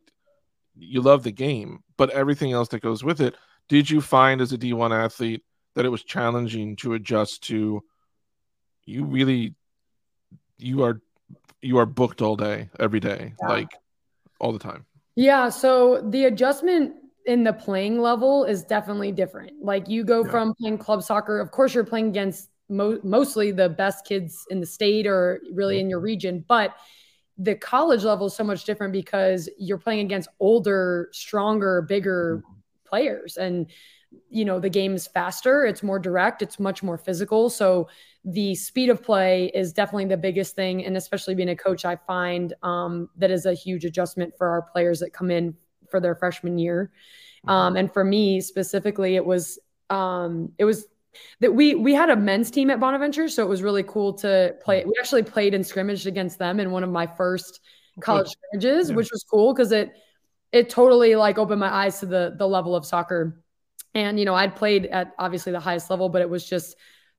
you 0.74 1.00
love 1.02 1.22
the 1.22 1.32
game, 1.32 1.80
but 1.96 2.10
everything 2.10 2.52
else 2.52 2.68
that 2.68 2.80
goes 2.80 3.04
with 3.04 3.20
it. 3.20 3.36
Did 3.68 3.90
you 3.90 4.00
find 4.00 4.40
as 4.40 4.52
a 4.52 4.58
D1 4.58 4.90
athlete 4.90 5.42
that 5.74 5.84
it 5.84 5.90
was 5.90 6.02
challenging 6.02 6.76
to 6.76 6.94
adjust 6.94 7.42
to? 7.44 7.82
You 8.84 9.04
really, 9.04 9.54
you 10.58 10.82
are, 10.82 11.00
you 11.60 11.78
are 11.78 11.86
booked 11.86 12.22
all 12.22 12.36
day, 12.36 12.70
every 12.80 13.00
day, 13.00 13.34
yeah. 13.40 13.48
like 13.48 13.68
all 14.40 14.52
the 14.52 14.58
time. 14.58 14.86
Yeah. 15.14 15.50
So 15.50 16.00
the 16.00 16.24
adjustment 16.24 16.94
in 17.26 17.44
the 17.44 17.52
playing 17.52 18.00
level 18.00 18.44
is 18.44 18.64
definitely 18.64 19.12
different. 19.12 19.52
Like 19.62 19.88
you 19.88 20.04
go 20.04 20.24
yeah. 20.24 20.30
from 20.30 20.54
playing 20.54 20.78
club 20.78 21.02
soccer, 21.02 21.38
of 21.38 21.50
course, 21.50 21.74
you're 21.74 21.84
playing 21.84 22.08
against 22.08 22.48
mo- 22.72 23.00
mostly 23.04 23.52
the 23.52 23.68
best 23.68 24.04
kids 24.04 24.46
in 24.50 24.58
the 24.58 24.66
state 24.66 25.06
or 25.06 25.40
really 25.52 25.78
in 25.78 25.88
your 25.88 26.00
region. 26.00 26.44
But 26.48 26.74
the 27.38 27.54
college 27.54 28.04
level 28.04 28.26
is 28.26 28.34
so 28.34 28.44
much 28.44 28.64
different 28.64 28.92
because 28.92 29.48
you're 29.58 29.78
playing 29.78 30.00
against 30.06 30.28
older, 30.40 31.08
stronger, 31.12 31.82
bigger 31.82 32.38
mm-hmm. 32.38 32.52
players. 32.84 33.36
And, 33.36 33.70
you 34.28 34.44
know, 34.44 34.60
the 34.60 34.68
game 34.68 34.94
is 34.94 35.06
faster, 35.06 35.64
it's 35.64 35.82
more 35.82 35.98
direct, 35.98 36.42
it's 36.42 36.58
much 36.58 36.82
more 36.82 36.98
physical. 36.98 37.48
So 37.48 37.88
the 38.24 38.54
speed 38.54 38.90
of 38.90 39.02
play 39.02 39.50
is 39.54 39.72
definitely 39.72 40.04
the 40.06 40.16
biggest 40.16 40.54
thing. 40.54 40.84
And 40.84 40.96
especially 40.96 41.34
being 41.34 41.48
a 41.50 41.56
coach, 41.56 41.84
I 41.84 41.96
find 41.96 42.54
um, 42.62 43.08
that 43.16 43.30
is 43.30 43.46
a 43.46 43.54
huge 43.54 43.84
adjustment 43.84 44.34
for 44.36 44.48
our 44.48 44.62
players 44.62 45.00
that 45.00 45.12
come 45.12 45.30
in 45.30 45.56
for 45.90 46.00
their 46.00 46.14
freshman 46.14 46.58
year. 46.58 46.92
Mm-hmm. 47.46 47.50
Um, 47.50 47.76
and 47.76 47.92
for 47.92 48.04
me 48.04 48.40
specifically, 48.40 49.16
it 49.16 49.24
was 49.24 49.58
um, 49.90 50.52
it 50.58 50.64
was 50.64 50.86
that 51.40 51.52
we 51.52 51.74
we 51.74 51.94
had 51.94 52.10
a 52.10 52.16
men's 52.16 52.50
team 52.50 52.70
at 52.70 52.80
Bonaventure, 52.80 53.28
so 53.28 53.42
it 53.42 53.48
was 53.48 53.62
really 53.62 53.82
cool 53.82 54.14
to 54.14 54.54
play. 54.62 54.84
We 54.84 54.94
actually 54.98 55.22
played 55.22 55.54
and 55.54 55.66
scrimmaged 55.66 56.06
against 56.06 56.38
them 56.38 56.60
in 56.60 56.70
one 56.70 56.84
of 56.84 56.90
my 56.90 57.06
first 57.06 57.60
college 58.00 58.28
scrimmages, 58.28 58.90
yeah. 58.90 58.96
which 58.96 59.10
was 59.10 59.24
cool 59.30 59.52
because 59.52 59.72
it 59.72 59.92
it 60.52 60.68
totally 60.68 61.16
like 61.16 61.38
opened 61.38 61.60
my 61.60 61.72
eyes 61.72 62.00
to 62.00 62.06
the 62.06 62.34
the 62.38 62.46
level 62.46 62.76
of 62.76 62.84
soccer. 62.84 63.42
And 63.94 64.18
you 64.18 64.24
know, 64.24 64.34
I'd 64.34 64.56
played 64.56 64.86
at 64.86 65.12
obviously 65.18 65.52
the 65.52 65.60
highest 65.60 65.90
level, 65.90 66.08
but 66.08 66.22
it 66.22 66.30
was 66.30 66.48
just 66.48 66.76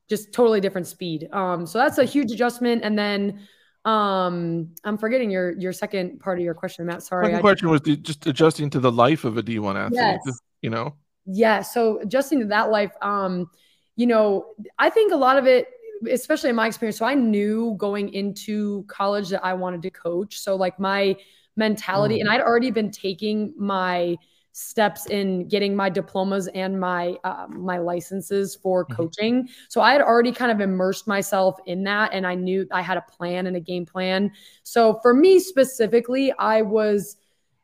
just 0.10 0.34
totally 0.34 0.62
different 0.62 0.88
speed. 0.88 1.30
Um, 1.32 1.66
so 1.66 1.78
that's 1.78 1.98
a 1.98 2.06
huge 2.06 2.32
adjustment. 2.32 2.84
And 2.84 2.98
then 2.98 3.48
um, 3.86 4.74
I'm 4.84 4.98
forgetting 4.98 5.30
your 5.30 5.52
your 5.52 5.74
second 5.74 6.20
part 6.20 6.40
of 6.40 6.46
your 6.46 6.54
question, 6.54 6.86
Matt. 6.86 7.04
Sorry. 7.04 7.34
The 7.34 7.40
question 7.40 7.70
was 7.70 7.82
just 7.82 8.26
adjusting 8.28 8.70
to 8.72 8.80
the 8.80 8.92
life 8.92 9.24
of 9.24 9.38
a 9.38 9.44
D1 9.44 9.76
athlete. 9.76 10.20
Yes. 10.26 10.40
You 10.62 10.70
know. 10.70 10.96
Yeah. 11.26 11.62
So 11.62 12.00
adjusting 12.00 12.40
to 12.42 12.46
that 12.48 12.70
life. 12.70 12.92
Um, 13.02 13.48
you 13.96 14.08
know, 14.08 14.48
I 14.80 14.90
think 14.90 15.12
a 15.12 15.18
lot 15.18 15.38
of 15.38 15.46
it, 15.46 15.68
especially 16.12 16.50
in 16.50 16.56
my 16.56 16.68
experience, 16.68 16.98
so 16.98 17.06
I 17.06 17.14
knew 17.14 17.76
going 17.78 18.14
into 18.14 18.84
college 18.88 19.30
that 19.30 19.44
I 19.44 19.54
wanted 19.54 19.82
to 19.84 19.90
coach. 19.90 20.40
So 20.40 20.56
like 20.56 20.80
my 20.80 21.16
mentality. 21.56 22.18
Mm. 22.18 22.22
And 22.22 22.30
I'd 22.30 22.42
already 22.42 22.72
been 22.72 22.92
taking 22.92 23.54
my 23.58 24.18
steps 24.56 25.08
in 25.08 25.48
getting 25.48 25.76
my 25.76 25.90
diplomas 25.90 26.48
and 26.50 26.80
my 26.80 27.16
uh, 27.24 27.48
my 27.50 27.80
licenses 27.80 28.56
for 28.56 28.86
mm-hmm. 28.86 28.96
coaching. 28.96 29.50
So 29.70 29.82
I 29.82 29.92
had 29.92 30.02
already 30.02 30.32
kind 30.32 30.52
of 30.52 30.62
immersed 30.62 31.08
myself 31.08 31.58
in 31.66 31.84
that, 31.86 32.14
and 32.14 32.26
I 32.26 32.36
knew 32.36 32.68
I 32.72 32.82
had 32.82 32.98
a 32.98 33.02
plan 33.02 33.48
and 33.48 33.56
a 33.56 33.60
game 33.60 33.86
plan. 33.86 34.32
So 34.64 35.00
for 35.02 35.14
me 35.14 35.40
specifically, 35.40 36.32
I 36.34 36.62
was 36.62 37.18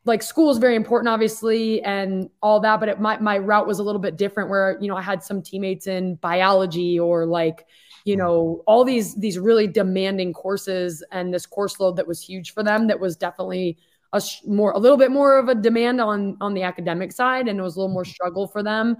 like 0.04 0.22
school 0.22 0.50
is 0.50 0.58
very 0.58 0.76
important 0.76 1.08
obviously 1.08 1.82
and 1.82 2.30
all 2.42 2.60
that 2.60 2.80
but 2.80 2.88
it, 2.88 3.00
my, 3.00 3.18
my 3.18 3.38
route 3.38 3.66
was 3.66 3.78
a 3.78 3.82
little 3.82 4.00
bit 4.00 4.16
different 4.16 4.48
where 4.48 4.78
you 4.80 4.88
know 4.88 4.96
i 4.96 5.02
had 5.02 5.22
some 5.22 5.42
teammates 5.42 5.86
in 5.86 6.14
biology 6.16 6.98
or 6.98 7.26
like 7.26 7.66
you 8.04 8.14
mm-hmm. 8.14 8.22
know 8.22 8.62
all 8.66 8.84
these 8.84 9.14
these 9.16 9.38
really 9.38 9.66
demanding 9.66 10.32
courses 10.32 11.04
and 11.12 11.32
this 11.32 11.46
course 11.46 11.78
load 11.80 11.96
that 11.96 12.06
was 12.06 12.22
huge 12.22 12.52
for 12.52 12.62
them 12.62 12.86
that 12.86 12.98
was 12.98 13.16
definitely 13.16 13.76
a 14.12 14.22
more 14.46 14.72
a 14.72 14.78
little 14.78 14.98
bit 14.98 15.10
more 15.10 15.38
of 15.38 15.48
a 15.48 15.54
demand 15.54 16.00
on 16.00 16.36
on 16.40 16.54
the 16.54 16.62
academic 16.62 17.12
side 17.12 17.46
and 17.46 17.58
it 17.58 17.62
was 17.62 17.76
a 17.76 17.78
little 17.78 17.92
more 17.92 18.02
mm-hmm. 18.02 18.10
struggle 18.10 18.46
for 18.46 18.62
them 18.62 18.96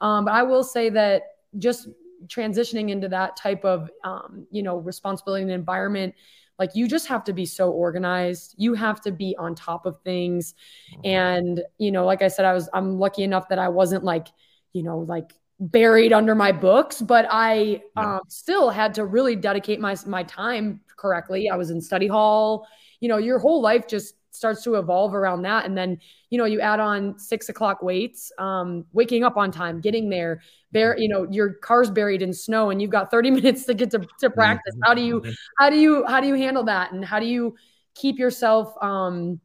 um, 0.00 0.24
but 0.24 0.34
i 0.34 0.42
will 0.42 0.64
say 0.64 0.90
that 0.90 1.22
just 1.58 1.88
transitioning 2.26 2.90
into 2.90 3.08
that 3.08 3.36
type 3.36 3.64
of 3.64 3.90
um, 4.04 4.46
you 4.50 4.62
know 4.62 4.78
responsibility 4.78 5.42
and 5.42 5.50
environment 5.50 6.14
like 6.60 6.76
you 6.76 6.86
just 6.86 7.08
have 7.08 7.24
to 7.24 7.32
be 7.32 7.46
so 7.46 7.70
organized 7.72 8.54
you 8.58 8.74
have 8.74 9.00
to 9.00 9.10
be 9.10 9.34
on 9.38 9.54
top 9.54 9.86
of 9.86 9.98
things 10.02 10.54
mm-hmm. 10.92 11.06
and 11.06 11.62
you 11.78 11.90
know 11.90 12.04
like 12.04 12.22
i 12.22 12.28
said 12.28 12.44
i 12.44 12.52
was 12.52 12.68
i'm 12.72 12.98
lucky 13.00 13.24
enough 13.24 13.48
that 13.48 13.58
i 13.58 13.68
wasn't 13.68 14.04
like 14.04 14.28
you 14.72 14.84
know 14.84 14.98
like 14.98 15.32
buried 15.58 16.12
under 16.12 16.34
my 16.34 16.52
books 16.52 17.00
but 17.00 17.26
i 17.30 17.80
yeah. 17.96 18.16
um, 18.16 18.20
still 18.28 18.70
had 18.70 18.94
to 18.94 19.04
really 19.04 19.34
dedicate 19.34 19.80
my 19.80 19.96
my 20.06 20.22
time 20.22 20.80
correctly 20.96 21.50
i 21.50 21.56
was 21.56 21.70
in 21.70 21.80
study 21.80 22.06
hall 22.06 22.66
you 23.00 23.08
know 23.08 23.18
your 23.18 23.38
whole 23.38 23.60
life 23.60 23.88
just 23.88 24.14
starts 24.40 24.62
to 24.64 24.76
evolve 24.76 25.14
around 25.14 25.42
that. 25.42 25.66
And 25.66 25.76
then, 25.76 25.98
you 26.30 26.38
know, 26.38 26.46
you 26.46 26.62
add 26.62 26.80
on 26.80 27.18
six 27.18 27.50
o'clock 27.50 27.82
weights, 27.82 28.32
um, 28.38 28.86
waking 28.94 29.22
up 29.22 29.36
on 29.36 29.52
time, 29.52 29.82
getting 29.82 30.08
there, 30.08 30.40
there, 30.72 30.98
you 30.98 31.08
know, 31.08 31.26
your 31.30 31.52
car's 31.52 31.90
buried 31.90 32.22
in 32.22 32.32
snow 32.32 32.70
and 32.70 32.80
you've 32.80 32.90
got 32.90 33.10
30 33.10 33.30
minutes 33.38 33.66
to 33.66 33.74
get 33.74 33.90
to, 33.90 34.06
to 34.20 34.30
practice. 34.30 34.74
How 34.82 34.94
do 34.94 35.02
you, 35.02 35.22
how 35.58 35.68
do 35.68 35.76
you, 35.76 36.06
how 36.06 36.20
do 36.20 36.26
you 36.26 36.34
handle 36.34 36.64
that? 36.64 36.92
And 36.92 37.04
how 37.04 37.20
do 37.20 37.26
you 37.26 37.54
keep 37.94 38.18
yourself, 38.18 38.72
um, 38.82 39.40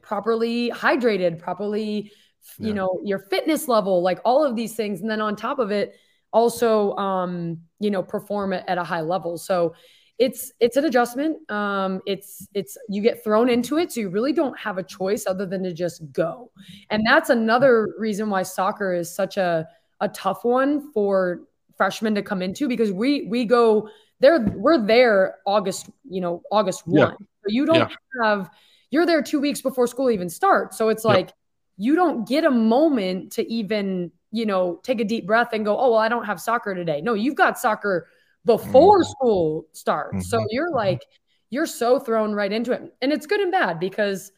properly 0.00 0.70
hydrated, 0.70 1.38
properly, 1.38 2.10
you 2.58 2.68
yeah. 2.68 2.72
know, 2.72 3.00
your 3.04 3.18
fitness 3.18 3.68
level, 3.68 4.00
like 4.02 4.20
all 4.24 4.42
of 4.42 4.56
these 4.56 4.74
things. 4.74 5.02
And 5.02 5.10
then 5.10 5.20
on 5.20 5.36
top 5.36 5.58
of 5.58 5.70
it, 5.70 5.96
also, 6.32 6.96
um, 6.96 7.58
you 7.78 7.90
know, 7.90 8.02
perform 8.02 8.54
at, 8.54 8.66
at 8.66 8.78
a 8.78 8.84
high 8.84 9.02
level. 9.02 9.36
So, 9.36 9.74
it's 10.20 10.52
it's 10.60 10.76
an 10.76 10.84
adjustment. 10.84 11.50
Um, 11.50 12.02
it's 12.04 12.46
it's 12.52 12.76
you 12.90 13.02
get 13.02 13.24
thrown 13.24 13.48
into 13.48 13.78
it, 13.78 13.90
so 13.90 14.00
you 14.00 14.10
really 14.10 14.34
don't 14.34 14.56
have 14.58 14.76
a 14.76 14.82
choice 14.82 15.26
other 15.26 15.46
than 15.46 15.62
to 15.62 15.72
just 15.72 16.12
go. 16.12 16.52
And 16.90 17.02
that's 17.06 17.30
another 17.30 17.94
reason 17.98 18.28
why 18.28 18.42
soccer 18.42 18.92
is 18.92 19.12
such 19.12 19.38
a 19.38 19.66
a 20.00 20.08
tough 20.08 20.44
one 20.44 20.92
for 20.92 21.40
freshmen 21.78 22.14
to 22.14 22.22
come 22.22 22.42
into 22.42 22.68
because 22.68 22.92
we 22.92 23.26
we 23.28 23.46
go 23.46 23.88
there 24.20 24.40
we're 24.56 24.76
there 24.76 25.36
August 25.46 25.88
you 26.04 26.20
know 26.20 26.42
August 26.52 26.86
one. 26.86 27.16
So 27.18 27.46
you 27.46 27.64
don't 27.64 27.90
yeah. 27.90 27.96
have 28.22 28.50
you're 28.90 29.06
there 29.06 29.22
two 29.22 29.40
weeks 29.40 29.62
before 29.62 29.86
school 29.86 30.10
even 30.10 30.28
starts. 30.28 30.76
So 30.76 30.90
it's 30.90 31.04
like 31.04 31.32
you 31.78 31.94
don't 31.94 32.28
get 32.28 32.44
a 32.44 32.50
moment 32.50 33.32
to 33.32 33.50
even 33.50 34.12
you 34.32 34.44
know 34.44 34.80
take 34.82 35.00
a 35.00 35.04
deep 35.04 35.26
breath 35.26 35.54
and 35.54 35.64
go 35.64 35.78
oh 35.78 35.92
well 35.92 35.98
I 35.98 36.10
don't 36.10 36.26
have 36.26 36.42
soccer 36.42 36.74
today. 36.74 37.00
No, 37.00 37.14
you've 37.14 37.36
got 37.36 37.58
soccer 37.58 38.08
before 38.44 39.00
mm-hmm. 39.00 39.10
school 39.10 39.66
starts. 39.72 40.16
Mm-hmm. 40.16 40.20
So 40.22 40.46
you're 40.50 40.68
mm-hmm. 40.68 40.76
like, 40.76 41.02
you're 41.50 41.66
so 41.66 41.98
thrown 41.98 42.32
right 42.32 42.52
into 42.52 42.72
it. 42.72 42.94
And 43.02 43.12
it's 43.12 43.26
good 43.26 43.40
and 43.40 43.52
bad 43.52 43.80
because 43.80 44.32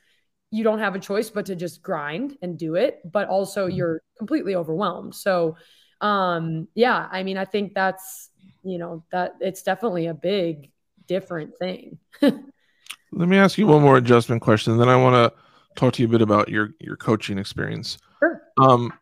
you 0.51 0.65
don't 0.65 0.81
have 0.81 0.95
a 0.95 0.99
choice 0.99 1.31
but 1.31 1.47
to 1.47 1.57
just 1.57 1.83
grind 1.83 2.37
and 2.43 2.59
do 2.59 2.75
it, 2.75 3.01
but 3.11 3.29
also 3.29 3.67
mm-hmm. 3.67 3.77
you're 3.77 4.03
completely 4.19 4.55
overwhelmed. 4.55 5.15
So 5.15 5.57
um 6.01 6.69
yeah, 6.75 7.09
I 7.11 7.23
mean, 7.23 7.39
I 7.39 7.45
think 7.45 7.75
that's, 7.75 8.31
you 8.63 8.79
know, 8.79 9.05
that 9.13 9.37
it's 9.41 9.63
definitely 9.63 10.07
a 10.07 10.15
big 10.15 10.71
different 11.07 11.57
thing. 11.59 11.99
Let 12.21 13.29
me 13.29 13.37
ask 13.37 13.59
you 13.59 13.67
one 13.67 13.83
more 13.83 13.99
adjustment 13.99 14.43
question. 14.43 14.79
Then 14.79 14.89
I 14.89 14.97
want 14.97 15.15
to 15.15 15.39
talk 15.75 15.95
to 15.95 16.03
you 16.03 16.09
a 16.09 16.11
bit 16.11 16.23
about 16.23 16.49
your 16.49 16.71
your 16.81 16.97
coaching 16.97 17.39
experience. 17.39 17.99
Sure. 18.19 18.43
Um 18.59 18.93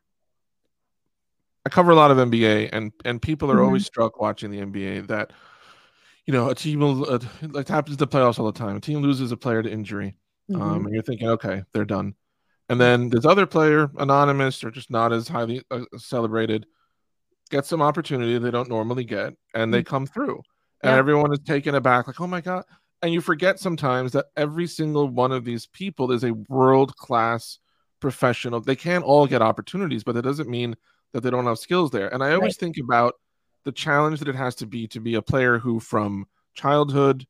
I 1.66 1.68
cover 1.68 1.90
a 1.90 1.94
lot 1.94 2.10
of 2.10 2.16
NBA, 2.16 2.70
and 2.72 2.92
and 3.04 3.20
people 3.20 3.50
are 3.50 3.56
mm-hmm. 3.56 3.64
always 3.64 3.86
struck 3.86 4.20
watching 4.20 4.50
the 4.50 4.60
NBA 4.60 5.08
that 5.08 5.32
you 6.26 6.32
know 6.32 6.48
a 6.48 6.54
team 6.54 6.80
will 6.80 7.10
uh, 7.10 7.18
like 7.42 7.68
happens 7.68 7.96
to 7.98 8.06
playoffs 8.06 8.38
all 8.38 8.46
the 8.46 8.58
time. 8.58 8.76
A 8.76 8.80
team 8.80 9.00
loses 9.00 9.32
a 9.32 9.36
player 9.36 9.62
to 9.62 9.70
injury, 9.70 10.16
um, 10.54 10.60
mm-hmm. 10.60 10.70
um, 10.70 10.86
and 10.86 10.94
you're 10.94 11.02
thinking, 11.02 11.28
okay, 11.28 11.62
they're 11.72 11.84
done. 11.84 12.14
And 12.68 12.80
then 12.80 13.10
this 13.10 13.26
other 13.26 13.46
player, 13.46 13.90
anonymous 13.98 14.62
or 14.62 14.70
just 14.70 14.90
not 14.90 15.12
as 15.12 15.26
highly 15.26 15.62
uh, 15.70 15.80
celebrated, 15.96 16.66
gets 17.50 17.68
some 17.68 17.82
opportunity 17.82 18.38
they 18.38 18.50
don't 18.50 18.68
normally 18.68 19.04
get, 19.04 19.34
and 19.54 19.74
they 19.74 19.80
mm-hmm. 19.80 19.88
come 19.88 20.06
through, 20.06 20.40
and 20.82 20.92
yeah. 20.92 20.96
everyone 20.96 21.32
is 21.32 21.40
taken 21.40 21.74
aback, 21.74 22.06
like, 22.06 22.20
oh 22.20 22.26
my 22.26 22.40
god. 22.40 22.64
And 23.02 23.14
you 23.14 23.22
forget 23.22 23.58
sometimes 23.58 24.12
that 24.12 24.26
every 24.36 24.66
single 24.66 25.08
one 25.08 25.32
of 25.32 25.44
these 25.44 25.66
people 25.66 26.12
is 26.12 26.22
a 26.22 26.34
world 26.48 26.94
class 26.96 27.58
professional. 27.98 28.60
They 28.60 28.76
can't 28.76 29.04
all 29.04 29.26
get 29.26 29.42
opportunities, 29.42 30.04
but 30.04 30.14
that 30.14 30.22
doesn't 30.22 30.48
mean 30.48 30.76
that 31.12 31.22
they 31.22 31.30
don't 31.30 31.46
have 31.46 31.58
skills 31.58 31.90
there. 31.90 32.12
And 32.12 32.22
I 32.22 32.32
always 32.32 32.54
right. 32.54 32.60
think 32.60 32.78
about 32.78 33.14
the 33.64 33.72
challenge 33.72 34.20
that 34.20 34.28
it 34.28 34.34
has 34.34 34.54
to 34.56 34.66
be 34.66 34.86
to 34.88 35.00
be 35.00 35.14
a 35.14 35.22
player 35.22 35.58
who, 35.58 35.80
from 35.80 36.26
childhood 36.54 37.26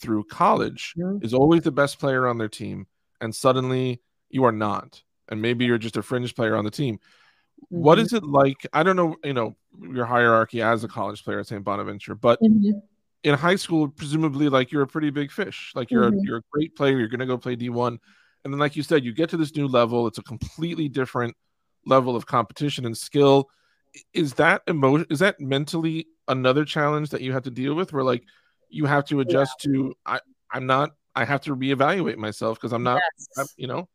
through 0.00 0.24
college, 0.24 0.94
mm-hmm. 0.96 1.24
is 1.24 1.34
always 1.34 1.62
the 1.62 1.72
best 1.72 1.98
player 1.98 2.26
on 2.26 2.38
their 2.38 2.48
team, 2.48 2.86
and 3.20 3.34
suddenly 3.34 4.00
you 4.30 4.44
are 4.44 4.52
not, 4.52 5.02
and 5.28 5.40
maybe 5.42 5.64
you're 5.64 5.78
just 5.78 5.96
a 5.96 6.02
fringe 6.02 6.34
player 6.34 6.56
on 6.56 6.64
the 6.64 6.70
team. 6.70 6.96
Mm-hmm. 6.96 7.82
What 7.82 7.98
is 7.98 8.12
it 8.12 8.24
like? 8.24 8.66
I 8.72 8.82
don't 8.82 8.96
know, 8.96 9.16
you 9.24 9.32
know, 9.32 9.56
your 9.80 10.06
hierarchy 10.06 10.62
as 10.62 10.84
a 10.84 10.88
college 10.88 11.24
player 11.24 11.40
at 11.40 11.46
St. 11.46 11.64
Bonaventure, 11.64 12.14
but 12.14 12.40
mm-hmm. 12.40 12.78
in 13.24 13.34
high 13.34 13.56
school, 13.56 13.88
presumably, 13.88 14.48
like 14.48 14.72
you're 14.72 14.82
a 14.82 14.86
pretty 14.86 15.10
big 15.10 15.30
fish. 15.30 15.72
Like 15.74 15.90
you're 15.90 16.04
a, 16.04 16.10
mm-hmm. 16.10 16.20
you're 16.22 16.38
a 16.38 16.42
great 16.52 16.76
player. 16.76 16.98
You're 16.98 17.08
going 17.08 17.20
to 17.20 17.26
go 17.26 17.38
play 17.38 17.56
D1, 17.56 17.98
and 18.44 18.52
then, 18.52 18.58
like 18.58 18.76
you 18.76 18.82
said, 18.82 19.04
you 19.04 19.12
get 19.12 19.30
to 19.30 19.36
this 19.36 19.56
new 19.56 19.66
level. 19.66 20.06
It's 20.06 20.18
a 20.18 20.22
completely 20.22 20.88
different 20.88 21.36
level 21.86 22.16
of 22.16 22.26
competition 22.26 22.86
and 22.86 22.96
skill 22.96 23.48
is 24.14 24.34
that 24.34 24.62
emotion 24.66 25.06
is 25.10 25.18
that 25.18 25.40
mentally 25.40 26.06
another 26.28 26.64
challenge 26.64 27.10
that 27.10 27.20
you 27.20 27.32
have 27.32 27.42
to 27.42 27.50
deal 27.50 27.74
with 27.74 27.92
where 27.92 28.04
like 28.04 28.24
you 28.68 28.86
have 28.86 29.04
to 29.04 29.20
adjust 29.20 29.64
yeah. 29.64 29.72
to 29.72 29.94
i 30.06 30.20
i'm 30.52 30.66
not 30.66 30.90
i 31.14 31.24
have 31.24 31.40
to 31.40 31.54
reevaluate 31.54 32.16
myself 32.16 32.58
because 32.58 32.72
i'm 32.72 32.82
not 32.82 33.02
yes. 33.18 33.28
I'm, 33.36 33.46
you 33.56 33.66
know 33.66 33.88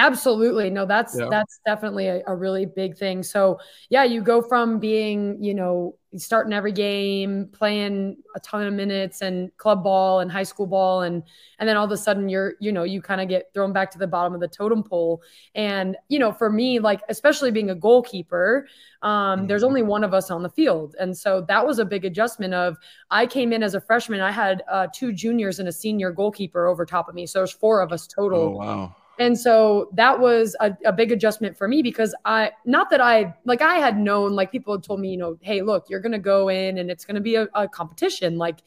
Absolutely. 0.00 0.70
No, 0.70 0.86
that's 0.86 1.14
yeah. 1.18 1.26
that's 1.30 1.60
definitely 1.66 2.06
a, 2.06 2.22
a, 2.26 2.34
really 2.34 2.64
big 2.64 2.96
thing. 2.96 3.22
So 3.22 3.58
yeah, 3.90 4.02
you 4.02 4.22
go 4.22 4.40
from 4.40 4.78
being, 4.78 5.36
you 5.44 5.52
know, 5.52 5.94
starting 6.16 6.54
every 6.54 6.72
game, 6.72 7.50
playing 7.52 8.16
a 8.34 8.40
ton 8.40 8.66
of 8.66 8.72
minutes 8.72 9.20
and 9.20 9.54
club 9.58 9.84
ball 9.84 10.20
and 10.20 10.32
high 10.32 10.42
school 10.42 10.66
ball 10.66 11.02
and 11.02 11.22
and 11.58 11.68
then 11.68 11.76
all 11.76 11.84
of 11.84 11.90
a 11.90 11.98
sudden 11.98 12.30
you're, 12.30 12.54
you 12.60 12.72
know, 12.72 12.82
you 12.82 13.02
kind 13.02 13.20
of 13.20 13.28
get 13.28 13.52
thrown 13.52 13.74
back 13.74 13.90
to 13.90 13.98
the 13.98 14.06
bottom 14.06 14.32
of 14.32 14.40
the 14.40 14.48
totem 14.48 14.82
pole. 14.82 15.22
And, 15.54 15.98
you 16.08 16.18
know, 16.18 16.32
for 16.32 16.48
me, 16.50 16.78
like 16.78 17.02
especially 17.10 17.50
being 17.50 17.68
a 17.68 17.74
goalkeeper, 17.74 18.68
um, 19.02 19.46
there's 19.48 19.62
only 19.62 19.82
one 19.82 20.02
of 20.02 20.14
us 20.14 20.30
on 20.30 20.42
the 20.42 20.50
field. 20.50 20.96
And 20.98 21.16
so 21.16 21.42
that 21.42 21.66
was 21.66 21.78
a 21.78 21.84
big 21.84 22.06
adjustment 22.06 22.54
of 22.54 22.78
I 23.10 23.26
came 23.26 23.52
in 23.52 23.62
as 23.62 23.74
a 23.74 23.82
freshman, 23.82 24.20
I 24.20 24.32
had 24.32 24.62
uh, 24.70 24.86
two 24.94 25.12
juniors 25.12 25.58
and 25.58 25.68
a 25.68 25.72
senior 25.72 26.10
goalkeeper 26.10 26.66
over 26.66 26.86
top 26.86 27.06
of 27.06 27.14
me. 27.14 27.26
So 27.26 27.40
there's 27.40 27.52
four 27.52 27.82
of 27.82 27.92
us 27.92 28.06
total. 28.06 28.40
Oh, 28.40 28.50
wow 28.50 28.96
and 29.20 29.38
so 29.38 29.90
that 29.92 30.18
was 30.18 30.56
a, 30.60 30.74
a, 30.86 30.92
big 30.94 31.12
adjustment 31.12 31.54
for 31.54 31.68
me 31.68 31.82
because 31.82 32.14
I, 32.24 32.52
not 32.64 32.88
that 32.88 33.02
I, 33.02 33.34
like 33.44 33.60
I 33.60 33.74
had 33.74 33.98
known, 33.98 34.32
like 34.32 34.50
people 34.50 34.72
had 34.72 34.82
told 34.82 34.98
me, 34.98 35.10
you 35.10 35.18
know, 35.18 35.36
hey, 35.42 35.60
look, 35.60 35.84
you're 35.90 36.00
going 36.00 36.12
to 36.12 36.18
go 36.18 36.48
in 36.48 36.78
and 36.78 36.90
it's 36.90 37.04
going 37.04 37.16
to 37.16 37.20
be 37.20 37.34
a, 37.34 37.46
a, 37.54 37.68
competition. 37.68 38.38
Like, 38.38 38.60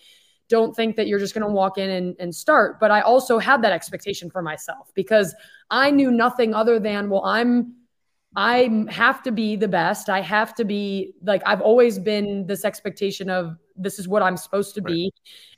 don't 0.49 0.75
think 0.75 0.95
that 0.97 1.07
you're 1.07 1.17
just 1.17 1.33
going 1.33 1.45
to 1.45 1.51
walk 1.51 1.79
in 1.79 1.89
and, 1.89 2.15
and 2.19 2.35
start. 2.35 2.79
But 2.79 2.91
I 2.91 3.01
also 3.01 3.39
had 3.39 3.63
that 3.63 3.71
expectation 3.71 4.29
for 4.29 4.43
myself 4.43 4.91
because 4.93 5.33
I 5.71 5.89
knew 5.89 6.11
nothing 6.11 6.53
other 6.53 6.77
than, 6.79 7.09
well, 7.09 7.25
I'm, 7.25 7.73
I 8.35 8.85
have 8.89 9.23
to 9.23 9.31
be 9.31 9.55
the 9.55 9.67
best. 9.67 10.07
I 10.07 10.21
have 10.21 10.53
to 10.55 10.65
be 10.65 11.13
like, 11.23 11.41
I've 11.47 11.61
always 11.61 11.97
been 11.97 12.45
this 12.45 12.63
expectation 12.63 13.27
of 13.31 13.57
this 13.75 13.99
is 13.99 14.07
what 14.07 14.21
I'm 14.21 14.37
supposed 14.37 14.75
to 14.75 14.81
be 14.81 15.11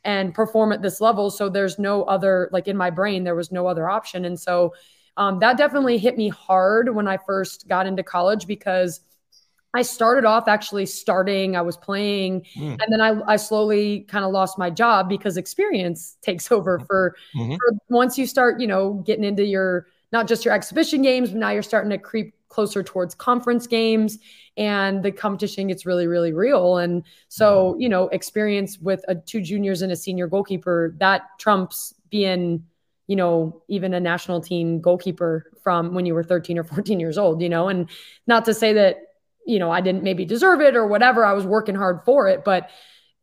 and 0.03 0.33
perform 0.33 0.71
at 0.71 0.81
this 0.81 1.01
level. 1.01 1.29
So 1.29 1.49
there's 1.49 1.77
no 1.79 2.03
other, 2.03 2.49
like 2.51 2.67
in 2.67 2.77
my 2.77 2.89
brain, 2.89 3.23
there 3.23 3.35
was 3.35 3.51
no 3.51 3.67
other 3.67 3.89
option. 3.89 4.25
And 4.25 4.39
so 4.39 4.73
um, 5.17 5.39
that 5.39 5.57
definitely 5.57 5.97
hit 5.97 6.17
me 6.17 6.29
hard 6.29 6.93
when 6.93 7.07
I 7.07 7.17
first 7.17 7.67
got 7.67 7.87
into 7.87 8.03
college 8.03 8.47
because 8.47 9.01
I 9.73 9.81
started 9.81 10.23
off 10.25 10.47
actually 10.47 10.85
starting, 10.85 11.57
I 11.57 11.61
was 11.61 11.75
playing, 11.75 12.45
mm. 12.55 12.77
and 12.81 12.87
then 12.89 13.01
I, 13.01 13.33
I 13.33 13.35
slowly 13.35 14.01
kind 14.01 14.23
of 14.23 14.31
lost 14.31 14.57
my 14.57 14.69
job 14.69 15.09
because 15.09 15.35
experience 15.35 16.17
takes 16.21 16.51
over 16.51 16.77
mm-hmm. 16.77 16.85
for, 16.85 17.15
mm-hmm. 17.35 17.55
for 17.55 17.77
once 17.89 18.17
you 18.17 18.25
start, 18.25 18.61
you 18.61 18.67
know, 18.67 18.93
getting 19.05 19.25
into 19.25 19.43
your 19.45 19.87
not 20.11 20.27
just 20.27 20.45
your 20.45 20.53
exhibition 20.53 21.01
games, 21.01 21.31
but 21.31 21.39
now 21.39 21.49
you're 21.49 21.61
starting 21.61 21.89
to 21.89 21.97
creep 21.97 22.33
closer 22.55 22.81
towards 22.81 23.13
conference 23.13 23.67
games 23.67 24.17
and 24.55 25.03
the 25.03 25.11
competition 25.11 25.67
gets 25.67 25.85
really 25.85 26.07
really 26.07 26.31
real 26.31 26.77
and 26.77 27.03
so 27.27 27.71
mm-hmm. 27.71 27.81
you 27.81 27.89
know 27.89 28.07
experience 28.09 28.79
with 28.79 29.03
a 29.09 29.15
two 29.15 29.41
juniors 29.41 29.81
and 29.81 29.91
a 29.91 29.95
senior 29.95 30.27
goalkeeper 30.27 30.95
that 30.99 31.23
trumps 31.37 31.93
being 32.09 32.63
you 33.07 33.15
know, 33.15 33.61
even 33.67 33.93
a 33.93 33.99
national 33.99 34.41
team 34.41 34.81
goalkeeper 34.81 35.51
from 35.63 35.93
when 35.93 36.05
you 36.05 36.13
were 36.13 36.23
13 36.23 36.57
or 36.57 36.63
14 36.63 36.99
years 36.99 37.17
old, 37.17 37.41
you 37.41 37.49
know, 37.49 37.67
and 37.67 37.89
not 38.27 38.45
to 38.45 38.53
say 38.53 38.73
that, 38.73 38.97
you 39.45 39.59
know, 39.59 39.69
I 39.71 39.81
didn't 39.81 40.03
maybe 40.03 40.25
deserve 40.25 40.61
it 40.61 40.75
or 40.75 40.87
whatever. 40.87 41.23
I 41.23 41.33
was 41.33 41.45
working 41.45 41.75
hard 41.75 41.99
for 42.03 42.27
it, 42.27 42.43
but 42.43 42.69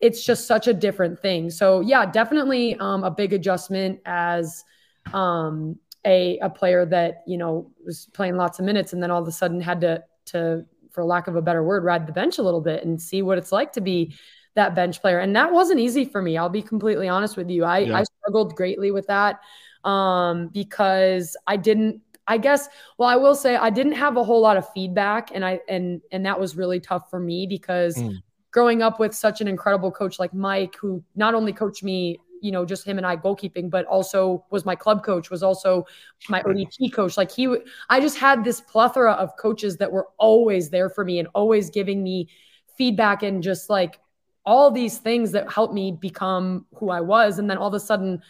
it's 0.00 0.24
just 0.24 0.46
such 0.46 0.68
a 0.68 0.74
different 0.74 1.20
thing. 1.20 1.50
So 1.50 1.80
yeah, 1.80 2.06
definitely 2.06 2.76
um, 2.78 3.04
a 3.04 3.10
big 3.10 3.32
adjustment 3.32 4.00
as 4.04 4.64
um, 5.12 5.78
a, 6.04 6.38
a 6.38 6.50
player 6.50 6.84
that, 6.86 7.22
you 7.26 7.38
know, 7.38 7.70
was 7.84 8.08
playing 8.12 8.36
lots 8.36 8.58
of 8.58 8.64
minutes 8.64 8.92
and 8.92 9.02
then 9.02 9.10
all 9.10 9.22
of 9.22 9.28
a 9.28 9.32
sudden 9.32 9.60
had 9.60 9.80
to, 9.82 10.02
to, 10.26 10.64
for 10.90 11.04
lack 11.04 11.26
of 11.26 11.36
a 11.36 11.42
better 11.42 11.62
word, 11.62 11.84
ride 11.84 12.06
the 12.06 12.12
bench 12.12 12.38
a 12.38 12.42
little 12.42 12.60
bit 12.60 12.84
and 12.84 13.00
see 13.00 13.22
what 13.22 13.38
it's 13.38 13.52
like 13.52 13.72
to 13.72 13.80
be 13.80 14.14
that 14.54 14.74
bench 14.74 15.00
player. 15.00 15.20
And 15.20 15.34
that 15.36 15.52
wasn't 15.52 15.80
easy 15.80 16.04
for 16.04 16.20
me. 16.20 16.36
I'll 16.36 16.48
be 16.48 16.62
completely 16.62 17.08
honest 17.08 17.36
with 17.36 17.48
you. 17.48 17.64
I, 17.64 17.78
yeah. 17.78 17.98
I 17.98 18.02
struggled 18.02 18.54
greatly 18.56 18.90
with 18.90 19.06
that 19.06 19.40
um, 19.84 20.48
because 20.48 21.36
I 21.46 21.56
didn't 21.56 22.00
I 22.28 22.38
guess 22.38 22.68
well 22.98 23.08
I 23.08 23.16
will 23.16 23.34
say 23.34 23.56
I 23.56 23.70
didn't 23.70 23.92
have 23.92 24.16
a 24.16 24.24
whole 24.24 24.40
lot 24.40 24.56
of 24.56 24.68
feedback 24.72 25.30
and 25.34 25.44
I 25.44 25.60
and 25.68 26.00
and 26.12 26.24
that 26.24 26.38
was 26.38 26.56
really 26.56 26.78
tough 26.80 27.10
for 27.10 27.18
me 27.18 27.46
because 27.46 27.96
mm. 27.96 28.16
growing 28.52 28.80
up 28.82 29.00
with 29.00 29.14
such 29.14 29.40
an 29.40 29.48
incredible 29.48 29.90
coach 29.90 30.18
like 30.18 30.32
Mike 30.32 30.76
who 30.76 31.02
not 31.16 31.34
only 31.34 31.52
coached 31.52 31.82
me 31.82 32.20
you 32.42 32.52
know 32.52 32.64
just 32.64 32.84
him 32.86 32.98
and 32.98 33.06
I 33.06 33.16
goalkeeping 33.16 33.70
but 33.70 33.86
also 33.86 34.44
was 34.50 34.64
my 34.64 34.74
club 34.74 35.04
coach 35.04 35.30
was 35.30 35.42
also 35.42 35.86
my 36.28 36.42
ODP 36.42 36.92
coach 36.92 37.16
like 37.16 37.30
he 37.30 37.56
I 37.88 38.00
just 38.00 38.18
had 38.18 38.44
this 38.44 38.60
plethora 38.60 39.12
of 39.12 39.36
coaches 39.36 39.76
that 39.78 39.90
were 39.90 40.08
always 40.18 40.70
there 40.70 40.90
for 40.90 41.04
me 41.04 41.18
and 41.18 41.28
always 41.34 41.70
giving 41.70 42.02
me 42.02 42.28
feedback 42.76 43.22
and 43.22 43.42
just 43.42 43.70
like 43.70 44.00
all 44.44 44.70
these 44.70 44.98
things 44.98 45.32
that 45.32 45.50
helped 45.50 45.72
me 45.72 45.92
become 45.92 46.66
who 46.74 46.90
I 46.90 47.00
was 47.00 47.38
and 47.38 47.48
then 47.48 47.58
all 47.58 47.68
of 47.68 47.74
a 47.74 47.80
sudden 47.80 48.22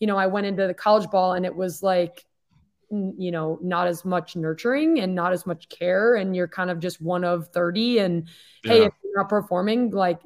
you 0.00 0.06
know, 0.06 0.16
I 0.16 0.26
went 0.26 0.46
into 0.46 0.66
the 0.66 0.74
college 0.74 1.08
ball 1.10 1.34
and 1.34 1.46
it 1.46 1.54
was 1.54 1.82
like, 1.82 2.24
you 2.90 3.30
know, 3.30 3.58
not 3.62 3.86
as 3.86 4.04
much 4.04 4.34
nurturing 4.34 4.98
and 4.98 5.14
not 5.14 5.32
as 5.32 5.46
much 5.46 5.68
care. 5.68 6.16
And 6.16 6.34
you're 6.34 6.48
kind 6.48 6.70
of 6.70 6.80
just 6.80 7.00
one 7.00 7.22
of 7.22 7.48
30. 7.48 7.98
And 7.98 8.28
yeah. 8.64 8.72
hey, 8.72 8.82
if 8.86 8.92
you're 9.04 9.16
not 9.16 9.28
performing, 9.28 9.90
like, 9.90 10.20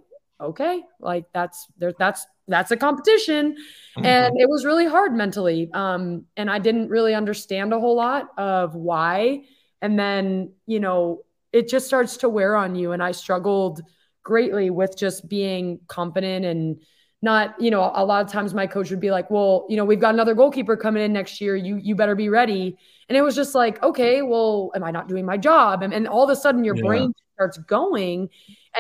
okay, 0.45 0.83
like 1.01 1.27
that's 1.33 1.67
there, 1.79 1.93
that's 1.99 2.27
that's 2.49 2.71
a 2.71 2.77
competition. 2.77 3.53
Mm-hmm. 3.53 4.05
And 4.05 4.41
it 4.41 4.49
was 4.49 4.65
really 4.65 4.87
hard 4.87 5.15
mentally. 5.15 5.71
Um, 5.73 6.25
and 6.37 6.51
I 6.51 6.59
didn't 6.59 6.89
really 6.89 7.15
understand 7.15 7.73
a 7.73 7.81
whole 7.81 7.97
lot 7.97 8.29
of 8.37 8.75
why. 8.75 9.45
And 9.81 9.99
then, 9.99 10.53
you 10.67 10.81
know, 10.81 11.25
it 11.53 11.69
just 11.69 11.87
starts 11.87 12.19
to 12.19 12.29
wear 12.29 12.57
on 12.57 12.75
you. 12.75 12.93
And 12.93 13.03
I 13.03 13.13
struggled 13.13 13.83
greatly 14.23 14.71
with 14.71 14.97
just 14.97 15.29
being 15.29 15.81
confident 15.89 16.45
and 16.45 16.81
not, 17.23 17.59
you 17.61 17.71
know, 17.71 17.91
a 17.95 18.05
lot 18.05 18.25
of 18.25 18.31
times 18.31 18.53
my 18.53 18.67
coach 18.67 18.91
would 18.91 19.01
be 19.01 19.11
like, 19.11 19.31
well, 19.31 19.67
you 19.69 19.77
know, 19.77 19.85
we've 19.85 20.01
got 20.01 20.13
another 20.13 20.35
goalkeeper 20.35 20.77
coming 20.77 21.03
in 21.03 21.13
next 21.13 21.41
year. 21.41 21.57
You 21.57 21.77
you 21.77 21.95
better 21.95 22.15
be 22.15 22.29
ready. 22.29 22.77
And 23.09 23.17
it 23.17 23.23
was 23.23 23.35
just 23.35 23.55
like, 23.55 23.83
okay, 23.83 24.23
well, 24.23 24.71
am 24.75 24.85
I 24.85 24.91
not 24.91 25.09
doing 25.09 25.25
my 25.25 25.37
job? 25.37 25.83
And, 25.83 25.95
and 25.95 26.07
all 26.07 26.25
of 26.25 26.31
a 26.31 26.37
sudden 26.37 26.65
your 26.65 26.77
yeah. 26.77 26.83
brain 26.83 27.15
starts 27.35 27.59
going 27.59 28.29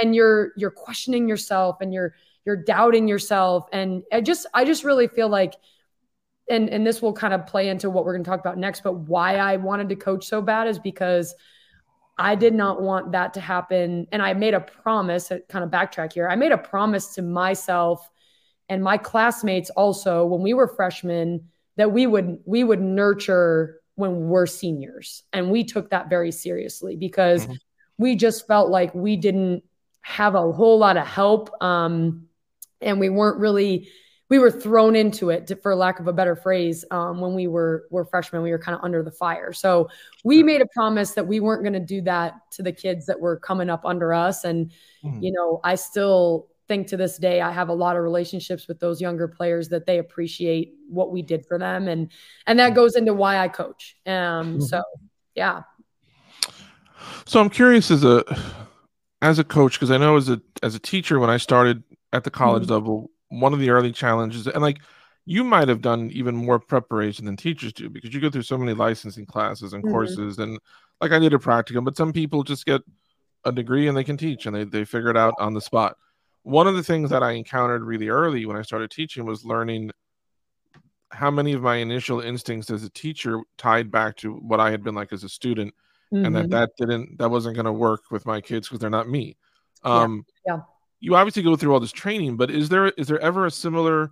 and 0.00 0.14
you're 0.14 0.52
you're 0.56 0.70
questioning 0.70 1.28
yourself 1.28 1.78
and 1.80 1.92
you're 1.92 2.14
you're 2.44 2.56
doubting 2.56 3.08
yourself. 3.08 3.66
And 3.72 4.02
I 4.12 4.20
just 4.20 4.46
I 4.54 4.64
just 4.64 4.84
really 4.84 5.08
feel 5.08 5.28
like 5.28 5.54
and 6.48 6.68
and 6.68 6.86
this 6.86 7.00
will 7.00 7.12
kind 7.12 7.34
of 7.34 7.46
play 7.46 7.68
into 7.68 7.90
what 7.90 8.04
we're 8.04 8.12
going 8.12 8.24
to 8.24 8.30
talk 8.30 8.40
about 8.40 8.58
next, 8.58 8.82
but 8.82 8.94
why 8.94 9.36
I 9.36 9.56
wanted 9.56 9.88
to 9.90 9.96
coach 9.96 10.26
so 10.26 10.42
bad 10.42 10.68
is 10.68 10.78
because 10.78 11.34
I 12.18 12.34
did 12.34 12.54
not 12.54 12.80
want 12.80 13.12
that 13.12 13.34
to 13.34 13.40
happen. 13.40 14.06
And 14.12 14.22
I 14.22 14.34
made 14.34 14.54
a 14.54 14.60
promise, 14.60 15.32
kind 15.48 15.64
of 15.64 15.70
backtrack 15.70 16.12
here. 16.12 16.28
I 16.28 16.36
made 16.36 16.52
a 16.52 16.58
promise 16.58 17.14
to 17.14 17.22
myself 17.22 18.08
and 18.68 18.82
my 18.82 18.96
classmates 18.96 19.70
also 19.70 20.24
when 20.24 20.42
we 20.42 20.54
were 20.54 20.68
freshmen 20.68 21.48
that 21.76 21.92
we 21.92 22.06
would 22.06 22.38
we 22.44 22.64
would 22.64 22.80
nurture 22.80 23.80
when 23.96 24.28
we're 24.28 24.46
seniors 24.46 25.22
and 25.32 25.50
we 25.50 25.64
took 25.64 25.90
that 25.90 26.08
very 26.08 26.30
seriously 26.30 26.96
because 26.96 27.44
mm-hmm. 27.44 27.54
we 27.98 28.16
just 28.16 28.46
felt 28.46 28.70
like 28.70 28.94
we 28.94 29.16
didn't 29.16 29.62
have 30.04 30.34
a 30.34 30.52
whole 30.52 30.78
lot 30.78 30.96
of 30.96 31.06
help 31.06 31.50
um, 31.62 32.26
and 32.80 33.00
we 33.00 33.08
weren't 33.08 33.38
really 33.38 33.88
we 34.30 34.38
were 34.38 34.50
thrown 34.50 34.96
into 34.96 35.30
it 35.30 35.46
to, 35.46 35.56
for 35.56 35.74
lack 35.74 36.00
of 36.00 36.08
a 36.08 36.12
better 36.12 36.34
phrase 36.34 36.84
um, 36.90 37.20
when 37.20 37.34
we 37.34 37.46
were 37.46 37.84
were 37.90 38.04
freshmen 38.04 38.42
we 38.42 38.50
were 38.50 38.58
kind 38.58 38.76
of 38.76 38.84
under 38.84 39.02
the 39.02 39.10
fire 39.10 39.52
so 39.52 39.88
we 40.22 40.42
made 40.42 40.60
a 40.60 40.66
promise 40.66 41.12
that 41.12 41.26
we 41.26 41.40
weren't 41.40 41.62
going 41.62 41.72
to 41.72 41.80
do 41.80 42.00
that 42.02 42.34
to 42.50 42.62
the 42.62 42.72
kids 42.72 43.06
that 43.06 43.18
were 43.18 43.38
coming 43.38 43.70
up 43.70 43.84
under 43.84 44.12
us 44.12 44.44
and 44.44 44.70
mm-hmm. 45.02 45.22
you 45.22 45.32
know 45.32 45.60
i 45.64 45.74
still 45.74 46.48
think 46.66 46.86
to 46.88 46.96
this 46.96 47.18
day 47.18 47.40
I 47.40 47.52
have 47.52 47.68
a 47.68 47.74
lot 47.74 47.96
of 47.96 48.02
relationships 48.02 48.66
with 48.68 48.80
those 48.80 49.00
younger 49.00 49.28
players 49.28 49.68
that 49.68 49.86
they 49.86 49.98
appreciate 49.98 50.74
what 50.88 51.12
we 51.12 51.22
did 51.22 51.44
for 51.46 51.58
them 51.58 51.88
and 51.88 52.10
and 52.46 52.58
that 52.58 52.74
goes 52.74 52.96
into 52.96 53.12
why 53.12 53.38
I 53.38 53.48
coach. 53.48 53.96
Um 54.06 54.12
mm-hmm. 54.12 54.60
so 54.60 54.82
yeah. 55.34 55.62
So 57.26 57.40
I'm 57.40 57.50
curious 57.50 57.90
as 57.90 58.04
a 58.04 58.24
as 59.24 59.38
a 59.38 59.44
coach 59.44 59.74
because 59.74 59.90
I 59.90 59.96
know 59.96 60.16
as 60.16 60.28
a 60.28 60.40
as 60.62 60.74
a 60.74 60.78
teacher 60.78 61.18
when 61.18 61.30
I 61.30 61.38
started 61.38 61.82
at 62.12 62.24
the 62.24 62.30
college 62.30 62.64
mm-hmm. 62.64 62.72
level 62.72 63.10
one 63.28 63.54
of 63.54 63.58
the 63.58 63.70
early 63.70 63.90
challenges 63.90 64.46
and 64.46 64.62
like 64.62 64.80
you 65.24 65.42
might 65.42 65.68
have 65.68 65.80
done 65.80 66.10
even 66.12 66.36
more 66.36 66.58
preparation 66.58 67.24
than 67.24 67.36
teachers 67.36 67.72
do 67.72 67.88
because 67.88 68.12
you 68.12 68.20
go 68.20 68.28
through 68.28 68.42
so 68.42 68.58
many 68.58 68.74
licensing 68.74 69.24
classes 69.24 69.72
and 69.72 69.82
mm-hmm. 69.82 69.92
courses 69.92 70.38
and 70.38 70.58
like 71.00 71.12
I 71.12 71.18
did 71.18 71.32
a 71.32 71.38
practicum 71.38 71.84
but 71.84 71.96
some 71.96 72.12
people 72.12 72.44
just 72.44 72.66
get 72.66 72.82
a 73.46 73.52
degree 73.52 73.88
and 73.88 73.96
they 73.96 74.04
can 74.04 74.18
teach 74.18 74.44
and 74.44 74.54
they, 74.54 74.64
they 74.64 74.84
figure 74.84 75.10
it 75.10 75.16
out 75.16 75.34
on 75.38 75.54
the 75.54 75.60
spot 75.60 75.96
one 76.42 76.66
of 76.66 76.76
the 76.76 76.82
things 76.82 77.08
that 77.08 77.22
I 77.22 77.32
encountered 77.32 77.82
really 77.82 78.10
early 78.10 78.44
when 78.44 78.58
I 78.58 78.62
started 78.62 78.90
teaching 78.90 79.24
was 79.24 79.46
learning 79.46 79.90
how 81.10 81.30
many 81.30 81.54
of 81.54 81.62
my 81.62 81.76
initial 81.76 82.20
instincts 82.20 82.70
as 82.70 82.84
a 82.84 82.90
teacher 82.90 83.40
tied 83.56 83.90
back 83.90 84.16
to 84.16 84.34
what 84.34 84.60
I 84.60 84.70
had 84.70 84.84
been 84.84 84.94
like 84.94 85.12
as 85.12 85.24
a 85.24 85.28
student, 85.28 85.72
mm-hmm. 86.14 86.24
and 86.24 86.36
that 86.36 86.42
mm-hmm. 86.42 86.50
that 86.50 86.70
didn't 86.78 87.18
that 87.18 87.30
wasn't 87.30 87.54
going 87.54 87.66
to 87.66 87.72
work 87.72 88.10
with 88.10 88.26
my 88.26 88.40
kids 88.40 88.68
because 88.68 88.80
they're 88.80 88.90
not 88.90 89.08
me. 89.08 89.36
Um, 89.82 90.24
yeah. 90.46 90.54
yeah. 90.54 90.60
You 91.00 91.16
obviously 91.16 91.42
go 91.42 91.56
through 91.56 91.72
all 91.72 91.80
this 91.80 91.92
training, 91.92 92.36
but 92.36 92.50
is 92.50 92.68
there 92.68 92.88
is 92.88 93.08
there 93.08 93.20
ever 93.20 93.46
a 93.46 93.50
similar 93.50 94.10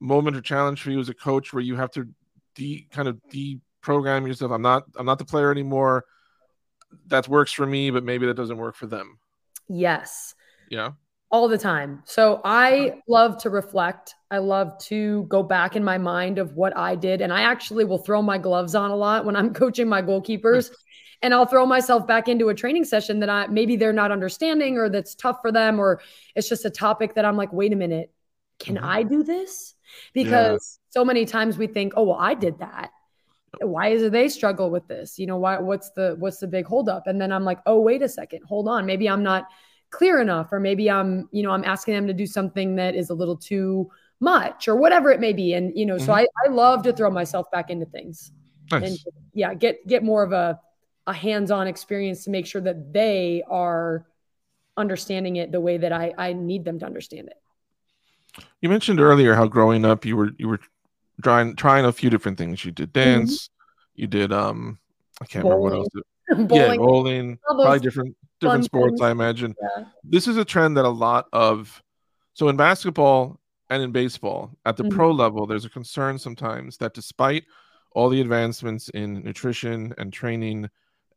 moment 0.00 0.36
or 0.36 0.40
challenge 0.40 0.82
for 0.82 0.90
you 0.90 1.00
as 1.00 1.08
a 1.08 1.14
coach 1.14 1.52
where 1.52 1.62
you 1.62 1.76
have 1.76 1.90
to 1.92 2.08
de 2.54 2.86
kind 2.90 3.08
of 3.08 3.20
deprogram 3.32 4.26
yourself? 4.26 4.50
I'm 4.50 4.62
not 4.62 4.84
I'm 4.96 5.06
not 5.06 5.18
the 5.18 5.24
player 5.24 5.50
anymore. 5.50 6.04
That 7.06 7.28
works 7.28 7.52
for 7.52 7.66
me, 7.66 7.90
but 7.90 8.04
maybe 8.04 8.26
that 8.26 8.34
doesn't 8.34 8.56
work 8.56 8.76
for 8.76 8.86
them. 8.86 9.18
Yes. 9.68 10.34
Yeah 10.70 10.92
all 11.34 11.48
the 11.48 11.58
time. 11.58 12.00
So 12.04 12.40
I 12.44 13.00
love 13.08 13.38
to 13.42 13.50
reflect. 13.50 14.14
I 14.30 14.38
love 14.38 14.78
to 14.84 15.24
go 15.24 15.42
back 15.42 15.74
in 15.74 15.82
my 15.82 15.98
mind 15.98 16.38
of 16.38 16.54
what 16.54 16.76
I 16.76 16.94
did. 16.94 17.20
And 17.20 17.32
I 17.32 17.42
actually 17.42 17.84
will 17.84 17.98
throw 17.98 18.22
my 18.22 18.38
gloves 18.38 18.76
on 18.76 18.92
a 18.92 18.96
lot 18.96 19.24
when 19.24 19.34
I'm 19.34 19.52
coaching 19.62 19.88
my 19.88 20.00
goalkeepers. 20.00 20.70
and 21.22 21.34
I'll 21.34 21.46
throw 21.46 21.66
myself 21.66 22.06
back 22.06 22.28
into 22.28 22.48
a 22.48 22.54
training 22.54 22.84
session 22.84 23.20
that 23.20 23.28
I 23.28 23.46
maybe 23.46 23.76
they're 23.76 23.92
not 23.92 24.12
understanding 24.12 24.78
or 24.78 24.88
that's 24.88 25.14
tough 25.14 25.38
for 25.40 25.52
them, 25.52 25.78
or 25.78 26.00
it's 26.34 26.48
just 26.48 26.64
a 26.64 26.70
topic 26.70 27.14
that 27.14 27.24
I'm 27.24 27.36
like, 27.36 27.52
wait 27.52 27.72
a 27.72 27.76
minute, 27.76 28.12
can 28.58 28.76
mm-hmm. 28.76 28.84
I 28.84 29.02
do 29.02 29.22
this? 29.22 29.74
Because 30.12 30.78
yeah. 30.80 31.00
so 31.00 31.04
many 31.04 31.24
times 31.24 31.58
we 31.58 31.66
think, 31.66 31.92
oh, 31.96 32.04
well, 32.04 32.18
I 32.18 32.34
did 32.34 32.58
that. 32.58 32.90
Why 33.60 33.88
is 33.88 34.02
it 34.02 34.12
they 34.12 34.28
struggle 34.28 34.70
with 34.70 34.88
this? 34.88 35.18
You 35.18 35.26
know, 35.26 35.36
why 35.36 35.58
what's 35.58 35.90
the 35.90 36.16
what's 36.18 36.38
the 36.38 36.48
big 36.48 36.66
holdup? 36.66 37.06
And 37.06 37.20
then 37.20 37.32
I'm 37.32 37.44
like, 37.44 37.60
oh, 37.66 37.80
wait 37.80 38.02
a 38.02 38.08
second, 38.08 38.42
hold 38.44 38.68
on. 38.68 38.86
Maybe 38.86 39.08
I'm 39.08 39.22
not 39.22 39.46
clear 39.94 40.20
enough 40.20 40.48
or 40.50 40.58
maybe 40.58 40.90
i'm 40.90 41.28
you 41.30 41.40
know 41.40 41.52
i'm 41.52 41.62
asking 41.62 41.94
them 41.94 42.08
to 42.08 42.12
do 42.12 42.26
something 42.26 42.74
that 42.74 42.96
is 42.96 43.10
a 43.10 43.14
little 43.14 43.36
too 43.36 43.88
much 44.18 44.66
or 44.66 44.74
whatever 44.74 45.12
it 45.12 45.20
may 45.20 45.32
be 45.32 45.54
and 45.54 45.72
you 45.76 45.86
know 45.86 45.94
mm-hmm. 45.94 46.06
so 46.06 46.12
I, 46.12 46.26
I 46.44 46.48
love 46.50 46.82
to 46.82 46.92
throw 46.92 47.10
myself 47.10 47.48
back 47.52 47.70
into 47.70 47.86
things 47.86 48.32
nice. 48.72 48.82
and 48.82 48.98
yeah 49.34 49.54
get 49.54 49.86
get 49.86 50.02
more 50.02 50.24
of 50.24 50.32
a 50.32 50.58
a 51.06 51.12
hands-on 51.12 51.66
experience 51.66 52.24
to 52.24 52.30
make 52.30 52.46
sure 52.46 52.60
that 52.60 52.92
they 52.92 53.42
are 53.48 54.06
understanding 54.76 55.36
it 55.36 55.52
the 55.52 55.60
way 55.60 55.76
that 55.76 55.92
i 55.92 56.12
i 56.18 56.32
need 56.32 56.64
them 56.64 56.78
to 56.78 56.86
understand 56.86 57.28
it 57.28 58.44
you 58.60 58.68
mentioned 58.68 59.00
earlier 59.00 59.34
how 59.34 59.46
growing 59.46 59.84
up 59.84 60.04
you 60.04 60.16
were 60.16 60.30
you 60.38 60.48
were 60.48 60.60
trying 61.22 61.54
trying 61.54 61.84
a 61.84 61.92
few 61.92 62.10
different 62.10 62.36
things 62.36 62.64
you 62.64 62.72
did 62.72 62.92
mm-hmm. 62.92 63.18
dance 63.18 63.48
mm-hmm. 63.48 64.02
you 64.02 64.06
did 64.06 64.32
um 64.32 64.78
i 65.20 65.26
can't 65.26 65.44
bowling. 65.44 65.64
remember 65.64 65.78
what 65.78 65.94
else 65.94 66.48
bowling. 66.48 66.70
yeah 66.70 66.76
bowling 66.76 67.38
probably 67.46 67.78
different 67.78 68.16
different 68.44 68.64
sports, 68.64 69.00
I 69.00 69.10
imagine. 69.10 69.54
Yeah. 69.60 69.84
This 70.02 70.28
is 70.28 70.36
a 70.36 70.44
trend 70.44 70.76
that 70.76 70.84
a 70.84 70.88
lot 70.88 71.26
of 71.32 71.82
so 72.34 72.48
in 72.48 72.56
basketball 72.56 73.40
and 73.70 73.82
in 73.82 73.92
baseball 73.92 74.50
at 74.64 74.76
the 74.76 74.84
mm-hmm. 74.84 74.96
pro 74.96 75.10
level, 75.10 75.46
there's 75.46 75.64
a 75.64 75.70
concern 75.70 76.18
sometimes 76.18 76.76
that 76.78 76.94
despite 76.94 77.44
all 77.92 78.08
the 78.08 78.20
advancements 78.20 78.88
in 78.90 79.22
nutrition 79.22 79.94
and 79.98 80.12
training 80.12 80.68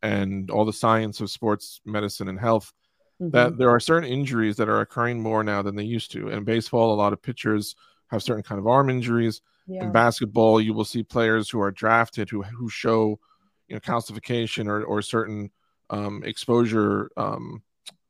and 0.02 0.50
all 0.52 0.66
the 0.66 0.74
science 0.74 1.22
of 1.22 1.30
sports 1.30 1.82
medicine 1.86 2.28
and 2.28 2.39
health, 2.39 2.74
mm-hmm. 3.22 3.32
that 3.32 3.58
there 3.58 3.70
are 3.70 3.80
certain 3.80 4.10
injuries 4.10 4.58
that 4.58 4.70
are 4.70 4.82
occurring 4.82 5.22
more 5.22 5.43
now 5.43 5.62
than 5.62 5.76
they 5.76 5.84
used 5.84 6.12
to. 6.12 6.30
In 6.30 6.43
baseball, 6.43 6.93
a 6.93 6.95
lot 6.95 7.14
of 7.14 7.22
pitchers 7.22 7.76
have 8.08 8.24
certain 8.24 8.43
kind 8.43 8.60
of 8.60 8.68
arm 8.68 8.89
injuries. 8.89 9.41
Yeah. 9.68 9.84
In 9.84 9.91
basketball, 9.91 10.62
you 10.62 10.74
will 10.74 10.86
see 10.86 11.04
players 11.04 11.50
who 11.50 11.60
are 11.62 11.72
drafted 11.72 12.30
who 12.30 12.41
who 12.41 12.70
show 12.70 13.20
you 13.68 13.76
know 13.76 13.82
calcification 13.82 14.68
or, 14.68 14.84
or 14.84 15.02
certain 15.02 15.52
um, 15.89 16.24
exposure 16.24 17.12
um, 17.18 17.62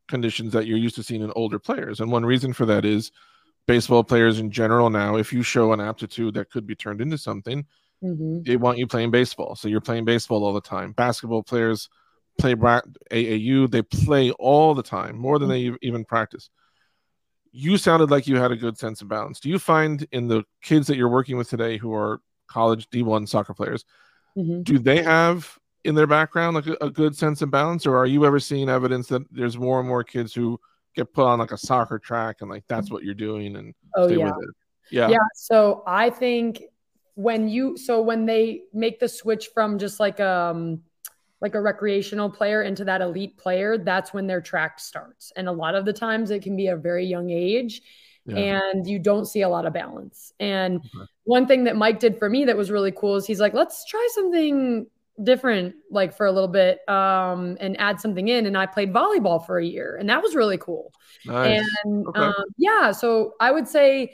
conditions 0.08 0.54
that 0.54 0.68
you're 0.68 0.78
used 0.78 0.96
to 0.96 1.04
seeing 1.04 1.22
in 1.22 1.32
older 1.36 1.60
players. 1.60 2.00
And 2.00 2.12
one 2.12 2.26
reason 2.26 2.54
for 2.54 2.66
that 2.68 2.86
is 2.86 3.12
baseball 3.66 4.04
players 4.04 4.40
in 4.40 4.50
general 4.50 4.90
now, 4.90 5.18
if 5.18 5.34
you 5.34 5.44
show 5.44 5.74
an 5.74 5.82
aptitude 5.82 6.34
that 6.36 6.50
could 6.50 6.66
be 6.66 6.76
turned 6.76 7.02
into 7.02 7.18
something, 7.18 7.66
Mhm. 8.04 8.46
they 8.46 8.58
want 8.58 8.78
you 8.78 8.88
playing 8.88 9.12
baseball. 9.12 9.56
So 9.56 9.68
you're 9.68 9.82
playing 9.82 10.06
baseball 10.06 10.44
all 10.44 10.54
the 10.54 10.62
time. 10.62 10.92
Basketball 10.92 11.44
players 11.44 11.90
play 12.38 12.54
AAU, 12.54 13.68
they 13.70 13.82
play 13.82 14.32
all 14.32 14.76
the 14.76 14.84
time, 14.84 15.18
more 15.18 15.40
than 15.40 15.50
they 15.50 15.62
e- 15.62 15.78
even 15.82 16.06
practice. 16.06 16.50
You 17.52 17.78
sounded 17.78 18.12
like 18.12 18.28
you 18.28 18.38
had 18.38 18.52
a 18.52 18.56
good 18.56 18.78
sense 18.78 19.02
of 19.02 19.08
balance. 19.08 19.40
Do 19.40 19.50
you 19.50 19.58
find 19.58 20.06
in 20.12 20.28
the 20.28 20.44
kids 20.62 20.86
that 20.88 20.98
you're 20.98 21.10
working 21.10 21.38
with 21.38 21.50
today 21.50 21.78
who 21.78 21.94
are 21.94 22.22
college 22.48 22.88
D1 22.90 23.26
soccer 23.28 23.54
players, 23.54 23.84
Mhm. 24.38 24.64
do 24.64 24.78
they 24.78 25.02
have 25.02 25.58
in 25.84 25.96
their 25.96 26.06
background 26.08 26.56
like 26.56 26.68
a, 26.68 26.78
a 26.82 26.90
good 26.92 27.16
sense 27.16 27.42
of 27.42 27.50
balance, 27.50 27.88
or 27.88 27.98
are 27.98 28.06
you 28.06 28.26
ever 28.26 28.40
seeing 28.40 28.70
evidence 28.70 29.08
that 29.08 29.24
there's 29.32 29.58
more 29.58 29.80
and 29.80 29.88
more 29.90 30.04
kids 30.04 30.34
who 30.34 30.60
get 30.96 31.12
put 31.14 31.26
on 31.26 31.40
like 31.40 31.52
a 31.52 31.58
soccer 31.58 31.98
track 31.98 32.38
and 32.42 32.50
like 32.50 32.64
that's 32.68 32.92
what 32.92 33.04
you're 33.04 33.14
doing 33.14 33.56
and 33.56 33.74
Oh 33.96 34.08
stay 34.08 34.18
yeah. 34.18 34.26
with 34.36 34.44
it? 34.50 34.56
Yeah. 34.92 35.10
yeah 35.10 35.18
so 35.36 35.84
i 35.86 36.10
think 36.10 36.64
when 37.18 37.50
you 37.50 37.76
so 37.76 38.00
when 38.00 38.28
they 38.28 38.62
make 38.74 39.00
the 39.00 39.10
switch 39.10 39.50
from 39.52 39.80
just 39.80 40.00
like 40.00 40.20
um 40.20 40.80
like 41.42 41.56
a 41.56 41.60
recreational 41.62 42.30
player 42.30 42.62
into 42.62 42.86
that 42.86 43.02
elite 43.02 43.36
player 43.38 43.76
that's 43.76 44.14
when 44.14 44.28
their 44.28 44.40
track 44.40 44.80
starts 44.80 45.32
and 45.36 45.48
a 45.48 45.52
lot 45.52 45.74
of 45.74 45.84
the 45.84 45.92
times 45.94 46.30
it 46.30 46.44
can 46.44 46.56
be 46.56 46.68
a 46.68 46.76
very 46.78 47.08
young 47.08 47.32
age 47.32 47.82
Yeah. 48.28 48.38
and 48.38 48.86
you 48.86 49.00
don't 49.00 49.26
see 49.26 49.42
a 49.42 49.50
lot 49.50 49.66
of 49.66 49.74
balance 49.74 50.32
and 50.40 50.78
Okay. 50.78 51.06
one 51.24 51.48
thing 51.48 51.64
that 51.64 51.76
mike 51.76 52.00
did 52.00 52.20
for 52.20 52.30
me 52.30 52.46
that 52.46 52.56
was 52.56 52.70
really 52.70 52.92
cool 52.92 53.16
is 53.16 53.26
he's 53.26 53.40
like 53.40 53.56
let's 53.56 53.84
try 53.86 54.08
something 54.14 54.86
different 55.24 55.74
like 55.90 56.16
for 56.16 56.28
a 56.28 56.32
little 56.32 56.48
bit 56.48 56.88
um 56.88 57.58
and 57.60 57.80
add 57.80 58.00
something 58.00 58.28
in 58.28 58.46
and 58.46 58.56
i 58.56 58.68
played 58.68 58.94
volleyball 58.94 59.44
for 59.44 59.58
a 59.58 59.66
year 59.66 59.96
and 60.00 60.08
that 60.08 60.22
was 60.22 60.36
really 60.36 60.60
cool 60.60 60.94
Nice. 61.26 61.68
and 61.82 62.06
Okay. 62.10 62.20
um, 62.20 62.34
yeah, 62.60 62.92
so 62.92 63.34
I 63.40 63.52
would 63.52 63.68
say 63.68 64.14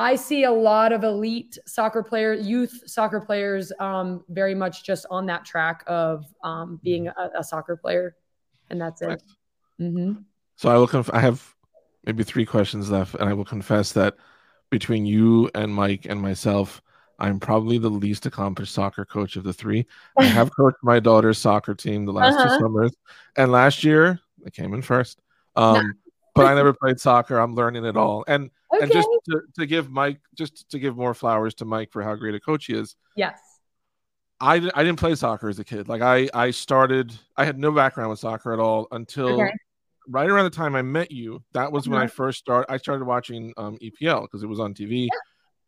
I 0.00 0.16
see 0.16 0.44
a 0.44 0.50
lot 0.50 0.92
of 0.92 1.04
elite 1.04 1.58
soccer 1.66 2.02
players, 2.02 2.46
youth 2.46 2.82
soccer 2.86 3.20
players, 3.20 3.70
um, 3.78 4.24
very 4.30 4.54
much 4.54 4.82
just 4.84 5.04
on 5.10 5.26
that 5.26 5.44
track 5.44 5.84
of 5.86 6.24
um, 6.42 6.80
being 6.82 7.08
a, 7.08 7.30
a 7.38 7.44
soccer 7.44 7.76
player, 7.76 8.16
and 8.70 8.80
that's 8.80 9.02
it. 9.02 9.22
hmm 9.78 10.12
So 10.56 10.70
I 10.70 10.76
will. 10.78 10.88
Conf- 10.88 11.10
I 11.12 11.20
have 11.20 11.54
maybe 12.06 12.24
three 12.24 12.46
questions 12.46 12.90
left, 12.90 13.14
and 13.14 13.28
I 13.28 13.34
will 13.34 13.44
confess 13.44 13.92
that 13.92 14.16
between 14.70 15.04
you 15.04 15.50
and 15.54 15.74
Mike 15.74 16.06
and 16.08 16.20
myself, 16.20 16.80
I'm 17.18 17.38
probably 17.38 17.76
the 17.78 17.90
least 17.90 18.24
accomplished 18.24 18.72
soccer 18.72 19.04
coach 19.04 19.36
of 19.36 19.44
the 19.44 19.52
three. 19.52 19.86
I 20.16 20.24
have 20.26 20.50
coached 20.56 20.78
my 20.82 21.00
daughter's 21.00 21.38
soccer 21.38 21.74
team 21.74 22.06
the 22.06 22.12
last 22.12 22.36
Uh-huh. 22.36 22.48
two 22.48 22.48
summers, 22.64 22.92
and 23.36 23.52
last 23.52 23.84
year 23.84 24.18
I 24.46 24.50
came 24.50 24.72
in 24.72 24.82
first. 24.82 25.20
Um, 25.56 25.94
but 26.34 26.46
I 26.46 26.54
never 26.54 26.72
played 26.72 27.00
soccer. 27.00 27.38
I'm 27.38 27.54
learning 27.54 27.84
it 27.84 27.96
all, 27.96 28.24
and 28.28 28.50
Okay. 28.72 28.84
and 28.84 28.92
just 28.92 29.08
to, 29.28 29.40
to 29.58 29.66
give 29.66 29.90
Mike, 29.90 30.20
just 30.34 30.70
to 30.70 30.78
give 30.78 30.96
more 30.96 31.12
flowers 31.14 31.54
to 31.54 31.64
Mike 31.64 31.90
for 31.90 32.02
how 32.02 32.14
great 32.14 32.34
a 32.34 32.40
coach 32.40 32.66
he 32.66 32.74
is. 32.74 32.96
yes. 33.16 33.38
I, 34.42 34.54
I 34.74 34.84
didn't 34.84 34.98
play 34.98 35.14
soccer 35.16 35.48
as 35.50 35.58
a 35.58 35.64
kid. 35.64 35.88
Like 35.88 36.00
I 36.02 36.28
I 36.32 36.50
started 36.50 37.12
I 37.36 37.44
had 37.44 37.58
no 37.58 37.70
background 37.72 38.08
with 38.10 38.20
soccer 38.20 38.52
at 38.54 38.58
all 38.58 38.88
until 38.90 39.40
Okay. 39.42 39.52
right 40.08 40.30
around 40.30 40.44
the 40.44 40.50
time 40.50 40.74
I 40.74 40.80
met 40.82 41.10
you. 41.10 41.42
That 41.52 41.70
was 41.70 41.88
when 41.88 41.98
I 41.98 42.04
Uh-huh. 42.04 42.12
first 42.14 42.38
started 42.38 42.72
I 42.72 42.78
started 42.78 43.04
watching 43.04 43.52
um 43.58 43.76
EPL 43.82 44.22
because 44.22 44.42
it 44.42 44.46
was 44.46 44.58
on 44.60 44.72
TV 44.72 45.10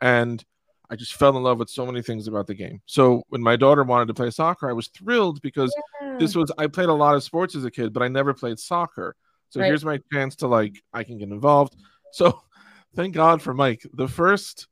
and 0.00 0.42
I 0.88 0.96
just 0.96 1.14
fell 1.14 1.36
in 1.36 1.42
love 1.42 1.58
with 1.58 1.68
so 1.70 1.84
many 1.84 2.00
things 2.02 2.28
about 2.28 2.46
the 2.46 2.54
game. 2.54 2.80
So 2.86 3.22
when 3.28 3.42
my 3.42 3.56
daughter 3.56 3.82
wanted 3.82 4.08
to 4.08 4.14
play 4.14 4.30
soccer, 4.30 4.70
I 4.70 4.72
was 4.74 4.88
thrilled 4.88 5.42
because 5.42 5.74
this 6.18 6.34
was 6.34 6.50
I 6.56 6.66
played 6.66 6.88
a 6.88 6.94
lot 6.94 7.14
of 7.14 7.22
sports 7.22 7.54
as 7.54 7.64
a 7.66 7.70
kid, 7.70 7.92
but 7.92 8.02
I 8.02 8.08
never 8.08 8.32
played 8.32 8.58
soccer. 8.58 9.16
So 9.53 9.61
Right. 9.61 9.66
here's 9.66 9.84
my 9.84 10.00
chance 10.11 10.34
to 10.36 10.46
like 10.48 10.82
I 10.94 11.05
can 11.05 11.18
get 11.18 11.28
involved. 11.28 11.76
So 12.12 12.40
thank 12.96 13.12
God 13.14 13.42
for 13.42 13.53
Mike. 13.53 13.86
The 13.92 14.09
first 14.09 14.66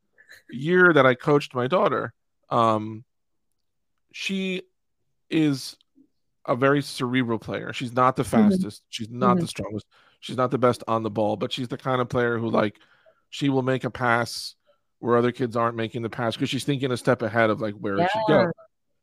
year 0.49 0.95
that 0.95 1.05
I 1.05 1.15
coached 1.15 1.55
my 1.55 1.67
daughter, 1.67 2.15
um, 2.49 3.05
she 4.13 4.63
is 5.29 5.77
a 6.47 6.57
very 6.57 6.81
cerebral 6.81 7.39
player. 7.39 7.75
She's 7.75 7.93
not 7.93 8.17
the 8.17 8.23
Mhm. 8.23 8.27
fastest. 8.31 8.83
She's 8.89 9.11
not 9.11 9.37
Mhm. 9.37 9.41
the 9.41 9.47
strongest. 9.49 9.87
She's 10.21 10.39
not 10.39 10.51
the 10.51 10.57
best 10.59 10.83
on 10.89 11.03
the 11.03 11.11
ball, 11.11 11.37
but 11.37 11.53
she's 11.53 11.69
the 11.69 11.77
kind 11.77 12.01
of 12.01 12.09
player 12.09 12.39
who 12.39 12.49
like 12.49 12.79
she 13.29 13.51
will 13.51 13.63
make 13.63 13.85
a 13.85 13.91
pass 13.91 14.55
where 15.01 15.19
other 15.19 15.31
kids 15.31 15.57
aren't 15.57 15.77
making 15.77 16.01
the 16.01 16.09
pass 16.11 16.37
because 16.37 16.49
she's 16.49 16.65
thinking 16.65 16.91
a 16.91 16.97
step 16.97 17.21
ahead 17.21 17.51
of 17.51 17.61
like 17.61 17.75
where 17.75 17.99
it 17.99 18.11
should 18.11 18.27
go. 18.29 18.51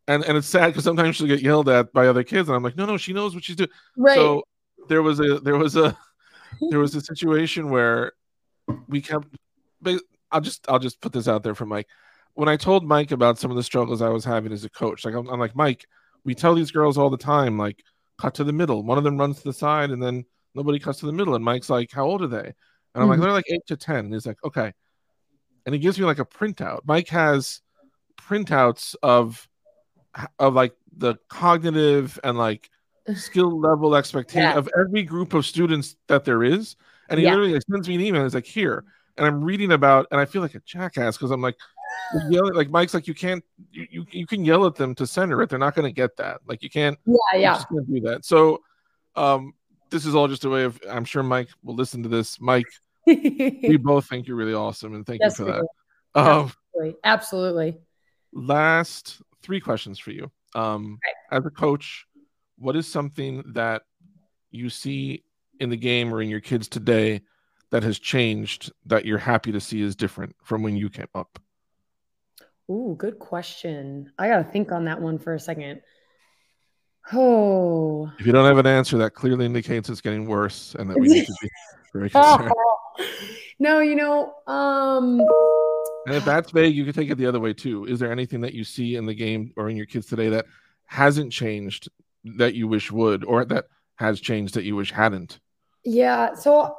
And 0.07 0.23
and 0.25 0.37
it's 0.37 0.47
sad 0.47 0.67
because 0.67 0.85
sometimes 0.85 1.17
she'll 1.17 1.27
get 1.27 1.41
yelled 1.41 1.69
at 1.69 1.93
by 1.93 2.07
other 2.07 2.23
kids, 2.23 2.49
and 2.49 2.55
I'm 2.55 2.63
like, 2.63 2.75
no, 2.77 2.87
no, 2.87 2.97
she 2.97 3.13
knows 3.13 3.35
what 3.35 3.43
she's 3.43 3.55
doing. 3.57 3.69
right. 3.95 4.15
So 4.15 4.43
there 4.87 5.01
was 5.01 5.19
a 5.19 5.39
there 5.39 5.57
was 5.57 5.75
a 5.75 5.97
there 6.69 6.79
was 6.79 6.95
a 6.95 7.01
situation 7.01 7.69
where 7.69 8.13
we 8.87 9.01
kept. 9.01 9.27
I'll 10.31 10.41
just 10.41 10.65
I'll 10.69 10.79
just 10.79 10.99
put 11.01 11.13
this 11.13 11.27
out 11.27 11.43
there 11.43 11.55
for 11.55 11.65
Mike. 11.65 11.87
When 12.33 12.49
I 12.49 12.57
told 12.57 12.85
Mike 12.85 13.11
about 13.11 13.39
some 13.39 13.49
of 13.51 13.57
the 13.57 13.63
struggles 13.63 14.01
I 14.01 14.09
was 14.09 14.25
having 14.25 14.51
as 14.51 14.63
a 14.63 14.69
coach, 14.69 15.05
like 15.05 15.15
I'm, 15.15 15.27
I'm 15.27 15.39
like 15.39 15.55
Mike, 15.55 15.85
we 16.23 16.35
tell 16.35 16.53
these 16.53 16.71
girls 16.71 16.97
all 16.97 17.09
the 17.09 17.17
time, 17.17 17.57
like 17.57 17.81
cut 18.17 18.35
to 18.35 18.43
the 18.43 18.53
middle. 18.53 18.83
One 18.83 18.97
of 18.97 19.03
them 19.03 19.17
runs 19.17 19.37
to 19.37 19.43
the 19.45 19.53
side, 19.53 19.91
and 19.91 20.01
then 20.01 20.25
nobody 20.53 20.79
cuts 20.79 20.99
to 20.99 21.05
the 21.05 21.13
middle. 21.13 21.35
And 21.35 21.43
Mike's 21.43 21.69
like, 21.69 21.91
"How 21.91 22.05
old 22.05 22.21
are 22.21 22.27
they?" 22.27 22.53
And 22.93 23.03
I'm 23.03 23.07
like, 23.07 23.19
Mhm. 23.19 23.23
"They're 23.23 23.31
like 23.31 23.51
eight 23.51 23.65
to 23.67 23.77
10. 23.77 24.05
And 24.05 24.13
he's 24.13 24.25
like, 24.25 24.43
"Okay." 24.43 24.73
And 25.65 25.73
he 25.73 25.79
gives 25.79 25.99
me 25.99 26.05
like 26.05 26.19
a 26.19 26.25
printout. 26.25 26.81
Mike 26.85 27.09
has 27.09 27.61
printouts 28.17 28.95
of 29.03 29.47
of 30.39 30.53
like 30.53 30.73
the 30.95 31.15
cognitive 31.29 32.19
and 32.23 32.37
like 32.37 32.69
skill 33.15 33.59
level 33.59 33.95
expectation 33.95 34.41
Yeah. 34.49 34.57
of 34.57 34.69
every 34.79 35.03
group 35.03 35.33
of 35.33 35.45
students 35.45 35.95
that 36.07 36.25
there 36.25 36.43
is. 36.43 36.75
And 37.09 37.19
he 37.19 37.25
Yeah. 37.25 37.31
literally 37.31 37.53
like, 37.53 37.63
sends 37.69 37.87
me 37.87 37.95
an 37.95 38.01
email. 38.01 38.23
He's 38.23 38.33
like, 38.35 38.45
here. 38.45 38.83
And 39.17 39.25
I'm 39.25 39.43
reading 39.43 39.71
about, 39.71 40.07
and 40.11 40.19
I 40.19 40.25
feel 40.25 40.41
like 40.41 40.55
a 40.55 40.59
jackass 40.59 41.17
because 41.17 41.31
I'm 41.31 41.41
like, 41.41 41.55
yelling, 42.29 42.53
like 42.53 42.69
Mike's 42.69 42.93
like, 42.93 43.07
you 43.07 43.13
can't, 43.15 43.43
you, 43.71 43.87
you, 43.89 44.05
you 44.11 44.27
can 44.27 44.45
yell 44.45 44.65
at 44.67 44.75
them 44.75 44.93
to 44.95 45.07
center 45.07 45.41
it. 45.41 45.49
They're 45.49 45.57
not 45.57 45.73
going 45.73 45.87
to 45.87 45.93
get 45.95 46.17
that. 46.17 46.41
Like, 46.45 46.61
you 46.61 46.69
can't, 46.69 46.97
yeah, 47.05 47.15
yeah. 47.35 47.53
just 47.55 47.69
can't 47.69 47.91
do 47.91 47.99
that. 48.01 48.25
So, 48.25 48.61
um, 49.15 49.53
this 49.89 50.05
is 50.05 50.13
all 50.13 50.27
just 50.27 50.45
a 50.45 50.49
way 50.49 50.63
of, 50.63 50.79
I'm 50.89 51.05
sure 51.05 51.23
Mike 51.23 51.47
will 51.63 51.75
listen 51.75 52.03
to 52.03 52.09
this. 52.09 52.39
Mike, 52.39 52.67
we 53.07 53.77
both 53.81 54.05
think 54.07 54.27
you're 54.27 54.35
really 54.37 54.53
awesome. 54.53 54.93
And 54.93 55.05
thank 55.05 55.21
you 55.23 55.31
for 55.31 55.45
that. 55.45 55.65
Um, 56.13 56.51
Absolutely. 56.75 56.95
Absolutely. 57.03 57.77
last 58.33 59.21
three 59.41 59.59
questions 59.59 59.97
for 59.97 60.11
you. 60.11 60.29
Um, 60.55 60.99
As 61.31 61.45
a 61.45 61.49
coach, 61.49 62.05
what 62.57 62.75
is 62.75 62.87
something 62.87 63.43
that 63.53 63.83
you 64.51 64.69
see 64.69 65.23
in 65.59 65.69
the 65.69 65.77
game 65.77 66.13
or 66.13 66.21
in 66.21 66.29
your 66.29 66.39
kids 66.39 66.67
today 66.67 67.21
that 67.69 67.83
has 67.83 67.99
changed 67.99 68.71
that 68.85 69.05
you're 69.05 69.17
happy 69.17 69.51
to 69.51 69.59
see 69.59 69.81
is 69.81 69.95
different 69.95 70.35
from 70.43 70.63
when 70.63 70.75
you 70.75 70.89
came 70.89 71.07
up? 71.13 71.39
Ooh, 72.69 72.95
good 72.97 73.19
question. 73.19 74.11
I 74.17 74.27
gotta 74.27 74.43
think 74.43 74.71
on 74.71 74.85
that 74.85 75.01
one 75.01 75.19
for 75.19 75.33
a 75.33 75.39
second. 75.39 75.81
Oh, 77.13 78.11
If 78.19 78.25
you 78.25 78.33
don't 78.33 78.45
have 78.45 78.57
an 78.57 78.67
answer, 78.67 78.97
that 78.97 79.13
clearly 79.13 79.45
indicates 79.45 79.87
it's 79.89 80.01
getting 80.01 80.25
worse 80.25 80.75
and 80.77 80.89
that 80.89 80.99
we 80.99 81.07
need 81.07 81.25
to 81.25 81.33
be 81.41 81.49
very 81.93 82.09
concerned. 82.09 82.51
no, 83.59 83.79
you 83.79 83.95
know, 83.95 84.33
um, 84.47 85.21
And 86.05 86.15
if 86.15 86.25
that's 86.25 86.51
vague, 86.51 86.75
you 86.75 86.83
can 86.83 86.93
take 86.93 87.09
it 87.09 87.15
the 87.15 87.25
other 87.25 87.39
way 87.39 87.53
too. 87.53 87.85
Is 87.85 87.99
there 87.99 88.11
anything 88.11 88.41
that 88.41 88.53
you 88.53 88.65
see 88.65 88.97
in 88.97 89.05
the 89.05 89.13
game 89.15 89.53
or 89.55 89.69
in 89.69 89.77
your 89.77 89.85
kids 89.85 90.07
today 90.07 90.27
that 90.29 90.45
hasn't 90.85 91.31
changed 91.31 91.87
that 92.23 92.55
you 92.55 92.67
wish 92.67 92.91
would, 92.91 93.23
or 93.25 93.45
that 93.45 93.65
has 93.95 94.19
changed 94.21 94.55
that 94.55 94.63
you 94.63 94.75
wish 94.75 94.91
hadn't? 94.91 95.39
yeah. 95.83 96.33
So 96.35 96.75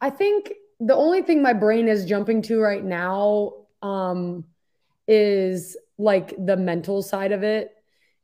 I 0.00 0.10
think 0.10 0.52
the 0.80 0.94
only 0.94 1.22
thing 1.22 1.42
my 1.42 1.52
brain 1.52 1.88
is 1.88 2.04
jumping 2.04 2.42
to 2.42 2.60
right 2.60 2.84
now 2.84 3.52
um, 3.82 4.44
is 5.08 5.76
like 5.98 6.34
the 6.44 6.56
mental 6.56 7.02
side 7.02 7.32
of 7.32 7.42
it. 7.42 7.72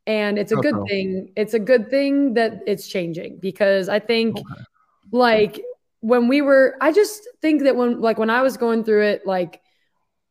And 0.07 0.39
it's 0.39 0.51
a 0.51 0.57
good 0.57 0.75
Okay. 0.75 0.89
thing. 0.89 1.31
It's 1.35 1.53
a 1.53 1.59
good 1.59 1.89
thing 1.89 2.35
that 2.35 2.61
it's 2.67 2.87
changing 2.87 3.39
because 3.39 3.89
I 3.89 3.99
think 3.99 4.37
Okay. 4.37 4.63
like 5.11 5.61
when 6.01 6.27
we 6.27 6.41
were 6.41 6.75
i 6.81 6.91
just 6.91 7.27
think 7.41 7.63
that 7.63 7.75
when 7.75 8.01
like 8.01 8.17
when 8.19 8.29
i 8.29 8.41
was 8.41 8.57
going 8.57 8.83
through 8.83 9.03
it 9.03 9.25
like 9.25 9.61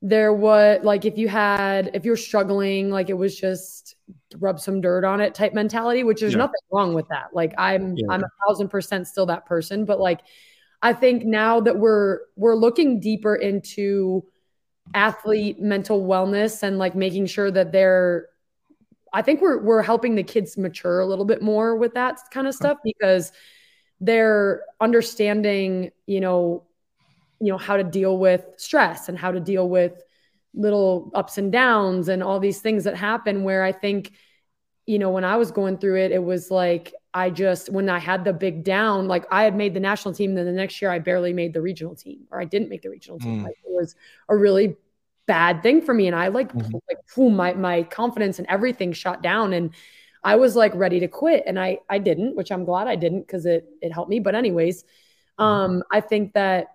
there 0.03 0.33
was 0.33 0.81
like 0.83 1.05
if 1.05 1.17
you 1.17 1.29
had 1.29 1.91
if 1.95 2.05
you're 2.05 2.17
struggling 2.17 2.91
like 2.91 3.09
it 3.09 3.15
was 3.15 3.37
just 3.37 3.95
rub 4.41 4.59
some 4.61 4.81
dirt 4.81 5.05
on 5.05 5.21
it 5.21 5.35
type 5.35 5.53
mentality 5.55 6.05
which 6.05 6.21
there's 6.21 6.33
Yeah. 6.33 6.39
nothing 6.39 6.61
wrong 6.71 6.95
with 6.95 7.09
that 7.09 7.29
like 7.33 7.55
i'm 7.59 7.97
Yeah. 7.97 8.07
i'm 8.11 8.23
a 8.25 8.29
thousand 8.47 8.69
percent 8.69 9.07
still 9.07 9.27
that 9.27 9.47
person 9.47 9.85
but 9.85 10.01
like 10.01 10.21
i 10.83 10.93
think 10.93 11.25
now 11.25 11.61
that 11.61 11.79
we're 11.79 12.21
we're 12.37 12.57
looking 12.57 13.01
deeper 13.01 13.35
into 13.35 14.25
athlete 14.95 15.61
mental 15.61 16.03
wellness 16.05 16.63
and 16.63 16.79
like 16.79 16.95
making 16.95 17.27
sure 17.27 17.51
that 17.51 17.73
they're 17.73 18.29
i 19.13 19.23
think 19.23 19.41
we're 19.41 19.59
we're 19.63 19.83
helping 19.83 20.15
the 20.15 20.23
kids 20.23 20.59
mature 20.59 21.01
a 21.01 21.07
little 21.07 21.25
bit 21.25 21.41
more 21.43 21.77
with 21.77 21.95
that 21.95 22.19
kind 22.31 22.47
of 22.47 22.55
stuff 22.55 22.79
because 22.83 23.33
they're 24.01 24.63
understanding 24.81 25.91
you 26.07 26.21
know 26.21 26.65
you 27.41 27.51
know 27.53 27.59
how 27.59 27.77
to 27.77 27.85
deal 27.85 28.19
with 28.19 28.45
stress 28.57 29.09
and 29.09 29.19
how 29.19 29.31
to 29.31 29.41
deal 29.41 29.69
with 29.69 30.03
little 30.55 31.11
ups 31.15 31.39
and 31.39 31.51
downs 31.53 32.09
and 32.09 32.23
all 32.23 32.39
these 32.41 32.61
things 32.61 32.85
that 32.85 32.97
happen 32.97 33.43
where 33.45 33.63
i 33.63 33.73
think 33.73 34.13
you 34.87 34.99
know 34.99 35.11
when 35.11 35.25
i 35.25 35.37
was 35.37 35.51
going 35.51 35.79
through 35.79 35.99
it 35.99 36.13
it 36.13 36.23
was 36.23 36.51
like 36.51 36.93
i 37.15 37.31
just 37.31 37.71
when 37.71 37.89
i 37.89 37.99
had 37.99 38.25
the 38.25 38.33
big 38.33 38.65
down 38.65 39.09
like 39.09 39.25
i 39.31 39.45
had 39.45 39.57
made 39.57 39.75
the 39.75 39.81
national 39.81 40.13
team 40.13 40.35
then 40.35 40.45
the 40.45 40.53
next 40.53 40.83
year 40.83 40.91
i 40.91 40.99
barely 40.99 41.33
made 41.33 41.53
the 41.55 41.61
regional 41.61 41.95
team 41.95 42.21
or 42.31 42.41
i 42.41 42.45
didn't 42.45 42.69
make 42.69 42.83
the 42.83 42.91
regional 42.91 43.19
team 43.19 43.41
Mm. 43.41 43.45
like 43.45 43.57
it 43.65 43.71
was 43.71 43.95
a 44.29 44.37
really 44.37 44.77
bad 45.27 45.63
thing 45.63 45.81
for 45.81 45.95
me. 45.95 46.09
And 46.09 46.17
I 46.17 46.29
like, 46.29 46.53
Mhm. 46.53 46.81
like 46.89 46.99
boom, 47.15 47.37
my 47.37 47.55
my 47.55 47.85
confidence 47.85 48.41
and 48.41 48.49
everything 48.49 48.93
shot 48.93 49.23
down. 49.23 49.53
And 49.53 49.71
I 50.25 50.35
was 50.35 50.57
like 50.57 50.75
ready 50.75 50.99
to 51.01 51.09
quit. 51.09 51.45
And 51.47 51.61
I 51.61 51.79
I 51.89 51.99
didn't, 51.99 52.35
which 52.35 52.51
I'm 52.51 52.65
glad 52.65 52.89
I 52.89 52.97
didn't 52.97 53.21
because 53.21 53.47
it 53.47 53.69
it 53.81 53.93
helped 53.93 54.11
me. 54.11 54.19
But 54.19 54.35
anyways, 54.35 54.85
um, 55.39 55.85
I 55.93 56.01
think 56.01 56.33
that 56.35 56.75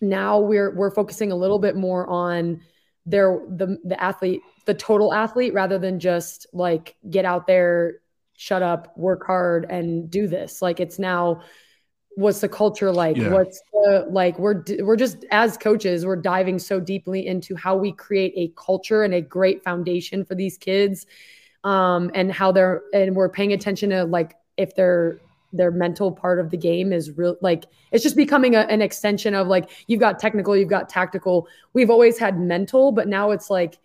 now 0.00 0.40
we're 0.40 0.74
we're 0.74 0.90
focusing 0.90 1.32
a 1.32 1.36
little 1.36 1.58
bit 1.58 1.76
more 1.76 2.06
on 2.06 2.62
their 3.06 3.40
the 3.48 3.78
the 3.84 4.02
athlete, 4.02 4.42
the 4.66 4.74
total 4.74 5.14
athlete, 5.14 5.54
rather 5.54 5.78
than 5.78 6.00
just 6.00 6.46
like 6.52 6.96
get 7.08 7.24
out 7.24 7.46
there, 7.46 8.00
shut 8.36 8.62
up, 8.62 8.96
work 8.98 9.24
hard, 9.26 9.66
and 9.70 10.10
do 10.10 10.26
this. 10.26 10.60
Like 10.60 10.80
it's 10.80 10.98
now 10.98 11.42
what's 12.16 12.40
the 12.40 12.48
culture 12.48 12.90
like 12.90 13.18
Yeah. 13.18 13.28
what's 13.28 13.60
the 13.72 14.06
like 14.10 14.38
we're 14.38 14.62
we're 14.80 14.96
just 14.96 15.26
as 15.30 15.58
coaches 15.58 16.06
we're 16.06 16.16
diving 16.16 16.58
so 16.58 16.80
deeply 16.80 17.26
into 17.26 17.54
how 17.54 17.76
we 17.76 17.92
create 17.92 18.32
a 18.36 18.50
culture 18.58 19.02
and 19.02 19.12
a 19.12 19.20
great 19.20 19.62
foundation 19.62 20.24
for 20.24 20.34
these 20.34 20.56
kids 20.56 21.06
um 21.62 22.10
and 22.14 22.32
how 22.32 22.50
they're 22.50 22.80
and 22.94 23.14
we're 23.14 23.28
paying 23.28 23.52
attention 23.52 23.90
to 23.90 24.04
like 24.04 24.34
if 24.56 24.74
their 24.74 25.20
their 25.56 25.70
mental 25.70 26.12
part 26.12 26.38
of 26.38 26.50
the 26.50 26.56
game 26.56 26.92
is 26.92 27.10
real 27.16 27.36
like 27.40 27.64
it's 27.92 28.02
just 28.02 28.16
becoming 28.16 28.54
a, 28.54 28.60
an 28.60 28.82
extension 28.82 29.34
of 29.34 29.46
like 29.46 29.70
you've 29.86 30.00
got 30.00 30.18
technical 30.18 30.56
you've 30.56 30.68
got 30.68 30.88
tactical. 30.88 31.48
We've 31.72 31.90
always 31.90 32.18
had 32.18 32.38
mental 32.38 32.92
but 32.92 33.08
now 33.08 33.30
it's 33.30 33.50
like 33.50 33.78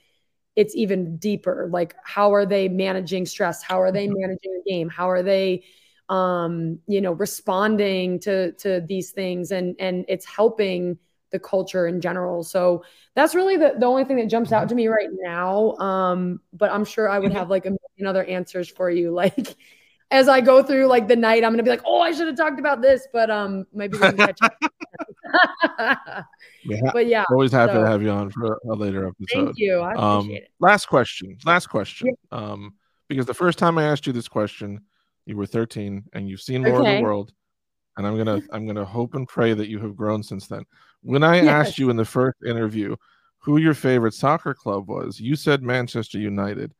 it's 0.55 0.75
even 0.75 1.17
deeper. 1.17 1.69
Like 1.71 1.95
how 2.03 2.33
are 2.33 2.45
they 2.45 2.67
managing 2.67 3.25
stress? 3.25 3.63
How 3.63 3.81
are 3.81 3.91
they 3.91 4.07
managing 4.07 4.53
the 4.53 4.63
game? 4.69 4.89
How 4.89 5.09
are 5.09 5.23
they 5.23 5.63
um 6.09 6.79
you 6.87 6.99
know 6.99 7.13
responding 7.13 8.19
to 8.21 8.51
to 8.53 8.81
these 8.87 9.11
things? 9.11 9.51
And 9.51 9.75
and 9.79 10.05
it's 10.07 10.25
helping 10.25 10.97
the 11.31 11.39
culture 11.39 11.87
in 11.87 12.01
general. 12.01 12.43
So 12.43 12.83
that's 13.15 13.35
really 13.35 13.57
the, 13.57 13.75
the 13.79 13.85
only 13.85 14.03
thing 14.03 14.17
that 14.17 14.27
jumps 14.27 14.51
out 14.51 14.69
to 14.69 14.75
me 14.75 14.87
right 14.87 15.09
now 15.11 15.75
um 15.77 16.39
but 16.53 16.71
i'm 16.71 16.85
sure 16.85 17.09
i 17.09 17.19
would 17.19 17.33
have 17.33 17.49
like 17.49 17.65
a 17.65 17.69
million 17.69 18.07
other 18.07 18.23
answers 18.23 18.69
for 18.69 18.89
you. 18.89 19.11
Like 19.21 19.55
as 20.11 20.27
i 20.27 20.39
go 20.41 20.61
through 20.61 20.85
like 20.87 21.07
the 21.07 21.15
night 21.15 21.43
i'm 21.43 21.51
gonna 21.51 21.63
be 21.63 21.69
like 21.69 21.81
oh 21.85 22.01
i 22.01 22.11
should 22.11 22.27
have 22.27 22.35
talked 22.37 22.59
about 22.59 22.81
this 22.81 23.07
but 23.13 23.29
um 23.29 23.65
maybe 23.73 23.93
we 23.97 23.99
can 23.99 24.17
catch 24.17 24.39
up 24.41 24.53
ha- 25.77 26.25
but 26.93 27.07
yeah 27.07 27.23
always 27.31 27.51
happy 27.51 27.73
so- 27.73 27.81
to 27.83 27.87
have 27.87 28.01
you 28.01 28.09
on 28.09 28.29
for 28.29 28.59
a 28.69 28.75
later 28.75 29.07
episode. 29.07 29.45
thank 29.45 29.57
you 29.57 29.77
i 29.79 29.93
Um, 29.95 30.19
appreciate 30.19 30.43
it 30.43 30.49
last 30.59 30.85
question. 30.87 31.37
Last 31.45 31.67
question. 31.67 32.13
Um, 32.31 32.73
because 33.09 33.25
the 33.25 33.33
first 33.33 33.57
time 33.59 33.77
I 33.77 33.83
asked 33.83 34.07
you 34.07 34.13
this 34.13 34.27
question, 34.29 34.79
you 35.25 35.35
were 35.35 35.45
13 35.45 36.03
and 36.13 36.29
you've 36.29 36.39
seen 36.41 36.61
more 36.61 36.79
of 36.79 36.85
the 36.85 37.01
world. 37.01 37.33
And 37.97 38.07
I'm 38.07 38.15
gonna 38.17 38.41
I'm 38.53 38.65
gonna 38.65 38.85
hope 38.85 39.15
and 39.15 39.27
pray 39.27 39.53
that 39.53 39.67
you 39.67 39.79
have 39.79 39.95
grown 39.97 40.23
since 40.23 40.47
then. 40.47 40.63
When 41.01 41.23
I 41.23 41.41
Yes. 41.41 41.47
asked 41.67 41.79
you 41.79 41.89
in 41.89 41.97
the 41.97 42.05
first 42.05 42.37
interview 42.45 42.95
who 43.39 43.57
your 43.57 43.73
favorite 43.73 44.13
soccer 44.13 44.53
club 44.53 44.87
was, 44.87 45.19
you 45.19 45.35
said 45.35 45.61
Manchester 45.61 46.19
United. 46.19 46.73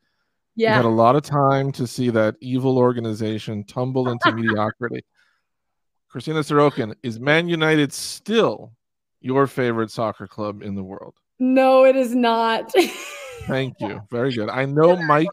You 0.55 0.67
had 0.67 0.85
a 0.85 0.89
lot 0.89 1.15
of 1.15 1.23
time 1.23 1.71
to 1.73 1.87
see 1.87 2.09
that 2.11 2.35
evil 2.41 2.77
organization 2.77 3.63
tumble 3.63 4.09
into 4.11 4.31
mediocrity. 4.35 5.03
Christina 6.09 6.39
Sarokon, 6.41 6.93
is 7.03 7.19
Man 7.19 7.47
United 7.47 7.93
still 7.93 8.73
your 9.21 9.47
favorite 9.47 9.91
soccer 9.91 10.27
club 10.27 10.61
in 10.61 10.75
the 10.75 10.83
world? 10.83 11.15
no 11.39 11.85
it 11.85 11.95
is 11.95 12.13
not 12.13 12.71
Thank 13.47 13.79
you. 13.79 13.99
Very 14.11 14.31
good. 14.31 14.49
I 14.49 14.65
know 14.65 14.95
Mike, 14.95 15.27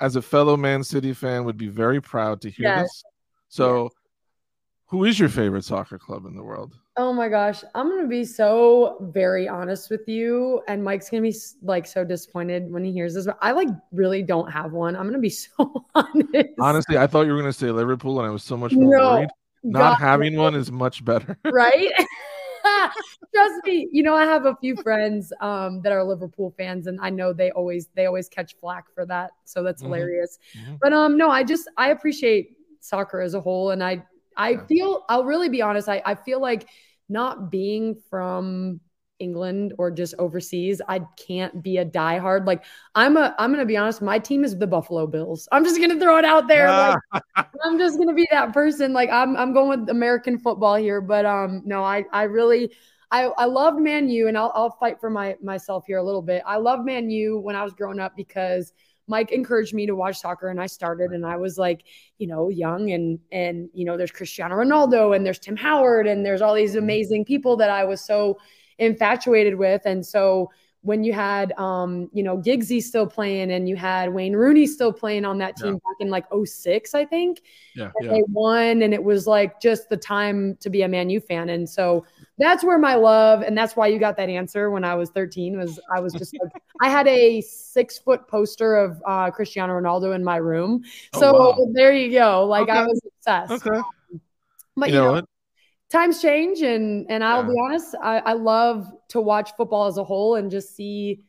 as 0.00 0.16
a 0.16 0.22
fellow 0.22 0.54
Man 0.56 0.84
City 0.84 1.14
fan, 1.14 1.44
would 1.44 1.56
be 1.56 1.68
very 1.68 1.98
proud 1.98 2.42
to 2.42 2.50
hear 2.50 2.66
Yes. 2.66 2.82
this. 2.82 3.04
So, 3.48 3.90
who 4.88 5.04
is 5.06 5.18
your 5.18 5.30
favorite 5.30 5.64
soccer 5.64 5.98
club 5.98 6.26
in 6.26 6.36
the 6.36 6.42
world? 6.42 6.74
Oh 7.00 7.12
my 7.12 7.28
gosh, 7.28 7.62
I'm 7.76 7.88
gonna 7.88 8.08
be 8.08 8.24
so 8.24 8.96
very 9.12 9.46
honest 9.46 9.88
with 9.88 10.08
you, 10.08 10.60
and 10.66 10.82
Mike's 10.82 11.08
gonna 11.08 11.22
be 11.22 11.34
like 11.62 11.86
so 11.86 12.04
disappointed 12.04 12.72
when 12.72 12.82
he 12.84 12.90
hears 12.90 13.14
this. 13.14 13.24
But 13.24 13.38
I 13.40 13.52
like 13.52 13.68
really 13.92 14.24
don't 14.24 14.50
have 14.50 14.72
one. 14.72 14.96
I'm 14.96 15.06
gonna 15.06 15.20
be 15.20 15.30
so 15.30 15.84
honest. 15.94 16.48
Honestly, 16.60 16.98
I 16.98 17.06
thought 17.06 17.22
you 17.26 17.32
were 17.32 17.40
going 17.40 17.52
to 17.52 17.56
say 17.56 17.70
Liverpool, 17.70 18.18
and 18.18 18.26
I 18.26 18.30
was 18.30 18.42
so 18.42 18.56
much 18.56 18.72
more 18.74 18.90
No. 18.90 18.98
worried. 19.14 19.28
Not 19.62 19.92
God, 19.92 19.94
having 19.94 20.36
one 20.36 20.56
is 20.56 20.72
much 20.72 21.04
better. 21.04 21.38
right? 21.44 21.92
Trust 23.34 23.64
me, 23.64 23.88
you 23.92 24.02
know 24.02 24.14
I 24.16 24.24
have 24.24 24.46
a 24.46 24.56
few 24.56 24.76
friends 24.76 25.32
um, 25.40 25.80
that 25.82 25.92
are 25.92 26.02
Liverpool 26.02 26.52
fans, 26.58 26.88
and 26.88 26.98
I 27.00 27.10
know 27.10 27.32
they 27.32 27.52
always 27.52 27.88
they 27.94 28.06
always 28.06 28.28
catch 28.28 28.56
flack 28.56 28.86
for 28.92 29.06
that. 29.06 29.30
So 29.44 29.62
that's 29.62 29.82
Mhm. 29.82 29.86
hilarious. 29.86 30.38
Mhm. 30.56 30.78
But 30.80 30.92
um, 30.92 31.16
no, 31.16 31.30
I 31.30 31.44
just 31.44 31.70
I 31.76 31.90
appreciate 31.90 32.56
soccer 32.80 33.20
as 33.20 33.34
a 33.34 33.40
whole, 33.40 33.70
and 33.70 33.84
I 33.84 34.02
I 34.36 34.52
Yeah. 34.52 34.66
feel 34.66 35.04
I'll 35.08 35.24
really 35.24 35.48
be 35.48 35.62
honest. 35.62 35.88
I 35.88 36.02
I 36.04 36.14
feel 36.16 36.40
like 36.40 36.68
not 37.08 37.50
being 37.50 37.96
from 38.10 38.80
England 39.18 39.74
or 39.78 39.90
just 39.90 40.14
overseas, 40.18 40.80
I 40.88 41.00
can't 41.16 41.62
be 41.62 41.78
a 41.78 41.84
diehard. 41.84 42.46
Like 42.46 42.64
I'm 42.94 43.16
a 43.16 43.34
I'm 43.38 43.52
gonna 43.52 43.64
be 43.64 43.76
honest. 43.76 44.02
My 44.02 44.18
team 44.18 44.44
is 44.44 44.56
the 44.56 44.66
Buffalo 44.66 45.06
Bills. 45.06 45.48
I'm 45.52 45.64
just 45.64 45.80
gonna 45.80 45.98
throw 45.98 46.18
it 46.18 46.24
out 46.24 46.48
there. 46.48 46.68
Like 46.68 47.24
I'm 47.64 47.78
just 47.78 47.98
gonna 47.98 48.14
be 48.14 48.28
that 48.30 48.52
person. 48.52 48.92
Like 48.92 49.10
I'm 49.10 49.36
I'm 49.36 49.52
going 49.52 49.80
with 49.80 49.88
American 49.90 50.38
football 50.38 50.76
here, 50.76 51.00
but 51.00 51.26
um 51.26 51.62
no, 51.64 51.82
I 51.82 52.04
I 52.12 52.24
really 52.24 52.72
I 53.10 53.24
I 53.24 53.44
loved 53.46 53.80
Man 53.80 54.08
U, 54.08 54.28
and 54.28 54.36
I'll 54.36 54.52
I'll 54.54 54.70
fight 54.70 55.00
for 55.00 55.10
my 55.10 55.36
myself 55.42 55.84
here 55.86 55.98
a 55.98 56.02
little 56.02 56.22
bit. 56.22 56.42
I 56.46 56.56
loved 56.56 56.84
Man 56.84 57.10
U 57.10 57.38
when 57.38 57.56
I 57.56 57.64
was 57.64 57.72
growing 57.72 58.00
up 58.00 58.16
because 58.16 58.72
Mike 59.08 59.32
encouraged 59.32 59.74
me 59.74 59.86
to 59.86 59.96
watch 59.96 60.20
soccer, 60.20 60.48
and 60.48 60.60
I 60.60 60.66
started, 60.66 61.12
and 61.12 61.26
I 61.26 61.36
was 61.36 61.58
like, 61.58 61.84
you 62.18 62.26
know, 62.26 62.48
young, 62.48 62.90
and 62.90 63.18
and 63.32 63.68
you 63.72 63.84
know, 63.84 63.96
there's 63.96 64.12
Cristiano 64.12 64.56
Ronaldo, 64.56 65.16
and 65.16 65.24
there's 65.24 65.38
Tim 65.38 65.56
Howard, 65.56 66.06
and 66.06 66.24
there's 66.24 66.42
all 66.42 66.54
these 66.54 66.74
amazing 66.76 67.24
people 67.24 67.56
that 67.56 67.70
I 67.70 67.84
was 67.84 68.00
so 68.00 68.38
infatuated 68.78 69.56
with, 69.56 69.82
and 69.84 70.06
so 70.06 70.50
when 70.82 71.02
you 71.02 71.12
had 71.12 71.52
um 71.58 72.08
you 72.12 72.22
know 72.22 72.38
Giggsy 72.38 72.82
still 72.82 73.06
playing 73.06 73.50
and 73.50 73.68
you 73.68 73.76
had 73.76 74.12
Wayne 74.12 74.34
Rooney 74.34 74.66
still 74.66 74.92
playing 74.92 75.24
on 75.24 75.38
that 75.38 75.56
team 75.56 75.74
back 75.74 75.96
in 76.00 76.08
like 76.08 76.24
06 76.44 76.94
I 76.94 77.04
think 77.04 77.42
yeah, 77.74 77.90
yeah. 78.00 78.10
they 78.12 78.22
won 78.28 78.82
and 78.82 78.94
it 78.94 79.02
was 79.02 79.26
like 79.26 79.60
just 79.60 79.88
the 79.88 79.96
time 79.96 80.56
to 80.60 80.70
be 80.70 80.82
a 80.82 80.88
Man 80.88 81.10
U 81.10 81.20
fan 81.20 81.48
and 81.48 81.68
so 81.68 82.06
that's 82.38 82.64
where 82.64 82.78
my 82.78 82.94
love 82.94 83.42
and 83.42 83.56
that's 83.56 83.76
why 83.76 83.86
you 83.88 83.98
got 83.98 84.16
that 84.16 84.28
answer 84.28 84.70
when 84.70 84.84
I 84.84 84.94
was 84.94 85.10
13 85.10 85.58
was 85.58 85.80
I 85.94 86.00
was 86.00 86.14
just 86.14 86.34
like 86.40 86.52
I 86.80 86.88
had 86.88 87.08
a 87.08 87.40
six 87.40 87.98
foot 87.98 88.28
poster 88.28 88.76
of 88.76 89.02
uh, 89.06 89.30
Cristiano 89.30 89.72
Ronaldo 89.74 90.14
in 90.14 90.24
my 90.24 90.36
room 90.36 90.82
Oh, 91.12 91.20
so 91.20 91.32
wow. 91.32 91.62
there 91.74 91.92
you 91.92 92.12
go 92.12 92.44
like 92.46 92.68
I 92.68 92.82
was 92.82 93.00
obsessed 93.06 93.66
Okay. 93.66 93.82
but 94.76 94.92
you 94.92 94.92
you 94.92 95.00
know 95.00 95.06
know, 95.06 95.12
what? 95.12 95.24
times 95.90 96.22
change 96.22 96.62
and 96.62 97.06
and 97.10 97.24
I'll 97.24 97.42
Yeah. 97.42 97.48
be 97.48 97.54
honest 97.66 97.94
I, 98.02 98.18
I 98.20 98.32
love 98.34 98.88
to 99.10 99.20
watch 99.20 99.52
football 99.56 99.86
as 99.86 99.98
a 99.98 100.04
whole 100.04 100.36
and 100.36 100.50
just 100.50 100.76
see 100.76 101.24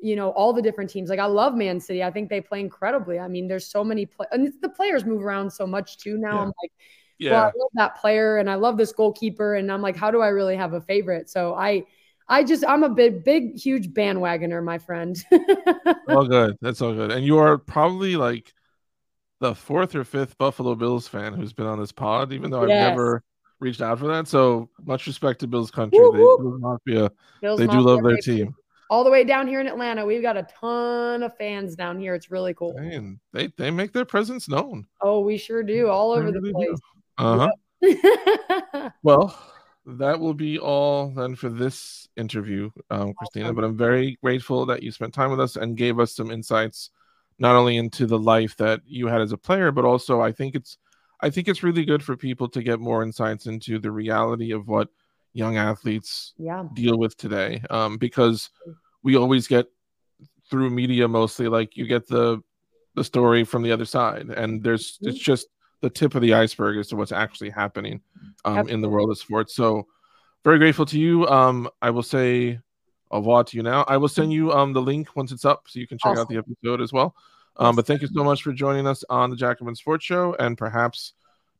you 0.00 0.16
know 0.16 0.30
all 0.30 0.52
the 0.52 0.62
different 0.62 0.90
teams 0.90 1.10
like 1.10 1.20
I 1.20 1.26
love 1.26 1.54
Man 1.54 1.80
City 1.80 2.02
I 2.04 2.10
think 2.10 2.30
they 2.30 2.40
play 2.40 2.60
incredibly 2.60 3.18
I 3.18 3.28
mean 3.28 3.48
there's 3.48 3.66
so 3.66 3.84
many 3.84 4.06
play 4.06 4.26
and 4.32 4.52
the 4.62 4.68
players 4.70 5.04
move 5.04 5.24
around 5.24 5.50
so 5.52 5.66
much 5.66 5.98
too 5.98 6.18
now 6.18 6.38
Yeah. 6.38 6.42
I'm 6.42 6.52
like 6.62 6.72
Yeah. 7.18 7.32
well, 7.32 7.42
I 7.42 7.46
love 7.46 7.70
that 7.74 8.00
player 8.00 8.38
and 8.38 8.48
I 8.48 8.54
love 8.54 8.76
this 8.76 8.92
goalkeeper. 8.92 9.54
And 9.54 9.70
I'm 9.72 9.82
like, 9.82 9.96
how 9.96 10.10
do 10.10 10.20
I 10.20 10.28
really 10.28 10.56
have 10.56 10.72
a 10.72 10.80
favorite? 10.80 11.28
So 11.28 11.54
I, 11.54 11.84
I 12.28 12.44
just, 12.44 12.64
I'm 12.66 12.84
a 12.84 12.88
big, 12.88 13.24
big, 13.24 13.56
huge 13.56 13.88
bandwagoner, 13.90 14.62
my 14.62 14.78
friend. 14.78 15.16
all 16.08 16.26
good. 16.26 16.56
That's 16.60 16.80
all 16.80 16.94
good. 16.94 17.10
And 17.10 17.24
you 17.24 17.38
are 17.38 17.58
probably 17.58 18.16
like 18.16 18.52
the 19.40 19.54
fourth 19.54 19.94
or 19.94 20.04
fifth 20.04 20.36
Buffalo 20.38 20.74
Bills 20.74 21.08
fan 21.08 21.34
who's 21.34 21.52
been 21.52 21.66
on 21.66 21.78
this 21.78 21.92
pod, 21.92 22.32
even 22.32 22.50
though 22.50 22.62
I've 22.62 22.68
never 22.68 23.22
reached 23.60 23.80
out 23.80 23.98
for 23.98 24.06
that. 24.08 24.28
So 24.28 24.68
much 24.84 25.06
respect 25.06 25.40
to 25.40 25.46
Bills 25.46 25.70
country. 25.70 25.98
Woo, 25.98 26.12
They, 26.12 26.18
woo. 26.18 26.38
Bills 26.38 26.60
Mafia, 26.60 27.10
Bills 27.40 27.58
they 27.58 27.66
do 27.66 27.72
Mafia, 27.74 27.86
love 27.86 28.02
their 28.02 28.16
baby. 28.16 28.22
team. 28.22 28.54
All 28.90 29.04
the 29.04 29.10
way 29.10 29.22
down 29.22 29.46
here 29.46 29.60
in 29.60 29.66
Atlanta, 29.66 30.04
we've 30.06 30.22
got 30.22 30.38
a 30.38 30.44
ton 30.44 31.22
of 31.22 31.36
fans 31.36 31.76
down 31.76 31.98
here. 31.98 32.14
It's 32.14 32.30
really 32.30 32.54
cool. 32.54 32.74
And 32.78 33.18
they, 33.34 33.52
they 33.58 33.70
make 33.70 33.92
their 33.92 34.06
presence 34.06 34.48
known. 34.48 34.86
Oh, 35.02 35.20
we 35.20 35.36
sure 35.36 35.62
do, 35.62 35.88
all 35.88 36.14
They 36.14 36.20
over 36.20 36.32
the 36.32 36.40
really 36.40 36.66
do. 36.66 36.76
Place. 37.18 37.50
Uh-huh. 37.82 38.90
Well, 39.02 39.38
that 39.86 40.20
will 40.20 40.34
be 40.34 40.58
all 40.58 41.10
then 41.10 41.34
for 41.34 41.48
this 41.48 42.08
interview, 42.16 42.70
um, 42.90 43.14
Christina. 43.14 43.52
But 43.54 43.64
I'm 43.64 43.76
very 43.76 44.18
grateful 44.22 44.66
that 44.66 44.82
you 44.82 44.90
spent 44.90 45.14
time 45.14 45.30
with 45.30 45.40
us 45.40 45.56
and 45.56 45.76
gave 45.76 45.98
us 45.98 46.14
some 46.14 46.30
insights, 46.30 46.90
not 47.38 47.56
only 47.56 47.76
into 47.76 48.06
the 48.06 48.18
life 48.18 48.56
that 48.58 48.80
you 48.84 49.06
had 49.06 49.22
as 49.22 49.32
a 49.32 49.38
player, 49.38 49.70
but 49.72 49.84
also 49.84 50.20
I 50.20 50.32
think 50.32 50.54
it's 50.54 50.78
I 51.20 51.30
think 51.30 51.48
it's 51.48 51.62
really 51.62 51.84
good 51.84 52.02
for 52.02 52.16
people 52.16 52.48
to 52.50 52.62
get 52.62 52.80
more 52.80 53.02
insights 53.02 53.46
into 53.46 53.78
the 53.78 53.90
reality 53.90 54.52
of 54.52 54.68
what 54.68 54.88
young 55.32 55.56
athletes 55.56 56.34
yeah. 56.38 56.64
deal 56.74 56.98
with 56.98 57.16
today. 57.16 57.62
Um, 57.70 57.96
because 57.96 58.50
we 59.02 59.16
always 59.16 59.48
get 59.48 59.66
through 60.50 60.70
media 60.70 61.08
mostly 61.08 61.48
like 61.48 61.76
you 61.76 61.86
get 61.86 62.06
the 62.08 62.42
the 62.94 63.04
story 63.04 63.44
from 63.44 63.62
the 63.62 63.72
other 63.72 63.84
side, 63.84 64.28
and 64.28 64.62
there's 64.62 64.98
Mhm. 64.98 65.08
it's 65.08 65.18
just 65.18 65.46
the 65.80 65.90
tip 65.90 66.14
of 66.14 66.22
the 66.22 66.34
iceberg 66.34 66.76
as 66.78 66.88
to 66.88 66.96
what's 66.96 67.12
actually 67.12 67.50
happening 67.50 68.00
um, 68.44 68.68
in 68.68 68.80
the 68.80 68.88
world 68.88 69.10
of 69.10 69.18
sports. 69.18 69.54
So 69.54 69.86
very 70.44 70.58
grateful 70.58 70.86
to 70.86 70.98
you. 70.98 71.26
Um, 71.28 71.68
I 71.82 71.90
will 71.90 72.02
say 72.02 72.58
au 73.10 73.18
revoir 73.18 73.44
to 73.44 73.56
you 73.56 73.62
now. 73.62 73.84
I 73.88 73.96
will 73.96 74.08
send 74.08 74.32
you 74.32 74.52
um 74.52 74.72
the 74.72 74.82
link 74.82 75.16
once 75.16 75.32
it's 75.32 75.44
up 75.44 75.64
so 75.66 75.78
you 75.78 75.86
can 75.86 75.98
check 75.98 76.18
out 76.18 76.28
the 76.28 76.36
episode 76.36 76.80
as 76.80 76.92
well. 76.92 77.14
Um, 77.56 77.74
but 77.74 77.86
thank 77.86 78.02
you 78.02 78.08
so 78.08 78.22
much 78.22 78.42
for 78.42 78.52
joining 78.52 78.86
us 78.86 79.02
on 79.10 79.30
the 79.30 79.36
Jacobin 79.36 79.74
Sports 79.74 80.04
Show, 80.04 80.36
and 80.38 80.56
perhaps 80.56 81.14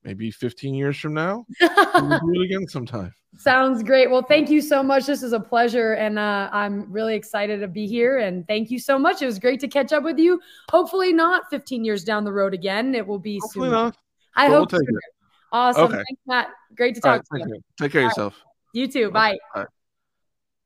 maybe 0.04 0.30
15 0.30 0.74
years 0.74 0.96
from 0.96 1.12
now 1.12 1.44
we'll 1.60 2.20
do 2.20 2.40
it 2.40 2.44
again 2.44 2.66
sometime. 2.68 3.12
Sounds 3.36 3.82
great. 3.82 4.10
Well, 4.10 4.22
thank 4.22 4.48
you 4.48 4.60
so 4.60 4.82
much. 4.82 5.06
This 5.06 5.22
is 5.22 5.32
a 5.32 5.40
pleasure, 5.40 5.92
and 5.92 6.18
uh, 6.18 6.48
I'm 6.52 6.90
really 6.90 7.14
excited 7.14 7.60
to 7.60 7.68
be 7.68 7.86
here. 7.86 8.18
And 8.18 8.46
thank 8.48 8.70
you 8.70 8.78
so 8.78 8.98
much. 8.98 9.22
It 9.22 9.26
was 9.26 9.38
great 9.38 9.60
to 9.60 9.68
catch 9.68 9.92
up 9.92 10.02
with 10.02 10.18
you. 10.18 10.40
Hopefully, 10.70 11.12
not 11.12 11.50
15 11.50 11.84
years 11.84 12.04
down 12.04 12.24
the 12.24 12.32
road 12.32 12.54
again. 12.54 12.94
It 12.94 13.06
will 13.06 13.18
be 13.18 13.38
Hopefully 13.38 13.66
soon. 13.66 13.72
not. 13.72 13.96
I 14.38 14.46
but 14.46 14.50
we'll 14.50 14.58
hope. 14.60 14.72
it. 14.74 15.04
Awesome. 15.50 15.84
Okay. 15.84 15.94
Thanks, 15.96 16.22
Matt. 16.26 16.48
Great 16.76 16.94
to 16.94 17.00
talk 17.00 17.24
right, 17.32 17.42
to 17.42 17.48
you. 17.48 17.54
you. 17.56 17.60
Take 17.80 17.92
care 17.92 18.02
of 18.02 18.04
All 18.04 18.08
right. 18.08 18.10
yourself. 18.10 18.44
You 18.72 18.86
too. 18.86 19.10
Bye. 19.10 19.36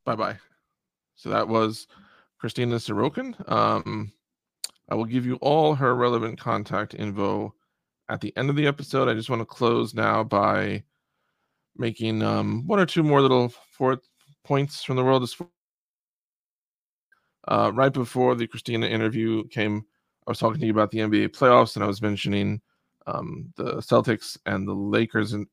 Bye 0.05 0.17
bye. 0.17 0.37
So 1.17 1.31
that 1.31 1.49
was 1.49 1.87
Christina 2.39 2.77
Sarokon. 2.77 3.51
Um, 3.51 4.13
I 4.91 4.95
will 4.95 5.07
give 5.07 5.25
you 5.25 5.37
all 5.37 5.75
her 5.75 5.95
relevant 5.95 6.39
contact 6.39 6.95
info 6.95 7.55
at 8.11 8.21
the 8.21 8.37
end 8.37 8.51
of 8.51 8.57
the 8.57 8.67
episode. 8.67 9.09
I 9.09 9.15
just 9.15 9.31
want 9.31 9.41
to 9.41 9.47
close 9.47 9.95
now 9.95 10.23
by 10.23 10.83
making 11.77 12.23
um, 12.23 12.67
one 12.67 12.79
or 12.79 12.85
two 12.85 13.03
more 13.03 13.23
little 13.23 13.49
fourth 13.49 14.01
points 14.45 14.85
from 14.85 14.97
the 14.97 15.05
world 15.05 15.23
of 15.23 15.31
sport. 15.31 15.51
Uh, 17.49 17.71
right 17.73 17.93
before 17.93 18.35
the 18.35 18.47
Christina 18.47 18.87
interview 18.87 19.47
came, 19.49 19.87
I 20.27 20.31
was 20.31 20.39
talking 20.39 20.61
to 20.61 20.67
you 20.67 20.73
about 20.73 20.91
the 20.91 20.99
NBA 20.99 21.29
playoffs, 21.29 21.77
and 21.77 21.85
I 21.85 21.89
was 21.89 22.03
mentioning 22.03 22.61
um, 23.07 23.53
the 23.57 23.77
Celtics 23.77 24.37
and 24.47 24.67
the 24.67 24.75
Lakers. 24.75 25.33
And 25.33 25.47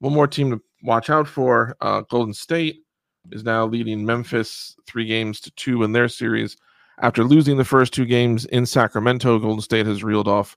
one 0.00 0.12
more 0.12 0.26
team 0.26 0.50
to 0.50 0.60
watch 0.82 1.10
out 1.10 1.28
for 1.28 1.76
uh, 1.80 2.02
Golden 2.02 2.34
State 2.34 2.82
is 3.30 3.44
now 3.44 3.66
leading 3.66 4.04
Memphis 4.04 4.76
three 4.86 5.06
games 5.06 5.40
to 5.40 5.50
two 5.52 5.82
in 5.82 5.92
their 5.92 6.08
series. 6.08 6.56
After 7.00 7.24
losing 7.24 7.56
the 7.56 7.64
first 7.64 7.92
two 7.92 8.06
games 8.06 8.44
in 8.46 8.66
Sacramento, 8.66 9.38
Golden 9.38 9.60
State 9.60 9.86
has 9.86 10.02
reeled 10.02 10.28
off 10.28 10.56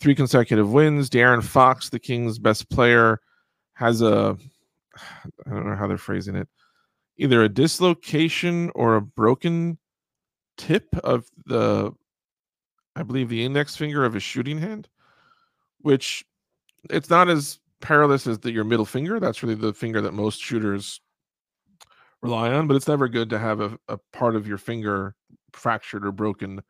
three 0.00 0.14
consecutive 0.14 0.72
wins. 0.72 1.08
De'Aaron 1.08 1.42
Fox, 1.42 1.88
the 1.88 1.98
Kings' 1.98 2.38
best 2.38 2.68
player, 2.70 3.20
has 3.74 4.02
a 4.02 4.36
I 5.46 5.50
don't 5.50 5.66
know 5.66 5.76
how 5.76 5.86
they're 5.86 5.98
phrasing 5.98 6.36
it, 6.36 6.48
either 7.16 7.42
a 7.42 7.48
dislocation 7.48 8.70
or 8.74 8.96
a 8.96 9.02
broken 9.02 9.78
tip 10.56 10.88
of 11.02 11.26
the 11.46 11.92
I 12.96 13.02
believe 13.02 13.28
the 13.28 13.44
index 13.44 13.76
finger 13.76 14.04
of 14.04 14.14
his 14.14 14.22
shooting 14.22 14.58
hand, 14.58 14.88
which 15.82 16.24
it's 16.88 17.10
not 17.10 17.28
as 17.28 17.58
perilous 17.80 18.26
as 18.26 18.38
the, 18.38 18.52
your 18.52 18.64
middle 18.64 18.86
finger. 18.86 19.20
That's 19.20 19.42
really 19.42 19.54
the 19.54 19.74
finger 19.74 20.00
that 20.00 20.12
most 20.12 20.40
shooters 20.40 21.00
rely 22.22 22.52
on, 22.52 22.66
but 22.66 22.76
it's 22.76 22.88
never 22.88 23.08
good 23.08 23.30
to 23.30 23.38
have 23.38 23.60
a, 23.60 23.78
a 23.88 23.98
part 24.12 24.36
of 24.36 24.46
your 24.46 24.58
finger 24.58 25.14
fractured 25.52 26.06
or 26.06 26.12
broken 26.12 26.60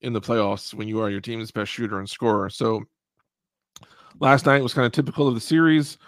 in 0.00 0.12
the 0.12 0.20
playoffs 0.20 0.74
when 0.74 0.88
you 0.88 1.00
are 1.00 1.10
your 1.10 1.20
team's 1.20 1.50
best 1.50 1.70
shooter 1.70 1.98
and 1.98 2.10
scorer. 2.10 2.50
So 2.50 2.82
last 4.18 4.46
night 4.46 4.62
was 4.62 4.74
kind 4.74 4.86
of 4.86 4.92
typical 4.92 5.28
of 5.28 5.34
the 5.34 5.40
series 5.40 5.98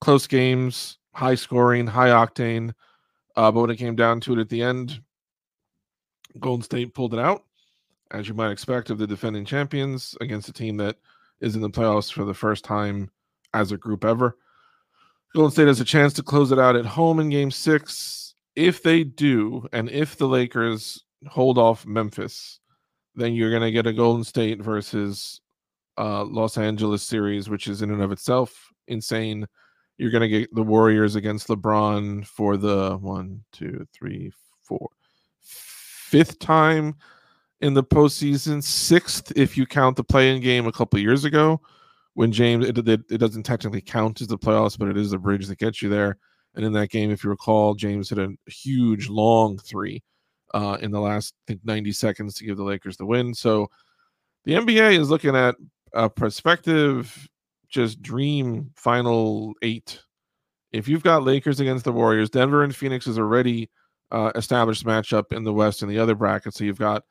close 0.00 0.26
games, 0.26 0.98
high 1.14 1.34
scoring, 1.34 1.86
high 1.86 2.08
octane. 2.08 2.72
Uh, 3.36 3.50
but 3.50 3.60
when 3.62 3.70
it 3.70 3.76
came 3.76 3.96
down 3.96 4.20
to 4.20 4.34
it 4.34 4.38
at 4.38 4.48
the 4.48 4.62
end, 4.62 5.00
Golden 6.40 6.62
State 6.62 6.94
pulled 6.94 7.14
it 7.14 7.20
out, 7.20 7.44
as 8.10 8.28
you 8.28 8.34
might 8.34 8.50
expect 8.50 8.90
of 8.90 8.98
the 8.98 9.06
defending 9.06 9.44
champions 9.44 10.16
against 10.20 10.48
a 10.48 10.52
team 10.52 10.76
that 10.76 10.96
is 11.44 11.54
in 11.54 11.60
the 11.60 11.70
playoffs 11.70 12.10
for 12.10 12.24
the 12.24 12.34
first 12.34 12.64
time 12.64 13.10
as 13.52 13.70
a 13.70 13.76
group 13.76 14.04
ever. 14.04 14.36
Golden 15.34 15.52
State 15.52 15.68
has 15.68 15.80
a 15.80 15.84
chance 15.84 16.12
to 16.14 16.22
close 16.22 16.50
it 16.52 16.58
out 16.58 16.74
at 16.74 16.86
home 16.86 17.20
in 17.20 17.28
game 17.28 17.50
six. 17.50 18.34
If 18.56 18.82
they 18.82 19.04
do, 19.04 19.68
and 19.72 19.90
if 19.90 20.16
the 20.16 20.26
Lakers 20.26 21.04
hold 21.28 21.58
off 21.58 21.86
Memphis, 21.86 22.60
then 23.14 23.34
you're 23.34 23.50
going 23.50 23.62
to 23.62 23.70
get 23.70 23.86
a 23.86 23.92
Golden 23.92 24.24
State 24.24 24.62
versus 24.62 25.40
uh, 25.98 26.24
Los 26.24 26.56
Angeles 26.56 27.02
series, 27.02 27.50
which 27.50 27.66
is 27.66 27.82
in 27.82 27.90
and 27.90 28.02
of 28.02 28.10
itself 28.10 28.72
insane. 28.88 29.46
You're 29.98 30.10
going 30.10 30.22
to 30.22 30.28
get 30.28 30.54
the 30.54 30.62
Warriors 30.62 31.14
against 31.14 31.48
LeBron 31.48 32.26
for 32.26 32.56
the 32.56 32.96
one, 33.00 33.44
two, 33.52 33.86
three, 33.92 34.32
four, 34.62 34.88
fifth 35.40 36.38
time 36.38 36.96
in 37.64 37.72
the 37.72 37.82
postseason, 37.82 38.62
sixth 38.62 39.32
if 39.36 39.56
you 39.56 39.64
count 39.64 39.96
the 39.96 40.04
play-in 40.04 40.42
game 40.42 40.66
a 40.66 40.72
couple 40.72 41.00
years 41.00 41.24
ago 41.24 41.58
when 42.12 42.30
James 42.30 42.68
it, 42.68 42.76
it, 42.76 43.00
it 43.10 43.16
doesn't 43.16 43.44
technically 43.44 43.80
count 43.80 44.20
as 44.20 44.26
the 44.26 44.36
playoffs, 44.36 44.78
but 44.78 44.88
it 44.88 44.98
is 44.98 45.12
the 45.12 45.18
bridge 45.18 45.46
that 45.46 45.58
gets 45.58 45.80
you 45.80 45.88
there. 45.88 46.18
And 46.54 46.62
in 46.62 46.74
that 46.74 46.90
game, 46.90 47.10
if 47.10 47.24
you 47.24 47.30
recall, 47.30 47.74
James 47.74 48.10
hit 48.10 48.18
a 48.18 48.36
huge 48.46 49.08
long 49.08 49.56
three 49.56 50.02
uh, 50.52 50.76
in 50.82 50.90
the 50.90 51.00
last 51.00 51.32
I 51.48 51.52
think 51.52 51.64
90 51.64 51.90
seconds 51.92 52.34
to 52.34 52.44
give 52.44 52.58
the 52.58 52.62
Lakers 52.62 52.98
the 52.98 53.06
win. 53.06 53.32
So 53.32 53.70
the 54.44 54.52
NBA 54.52 54.98
is 54.98 55.08
looking 55.08 55.34
at 55.34 55.54
a 55.94 56.10
prospective 56.10 57.30
just 57.70 58.02
dream 58.02 58.72
final 58.76 59.54
eight. 59.62 60.02
If 60.70 60.86
you've 60.86 61.02
got 61.02 61.24
Lakers 61.24 61.60
against 61.60 61.86
the 61.86 61.92
Warriors, 61.92 62.28
Denver 62.28 62.62
and 62.62 62.76
Phoenix 62.76 63.06
is 63.06 63.18
already 63.18 63.70
uh, 64.10 64.32
established 64.34 64.84
matchup 64.84 65.32
in 65.32 65.44
the 65.44 65.52
West 65.52 65.80
and 65.80 65.90
the 65.90 65.98
other 65.98 66.14
bracket. 66.14 66.52
So 66.52 66.64
you've 66.64 66.78
got 66.78 67.04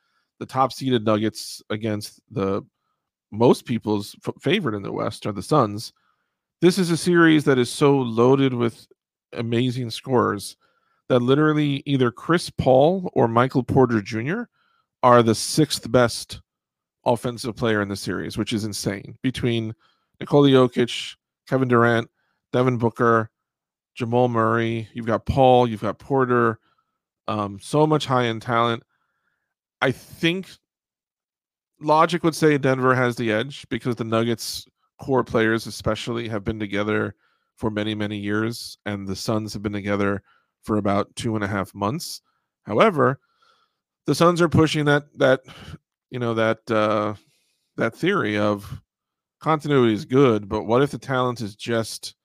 the 0.43 0.53
top 0.53 0.73
seeded 0.73 1.05
Nuggets 1.05 1.61
against 1.69 2.19
the 2.29 2.65
most 3.31 3.65
people's 3.65 4.13
f- 4.27 4.33
favorite 4.41 4.75
in 4.75 4.83
the 4.83 4.91
West 4.91 5.25
are 5.25 5.31
the 5.31 5.41
Suns. 5.41 5.93
This 6.59 6.77
is 6.77 6.91
a 6.91 6.97
series 6.97 7.45
that 7.45 7.57
is 7.57 7.71
so 7.71 7.97
loaded 7.97 8.53
with 8.53 8.85
amazing 9.31 9.89
scores 9.89 10.57
that 11.07 11.21
literally 11.21 11.81
either 11.85 12.11
Chris 12.11 12.49
Paul 12.49 13.09
or 13.13 13.29
Michael 13.29 13.63
Porter 13.63 14.01
Jr. 14.01 14.41
are 15.01 15.23
the 15.23 15.33
sixth 15.33 15.89
best 15.89 16.41
offensive 17.05 17.55
player 17.55 17.81
in 17.81 17.87
the 17.87 17.95
series, 17.95 18.37
which 18.37 18.51
is 18.51 18.65
insane. 18.65 19.17
Between 19.21 19.73
Nikola 20.19 20.49
Jokic, 20.49 21.15
Kevin 21.47 21.69
Durant, 21.69 22.09
Devin 22.51 22.77
Booker, 22.77 23.29
Jamal 23.95 24.27
Murray, 24.27 24.89
you've 24.93 25.05
got 25.05 25.25
Paul, 25.25 25.69
you've 25.69 25.81
got 25.81 25.99
Porter, 25.99 26.59
um, 27.29 27.59
so 27.61 27.87
much 27.87 28.05
high 28.05 28.25
end 28.25 28.41
talent. 28.41 28.83
I 29.83 29.91
think 29.91 30.47
logic 31.81 32.23
would 32.23 32.35
say 32.35 32.57
Denver 32.57 32.95
has 32.95 33.17
the 33.17 33.33
edge 33.33 33.67
because 33.67 33.97
the 33.97 34.05
Nuggets 34.05 34.65
core 35.01 35.25
players, 35.25 35.67
especially, 35.67 36.29
have 36.29 36.45
been 36.45 36.57
together 36.57 37.15
for 37.57 37.69
many, 37.69 37.93
many 37.93 38.17
years, 38.17 38.77
and 38.85 39.05
the 39.05 39.15
Suns 39.17 39.51
have 39.51 39.61
been 39.61 39.73
together 39.73 40.23
for 40.61 40.77
about 40.77 41.13
two 41.17 41.35
and 41.35 41.43
a 41.43 41.49
half 41.49 41.75
months. 41.75 42.21
However, 42.61 43.19
the 44.05 44.15
Suns 44.15 44.41
are 44.41 44.47
pushing 44.47 44.85
that 44.85 45.03
that 45.17 45.41
you 46.11 46.19
know 46.19 46.33
that 46.33 46.59
uh, 46.71 47.15
that 47.75 47.93
theory 47.93 48.37
of 48.37 48.81
continuity 49.41 49.93
is 49.95 50.05
good, 50.05 50.47
but 50.47 50.63
what 50.63 50.81
if 50.81 50.91
the 50.91 50.97
talent 50.97 51.41
is 51.41 51.57
just 51.57 52.15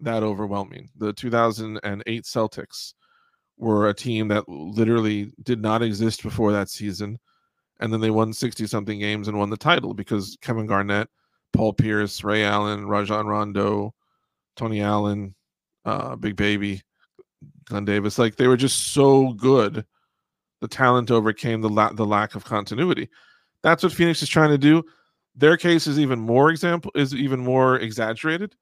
that 0.00 0.24
overwhelming? 0.24 0.90
The 0.96 1.12
2008 1.12 2.24
Celtics 2.24 2.94
were 3.58 3.88
a 3.88 3.94
team 3.94 4.28
that 4.28 4.48
literally 4.48 5.32
did 5.42 5.60
not 5.60 5.82
exist 5.82 6.22
before 6.22 6.52
that 6.52 6.68
season 6.68 7.18
and 7.80 7.92
then 7.92 8.00
they 8.00 8.10
won 8.10 8.32
60 8.32 8.66
something 8.66 8.98
games 8.98 9.28
and 9.28 9.38
won 9.38 9.50
the 9.50 9.56
title 9.56 9.94
because 9.94 10.38
Kevin 10.40 10.66
Garnett, 10.66 11.08
Paul 11.52 11.72
Pierce, 11.72 12.22
Ray 12.24 12.44
Allen, 12.44 12.86
Rajon 12.86 13.26
Rondo, 13.26 13.94
Tony 14.56 14.80
Allen, 14.80 15.34
uh, 15.84 16.16
Big 16.16 16.36
Baby, 16.36 16.82
Glenn 17.66 17.84
Davis, 17.84 18.18
like 18.18 18.36
they 18.36 18.46
were 18.46 18.56
just 18.56 18.92
so 18.92 19.32
good. 19.34 19.84
The 20.60 20.68
talent 20.68 21.10
overcame 21.10 21.60
the 21.60 21.68
la- 21.68 21.92
the 21.92 22.06
lack 22.06 22.34
of 22.34 22.44
continuity. 22.44 23.08
That's 23.62 23.82
what 23.82 23.92
Phoenix 23.92 24.22
is 24.22 24.28
trying 24.28 24.50
to 24.50 24.58
do. 24.58 24.82
Their 25.34 25.56
case 25.56 25.86
is 25.86 25.98
even 25.98 26.18
more 26.18 26.50
example 26.50 26.90
is 26.94 27.14
even 27.14 27.40
more 27.40 27.76
exaggerated 27.76 28.54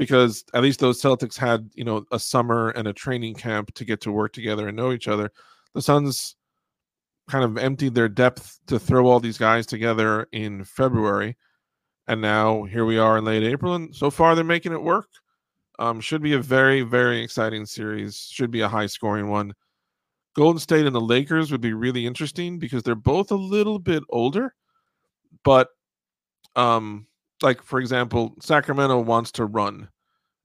because 0.00 0.46
at 0.54 0.62
least 0.62 0.80
those 0.80 0.98
Celtics 0.98 1.36
had 1.36 1.68
you 1.74 1.84
know 1.84 2.06
a 2.10 2.18
summer 2.18 2.70
and 2.70 2.88
a 2.88 2.92
training 2.92 3.34
camp 3.34 3.74
to 3.74 3.84
get 3.84 4.00
to 4.00 4.10
work 4.10 4.32
together 4.32 4.66
and 4.66 4.74
know 4.74 4.92
each 4.92 5.08
other. 5.08 5.30
The 5.74 5.82
Suns 5.82 6.36
kind 7.28 7.44
of 7.44 7.58
emptied 7.58 7.94
their 7.94 8.08
depth 8.08 8.60
to 8.68 8.78
throw 8.78 9.06
all 9.06 9.20
these 9.20 9.36
guys 9.36 9.66
together 9.66 10.26
in 10.32 10.64
February. 10.64 11.36
And 12.08 12.22
now 12.22 12.64
here 12.64 12.86
we 12.86 12.96
are 12.96 13.18
in 13.18 13.26
late 13.26 13.42
April. 13.42 13.74
And 13.74 13.94
so 13.94 14.10
far 14.10 14.34
they're 14.34 14.42
making 14.42 14.72
it 14.72 14.82
work. 14.82 15.10
Um, 15.78 16.00
should 16.00 16.22
be 16.22 16.32
a 16.32 16.40
very, 16.40 16.80
very 16.80 17.22
exciting 17.22 17.66
series. 17.66 18.26
Should 18.32 18.50
be 18.50 18.62
a 18.62 18.68
high 18.68 18.86
scoring 18.86 19.28
one. 19.28 19.52
Golden 20.34 20.60
State 20.60 20.86
and 20.86 20.94
the 20.94 21.00
Lakers 21.00 21.52
would 21.52 21.60
be 21.60 21.74
really 21.74 22.06
interesting 22.06 22.58
because 22.58 22.82
they're 22.82 22.94
both 22.94 23.30
a 23.32 23.36
little 23.36 23.78
bit 23.78 24.02
older. 24.08 24.54
But 25.44 25.68
um, 26.56 27.06
like 27.42 27.62
for 27.62 27.80
example, 27.80 28.34
Sacramento 28.40 29.00
wants 29.00 29.30
to 29.32 29.46
run 29.46 29.88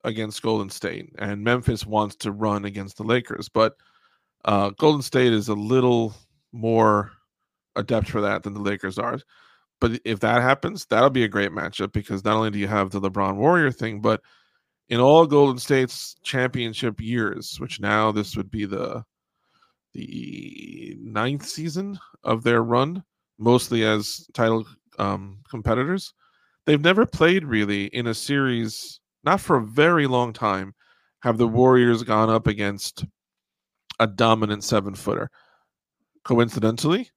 against 0.03 0.41
Golden 0.41 0.69
State, 0.69 1.09
and 1.17 1.43
Memphis 1.43 1.85
wants 1.85 2.15
to 2.17 2.31
run 2.31 2.65
against 2.65 2.97
the 2.97 3.03
Lakers. 3.03 3.49
But 3.49 3.75
uh, 4.45 4.69
Golden 4.71 5.01
State 5.01 5.33
is 5.33 5.49
a 5.49 5.55
little 5.55 6.13
more 6.51 7.11
adept 7.75 8.09
for 8.09 8.21
that 8.21 8.43
than 8.43 8.53
the 8.53 8.61
Lakers 8.61 8.97
are. 8.97 9.19
But 9.81 9.99
if 10.05 10.19
that 10.21 10.41
happens, 10.41 10.85
that'll 10.85 11.09
be 11.09 11.25
a 11.25 11.29
great 11.29 11.51
matchup 11.51 11.91
because 11.91 12.23
not 12.23 12.37
only 12.37 12.51
do 12.51 12.59
you 12.59 12.67
have 12.67 12.91
the 12.91 13.01
LeBron 13.01 13.35
Warrior 13.35 13.71
thing, 13.71 13.99
but 13.99 14.21
in 14.89 14.99
all 14.99 15.25
Golden 15.25 15.57
State's 15.57 16.15
championship 16.23 17.01
years, 17.01 17.59
which 17.59 17.79
now 17.79 18.11
this 18.11 18.37
would 18.37 18.49
be 18.49 18.65
the 18.65 19.03
the 19.93 20.97
ninth 20.99 21.45
season 21.45 21.97
of 22.23 22.43
their 22.43 22.63
run, 22.63 23.01
mostly 23.37 23.85
as 23.85 24.27
title 24.33 24.65
um, 24.99 25.39
competitors, 25.49 26.13
they've 26.65 26.81
never 26.81 27.05
played 27.05 27.45
really 27.45 27.85
in 27.85 28.07
a 28.07 28.13
series, 28.13 28.99
not 29.23 29.41
for 29.41 29.57
a 29.57 29.65
very 29.65 30.07
long 30.07 30.33
time, 30.33 30.73
have 31.21 31.37
the 31.37 31.47
mm-hmm. 31.47 31.55
Warriors 31.55 32.03
gone 32.03 32.29
up 32.29 32.47
against 32.47 33.05
a 33.99 34.07
dominant 34.07 34.63
seven 34.63 34.93
footer. 34.95 35.29
Coincidentally, 36.23 37.09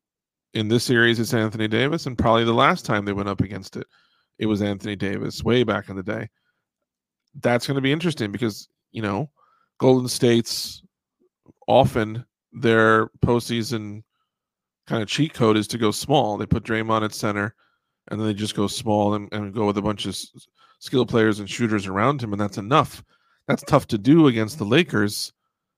in 0.55 0.68
this 0.68 0.84
series, 0.84 1.20
it's 1.20 1.34
Anthony 1.34 1.68
Davis, 1.68 2.07
and 2.07 2.16
probably 2.16 2.44
the 2.44 2.53
last 2.53 2.84
time 2.84 3.05
they 3.05 3.12
went 3.12 3.28
up 3.28 3.40
against 3.40 3.76
it, 3.76 3.86
it 4.38 4.46
was 4.46 4.62
Anthony 4.62 4.96
Davis 4.96 5.42
way 5.42 5.62
back 5.62 5.88
in 5.88 5.96
the 5.96 6.03
day. 6.03 6.28
That's 7.40 7.66
going 7.66 7.76
to 7.76 7.82
be 7.82 7.92
interesting 7.92 8.32
because, 8.32 8.68
you 8.90 9.03
know, 9.03 9.30
Golden 9.78 10.09
State's 10.09 10.82
often 11.66 12.24
their 12.53 13.09
postseason 13.24 14.03
kind 14.86 15.03
of 15.03 15.09
cheat 15.09 15.34
code 15.34 15.57
is 15.57 15.68
to 15.68 15.78
go 15.78 15.90
small. 15.90 16.36
They 16.36 16.46
put 16.46 16.64
Draymond 16.64 17.05
at 17.05 17.14
center, 17.14 17.55
and 18.09 18.20
then 18.20 18.26
they 18.26 18.34
just 18.34 18.56
go 18.56 18.66
small 18.66 19.14
and, 19.14 19.32
and 19.32 19.54
go 19.54 19.66
with 19.66 19.78
a 19.78 19.82
bunch 19.82 20.06
of 20.06 20.16
skill 20.78 21.06
players 21.06 21.40
and 21.40 21.48
shooters 21.48 21.86
around 21.86 22.22
him, 22.22 22.32
and 22.32 22.40
that's 22.40 22.59
enough. 22.59 23.02
That's 23.46 23.62
tough 23.62 23.86
to 23.88 23.98
do 23.98 24.26
against 24.26 24.59
the 24.59 24.64
Lakers 24.64 25.32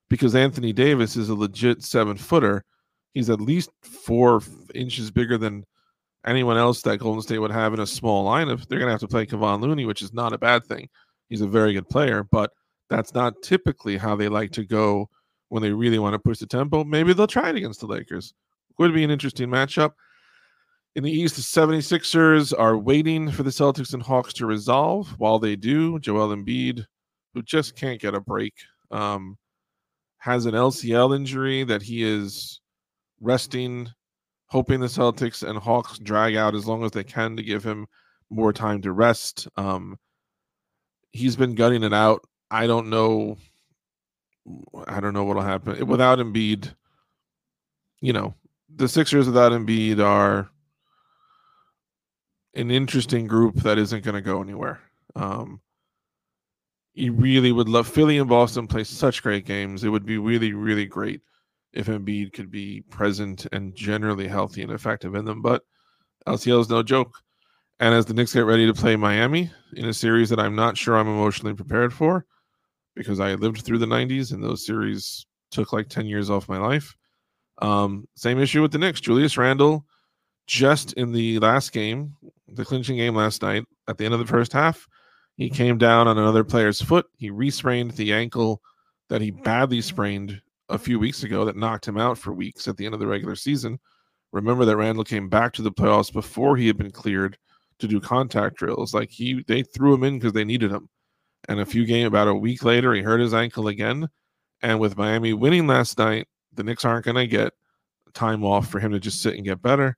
because 0.09 0.35
Anthony 0.35 0.72
Davis 0.72 1.16
is 1.16 1.28
a 1.28 1.35
legit 1.35 1.83
seven 1.83 2.16
footer. 2.16 2.64
He's 3.14 3.31
at 3.31 3.41
least 3.41 3.70
four 3.83 4.43
inches 4.74 5.11
bigger 5.11 5.39
than 5.39 5.64
anyone 6.26 6.57
else 6.57 6.83
that 6.83 6.99
Golden 6.99 7.22
State 7.22 7.39
would 7.39 7.51
have 7.51 7.74
in 7.74 7.81
a 7.81 7.87
small 7.87 8.26
lineup. 8.26 8.66
They're 8.66 8.78
going 8.78 8.89
to 8.89 8.93
have 8.93 9.01
to 9.01 9.09
play 9.09 9.26
Kevon 9.26 9.61
Looney, 9.61 9.85
which 9.85 10.03
is 10.03 10.12
not 10.12 10.33
a 10.33 10.39
bad 10.39 10.64
thing. 10.66 10.89
He's 11.28 11.41
a 11.41 11.47
very 11.47 11.72
good 11.72 11.89
player, 11.89 12.24
but 12.24 12.53
that's 12.89 13.14
not 13.14 13.41
typically 13.43 13.97
how 13.97 14.16
they 14.16 14.28
like 14.28 14.51
to 14.53 14.64
go 14.64 15.09
when 15.49 15.62
they 15.62 15.72
really 15.72 15.99
want 15.99 16.14
to 16.14 16.18
push 16.18 16.39
the 16.39 16.47
tempo. 16.47 16.85
Maybe 16.85 17.12
they'll 17.12 17.26
try 17.26 17.51
it 17.51 17.57
against 17.57 17.81
the 17.81 17.87
Lakers. 17.87 18.35
Would 18.78 18.95
be 18.95 19.05
an 19.05 19.11
interesting 19.11 19.49
matchup. 19.49 19.93
In 20.97 21.05
the 21.05 21.11
East, 21.11 21.36
the 21.36 21.43
76ers 21.43 22.53
are 22.59 22.76
waiting 22.76 23.30
for 23.30 23.45
the 23.45 23.51
Celtics 23.51 23.95
and 23.95 24.03
Hawks 24.03 24.32
to 24.34 24.47
resolve. 24.47 25.14
While 25.18 25.38
they 25.38 25.55
do, 25.55 26.01
Joel 26.01 26.34
Embiid, 26.34 26.84
who 27.32 27.43
just 27.43 27.76
can't 27.76 28.01
get 28.01 28.16
a 28.16 28.20
break, 28.20 28.55
um, 28.91 29.38
has 30.18 30.47
an 30.47 30.55
LCL 30.55 31.14
injury 31.14 31.62
that 31.62 31.80
he 31.80 32.03
is 32.03 32.61
resting, 33.20 33.88
hoping 34.47 34.80
the 34.80 34.88
Celtics 34.88 35.49
and 35.49 35.57
Hawks 35.57 35.97
drag 35.99 36.34
out 36.34 36.57
as 36.57 36.66
long 36.66 36.82
as 36.84 36.91
they 36.91 37.05
can 37.05 37.36
to 37.36 37.43
give 37.43 37.62
him 37.62 37.86
more 38.28 38.53
time 38.53 38.82
to 38.82 38.91
rest. 38.91 39.47
Um, 39.57 39.97
he's 41.12 41.36
been 41.36 41.55
gutting 41.55 41.84
it 41.84 41.95
out. 41.95 42.24
I 42.51 42.66
don't 42.66 42.91
know. 42.91 43.38
I 44.88 44.99
don't 44.99 45.14
know 45.14 45.22
what'll 45.22 45.43
happen 45.43 45.86
without 45.86 46.18
Embiid. 46.18 46.74
You 48.01 48.12
know, 48.12 48.34
the 48.74 48.88
Sixers 48.88 49.26
without 49.26 49.53
Embiid 49.53 50.05
are 50.05 50.51
an 52.55 52.71
interesting 52.71 53.27
group 53.27 53.57
that 53.57 53.79
isn't 53.79 54.05
going 54.05 54.15
to 54.15 54.21
go 54.21 54.43
anywhere. 54.43 54.81
Um, 55.15 55.61
you 56.95 57.13
really 57.13 57.53
would 57.53 57.69
love 57.69 57.89
Philly 57.89 58.19
and 58.19 58.29
Boston 58.29 58.67
play 58.67 58.85
such 58.85 59.23
great 59.23 59.47
games. 59.47 59.85
It 59.85 59.89
would 59.89 60.05
be 60.05 60.19
really, 60.19 60.53
really 60.53 60.87
great 60.87 61.21
if 61.73 61.87
Embiid 61.87 62.33
could 62.33 62.51
be 62.51 62.83
present 62.91 63.47
and 63.53 63.75
generally 63.75 64.27
healthy 64.27 64.63
and 64.63 64.73
effective 64.73 65.15
in 65.15 65.25
them. 65.25 65.41
But 65.41 65.63
LCL 66.27 66.61
is 66.61 66.69
no 66.69 66.83
joke. 66.83 67.15
And 67.79 67.95
as 67.95 68.05
the 68.05 68.13
Knicks 68.13 68.35
get 68.35 68.41
ready 68.41 68.67
to 68.67 68.75
play 68.75 68.97
Miami 68.97 69.51
in 69.75 69.87
a 69.87 69.95
series 69.95 70.29
that 70.29 70.41
I'm 70.41 70.55
not 70.55 70.77
sure 70.77 70.97
I'm 70.97 71.09
emotionally 71.09 71.55
prepared 71.55 71.95
for, 71.95 72.27
because 72.95 73.21
I 73.21 73.35
lived 73.35 73.63
through 73.63 73.79
the 73.79 73.87
90s 73.87 74.33
and 74.33 74.43
those 74.43 74.67
series 74.67 75.27
took 75.51 75.73
like 75.73 75.89
10 75.89 76.07
years 76.07 76.29
off 76.29 76.49
my 76.49 76.59
life. 76.59 76.95
Um, 77.63 78.07
same 78.17 78.39
issue 78.39 78.63
with 78.63 78.73
the 78.73 78.79
Knicks. 78.79 79.01
Julius 79.01 79.39
Randle, 79.39 79.87
just 80.47 80.93
in 80.95 81.12
the 81.12 81.38
last 81.38 81.72
game, 81.72 82.16
the 82.49 82.64
clinching 82.64 82.97
game 82.97 83.14
last 83.14 83.43
night, 83.43 83.64
at 83.88 83.99
the 83.99 84.05
end 84.05 84.14
of 84.14 84.20
the 84.20 84.26
first 84.26 84.53
half, 84.53 84.86
he 85.36 85.47
mm-hmm. 85.47 85.55
came 85.55 85.78
down 85.78 86.09
on 86.09 86.18
another 86.18 86.45
player's 86.45 86.80
foot. 86.82 87.07
He 87.16 87.30
resprained 87.30 87.95
the 87.97 88.12
ankle 88.12 88.61
that 89.09 89.20
he 89.20 89.30
badly 89.30 89.80
sprained 89.80 90.41
a 90.68 90.78
few 90.78 90.99
weeks 90.99 91.22
ago 91.22 91.45
that 91.45 91.57
knocked 91.57 91.86
him 91.86 91.99
out 91.99 92.16
for 92.16 92.32
weeks 92.32 92.68
at 92.68 92.76
the 92.76 92.84
end 92.84 92.95
of 92.95 93.01
the 93.01 93.07
regular 93.07 93.36
season. 93.36 93.78
Remember 94.32 94.64
that 94.64 94.76
Randle 94.76 95.05
came 95.05 95.28
back 95.28 95.53
to 95.55 95.62
the 95.62 95.72
playoffs 95.72 96.12
before 96.12 96.57
he 96.57 96.66
had 96.66 96.76
been 96.76 96.93
cleared 96.93 97.36
to 97.80 97.88
do 97.88 98.01
contact 98.01 98.57
drills. 98.57 98.95
Like 98.95 99.11
he 99.11 99.43
they 99.49 99.62
threw 99.62 99.95
him 99.95 100.05
in 100.05 100.18
because 100.18 100.32
they 100.32 100.45
needed 100.45 100.70
him. 100.70 100.88
And 101.49 101.59
a 101.61 101.66
few 101.66 101.84
game 101.84 102.07
about 102.07 102.28
a 102.28 102.34
week 102.34 102.62
later, 102.64 102.95
he 102.95 103.03
hurt 103.03 103.20
his 103.20 103.34
ankle 103.34 103.68
again. 103.68 104.09
And 104.62 104.78
with 104.78 104.97
Miami 104.97 105.32
winning 105.32 105.66
last 105.66 105.99
night, 105.99 106.28
the 106.53 106.62
Knicks 106.62 106.84
aren't 106.84 107.05
going 107.05 107.16
to 107.16 107.26
get 107.26 107.53
time 108.12 108.45
off 108.45 108.68
for 108.68 108.78
him 108.78 108.93
to 108.93 109.01
just 109.01 109.22
sit 109.22 109.34
and 109.34 109.45
get 109.45 109.62
better. 109.62 109.97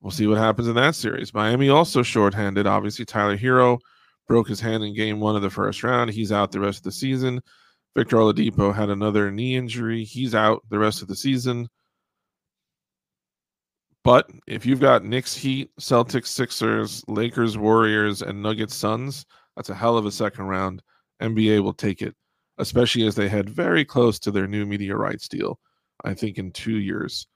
We'll 0.00 0.10
see 0.10 0.26
what 0.26 0.38
happens 0.38 0.68
in 0.68 0.74
that 0.76 0.94
series. 0.94 1.34
Miami 1.34 1.68
also 1.68 2.02
shorthanded. 2.02 2.66
Obviously, 2.66 3.04
Tyler 3.04 3.36
Herro 3.36 3.78
broke 4.26 4.48
his 4.48 4.60
hand 4.60 4.82
in 4.82 4.94
game 4.94 5.20
one 5.20 5.36
of 5.36 5.42
the 5.42 5.50
first 5.50 5.82
round. 5.82 6.10
He's 6.10 6.32
out 6.32 6.52
the 6.52 6.60
rest 6.60 6.78
of 6.78 6.84
the 6.84 6.92
season. 6.92 7.40
Victor 7.96 8.16
Oladipo 8.16 8.74
had 8.74 8.88
another 8.88 9.30
knee 9.30 9.56
injury. 9.56 10.04
He's 10.04 10.34
out 10.34 10.62
the 10.70 10.78
rest 10.78 11.02
of 11.02 11.08
the 11.08 11.16
season. 11.16 11.68
But 14.02 14.30
if 14.46 14.64
you've 14.64 14.80
got 14.80 15.04
Knicks, 15.04 15.34
Heat, 15.34 15.70
Celtics, 15.78 16.28
Sixers, 16.28 17.04
Lakers, 17.06 17.58
Warriors, 17.58 18.22
and 18.22 18.42
Nuggets, 18.42 18.74
Suns, 18.74 19.26
that's 19.56 19.68
a 19.68 19.74
hell 19.74 19.98
of 19.98 20.06
a 20.06 20.12
second 20.12 20.44
round. 20.44 20.82
NBA 21.20 21.62
will 21.62 21.74
take 21.74 22.00
it, 22.00 22.14
especially 22.56 23.06
as 23.06 23.14
they 23.14 23.28
head 23.28 23.50
very 23.50 23.84
close 23.84 24.18
to 24.20 24.30
their 24.30 24.46
new 24.46 24.64
media 24.64 24.96
rights 24.96 25.28
deal, 25.28 25.58
I 26.02 26.14
think 26.14 26.38
in 26.38 26.50
two 26.52 26.78
years. 26.78 27.26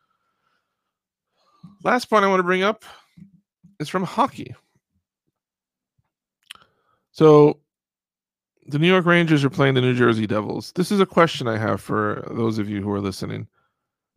Last 1.82 2.06
point 2.06 2.24
I 2.24 2.28
want 2.28 2.40
to 2.40 2.44
bring 2.44 2.62
up 2.62 2.84
is 3.78 3.88
from 3.88 4.04
hockey. 4.04 4.54
So 7.12 7.60
the 8.66 8.78
New 8.78 8.88
York 8.88 9.06
Rangers 9.06 9.44
are 9.44 9.50
playing 9.50 9.74
the 9.74 9.80
New 9.80 9.94
Jersey 9.94 10.26
Devils. 10.26 10.72
This 10.72 10.90
is 10.90 11.00
a 11.00 11.06
question 11.06 11.46
I 11.46 11.58
have 11.58 11.80
for 11.80 12.26
those 12.30 12.58
of 12.58 12.68
you 12.68 12.82
who 12.82 12.90
are 12.90 13.00
listening 13.00 13.46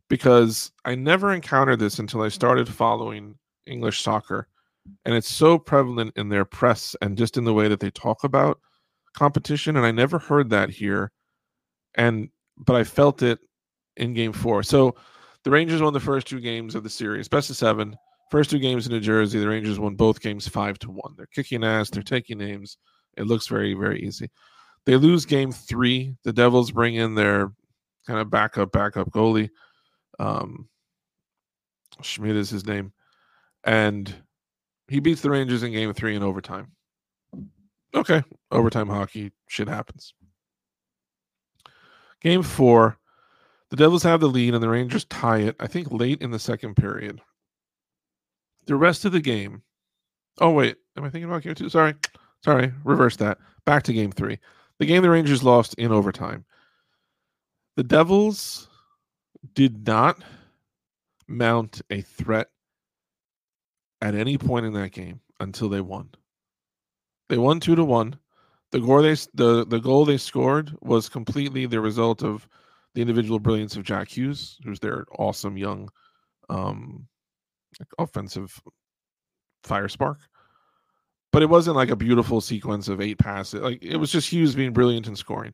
because 0.09 0.71
I 0.85 0.95
never 0.95 1.33
encountered 1.33 1.79
this 1.79 1.99
until 1.99 2.21
I 2.21 2.29
started 2.29 2.69
following 2.69 3.35
English 3.65 4.01
soccer. 4.01 4.47
And 5.03 5.13
it's 5.13 5.29
so 5.29 5.59
prevalent 5.59 6.13
in 6.15 6.29
their 6.29 6.45
press 6.45 6.95
and 7.01 7.17
just 7.17 7.35
in 7.35 7.43
the 7.43 7.53
way 7.53 7.67
that 7.67 7.81
they 7.81 7.91
talk 7.91 8.23
about 8.23 8.59
competition. 9.13 9.75
And 9.75 9.85
I 9.85 9.91
never 9.91 10.17
heard 10.17 10.49
that 10.51 10.69
here. 10.69 11.11
And, 11.95 12.29
but 12.57 12.77
I 12.77 12.85
felt 12.85 13.21
it 13.21 13.39
in 13.97 14.13
game 14.13 14.31
four. 14.31 14.63
So 14.63 14.95
the 15.47 15.51
Rangers 15.51 15.81
won 15.81 15.93
the 15.93 15.99
first 16.01 16.27
two 16.27 16.41
games 16.41 16.75
of 16.75 16.83
the 16.83 16.89
series, 16.89 17.29
best 17.29 17.49
of 17.49 17.55
seven. 17.55 17.95
First 18.29 18.49
two 18.49 18.59
games 18.59 18.85
in 18.85 18.91
New 18.91 18.99
Jersey, 18.99 19.39
the 19.39 19.47
Rangers 19.47 19.79
won 19.79 19.95
both 19.95 20.19
games 20.19 20.45
five 20.45 20.77
to 20.79 20.91
one. 20.91 21.13
They're 21.15 21.25
kicking 21.27 21.63
ass, 21.63 21.89
they're 21.89 22.03
taking 22.03 22.37
names. 22.37 22.77
It 23.15 23.27
looks 23.27 23.47
very, 23.47 23.73
very 23.73 24.01
easy. 24.01 24.29
They 24.85 24.97
lose 24.97 25.25
game 25.25 25.53
three. 25.53 26.17
The 26.25 26.33
Devils 26.33 26.71
bring 26.71 26.95
in 26.95 27.15
their 27.15 27.53
kind 28.05 28.19
of 28.19 28.29
backup, 28.29 28.73
backup 28.73 29.09
goalie. 29.11 29.49
Um, 30.19 30.67
Schmid 32.01 32.35
is 32.35 32.49
his 32.49 32.65
name. 32.65 32.91
And 33.63 34.13
he 34.89 34.99
beats 34.99 35.21
the 35.21 35.29
Rangers 35.29 35.63
in 35.63 35.71
game 35.71 35.93
three 35.93 36.17
in 36.17 36.23
overtime. 36.23 36.73
Okay, 37.95 38.21
overtime 38.51 38.89
hockey, 38.89 39.31
shit 39.47 39.69
happens. 39.69 40.13
Game 42.19 42.43
four, 42.43 42.97
the 43.69 43.75
Devils 43.75 44.03
have 44.03 44.19
the 44.19 44.27
lead 44.27 44.53
and 44.53 44.63
the 44.63 44.69
Rangers 44.69 45.05
tie 45.05 45.39
it, 45.39 45.55
I 45.59 45.67
think, 45.67 45.91
late 45.91 46.21
in 46.21 46.31
the 46.31 46.39
second 46.39 46.75
period. 46.75 47.21
The 48.65 48.75
rest 48.75 49.05
of 49.05 49.11
the 49.11 49.21
game. 49.21 49.61
Oh, 50.39 50.51
wait. 50.51 50.77
Am 50.95 51.03
I 51.03 51.09
thinking 51.09 51.29
about 51.29 51.43
game 51.43 51.55
two? 51.55 51.69
Sorry. 51.69 51.93
Sorry. 52.43 52.71
Reverse 52.83 53.15
that. 53.17 53.37
Back 53.65 53.83
to 53.83 53.93
game 53.93 54.11
three. 54.11 54.39
The 54.79 54.85
game 54.85 55.01
the 55.01 55.09
Rangers 55.09 55.43
lost 55.43 55.73
in 55.75 55.91
overtime. 55.91 56.45
The 57.75 57.83
Devils 57.83 58.69
did 59.53 59.85
not 59.85 60.23
mount 61.27 61.81
a 61.89 62.01
threat 62.01 62.47
at 64.01 64.15
any 64.15 64.37
point 64.37 64.65
in 64.65 64.73
that 64.73 64.91
game 64.91 65.19
until 65.39 65.69
they 65.69 65.81
won. 65.81 66.09
They 67.29 67.37
won 67.37 67.59
two 67.59 67.75
to 67.75 67.83
one. 67.83 68.17
The 68.71 68.79
they 68.79 69.15
the, 69.33 69.65
the 69.65 69.79
goal 69.79 70.05
they 70.05 70.17
scored 70.17 70.75
was 70.81 71.09
completely 71.09 71.65
the 71.65 71.79
result 71.79 72.23
of 72.23 72.47
the 72.97 73.01
individual 73.01 73.37
brilliance 73.37 73.75
of 73.75 73.83
Jack 73.83 74.09
Hughes, 74.09 74.57
who's 74.63 74.79
their 74.79 75.05
awesome 75.19 75.55
young 75.55 75.87
um, 76.49 77.07
offensive 77.99 78.59
fire 79.61 79.87
spark. 79.87 80.17
But 81.31 81.43
it 81.43 81.49
wasn't 81.49 81.75
like 81.75 81.91
a 81.91 81.95
beautiful 81.95 82.41
sequence 82.41 82.87
of 82.87 82.99
eight 82.99 83.19
passes. 83.19 83.61
Like 83.61 83.83
it 83.83 83.97
was 83.97 84.11
just 84.11 84.31
Hughes 84.31 84.55
being 84.55 84.73
brilliant 84.73 85.05
and 85.05 85.15
scoring. 85.15 85.53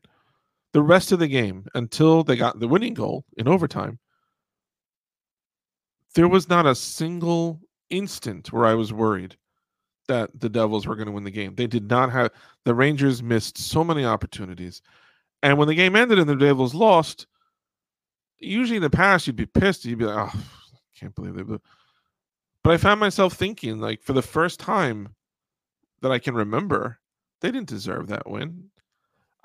The 0.72 0.82
rest 0.82 1.12
of 1.12 1.18
the 1.18 1.28
game, 1.28 1.66
until 1.74 2.24
they 2.24 2.34
got 2.34 2.60
the 2.60 2.68
winning 2.68 2.94
goal 2.94 3.26
in 3.36 3.46
overtime, 3.46 3.98
there 6.14 6.28
was 6.28 6.48
not 6.48 6.64
a 6.64 6.74
single 6.74 7.60
instant 7.90 8.54
where 8.54 8.64
I 8.64 8.72
was 8.72 8.90
worried 8.90 9.36
that 10.08 10.30
the 10.40 10.48
Devils 10.48 10.86
were 10.86 10.96
going 10.96 11.08
to 11.08 11.12
win 11.12 11.24
the 11.24 11.30
game. 11.30 11.54
They 11.56 11.66
did 11.66 11.90
not 11.90 12.10
have 12.10 12.30
the 12.64 12.74
Rangers 12.74 13.22
missed 13.22 13.58
so 13.58 13.84
many 13.84 14.06
opportunities. 14.06 14.80
And 15.42 15.58
when 15.58 15.68
the 15.68 15.74
game 15.74 15.94
ended 15.94 16.18
and 16.18 16.28
the 16.28 16.36
Devils 16.36 16.74
lost, 16.74 17.26
usually 18.44 18.76
in 18.76 18.82
the 18.82 18.90
past 18.90 19.26
you'd 19.26 19.36
be 19.36 19.46
pissed. 19.46 19.84
You'd 19.84 19.98
be 19.98 20.04
like, 20.06 20.32
oh, 20.34 20.40
can't 20.98 21.14
believe 21.14 21.36
it. 21.36 21.60
But 22.62 22.72
I 22.72 22.76
found 22.78 23.00
myself 23.00 23.34
thinking, 23.34 23.78
like, 23.78 24.02
for 24.02 24.14
the 24.14 24.22
first 24.22 24.58
time 24.58 25.14
that 26.00 26.12
I 26.12 26.18
can 26.18 26.34
remember, 26.34 26.98
they 27.40 27.50
didn't 27.50 27.68
deserve 27.68 28.08
that 28.08 28.28
win. 28.28 28.70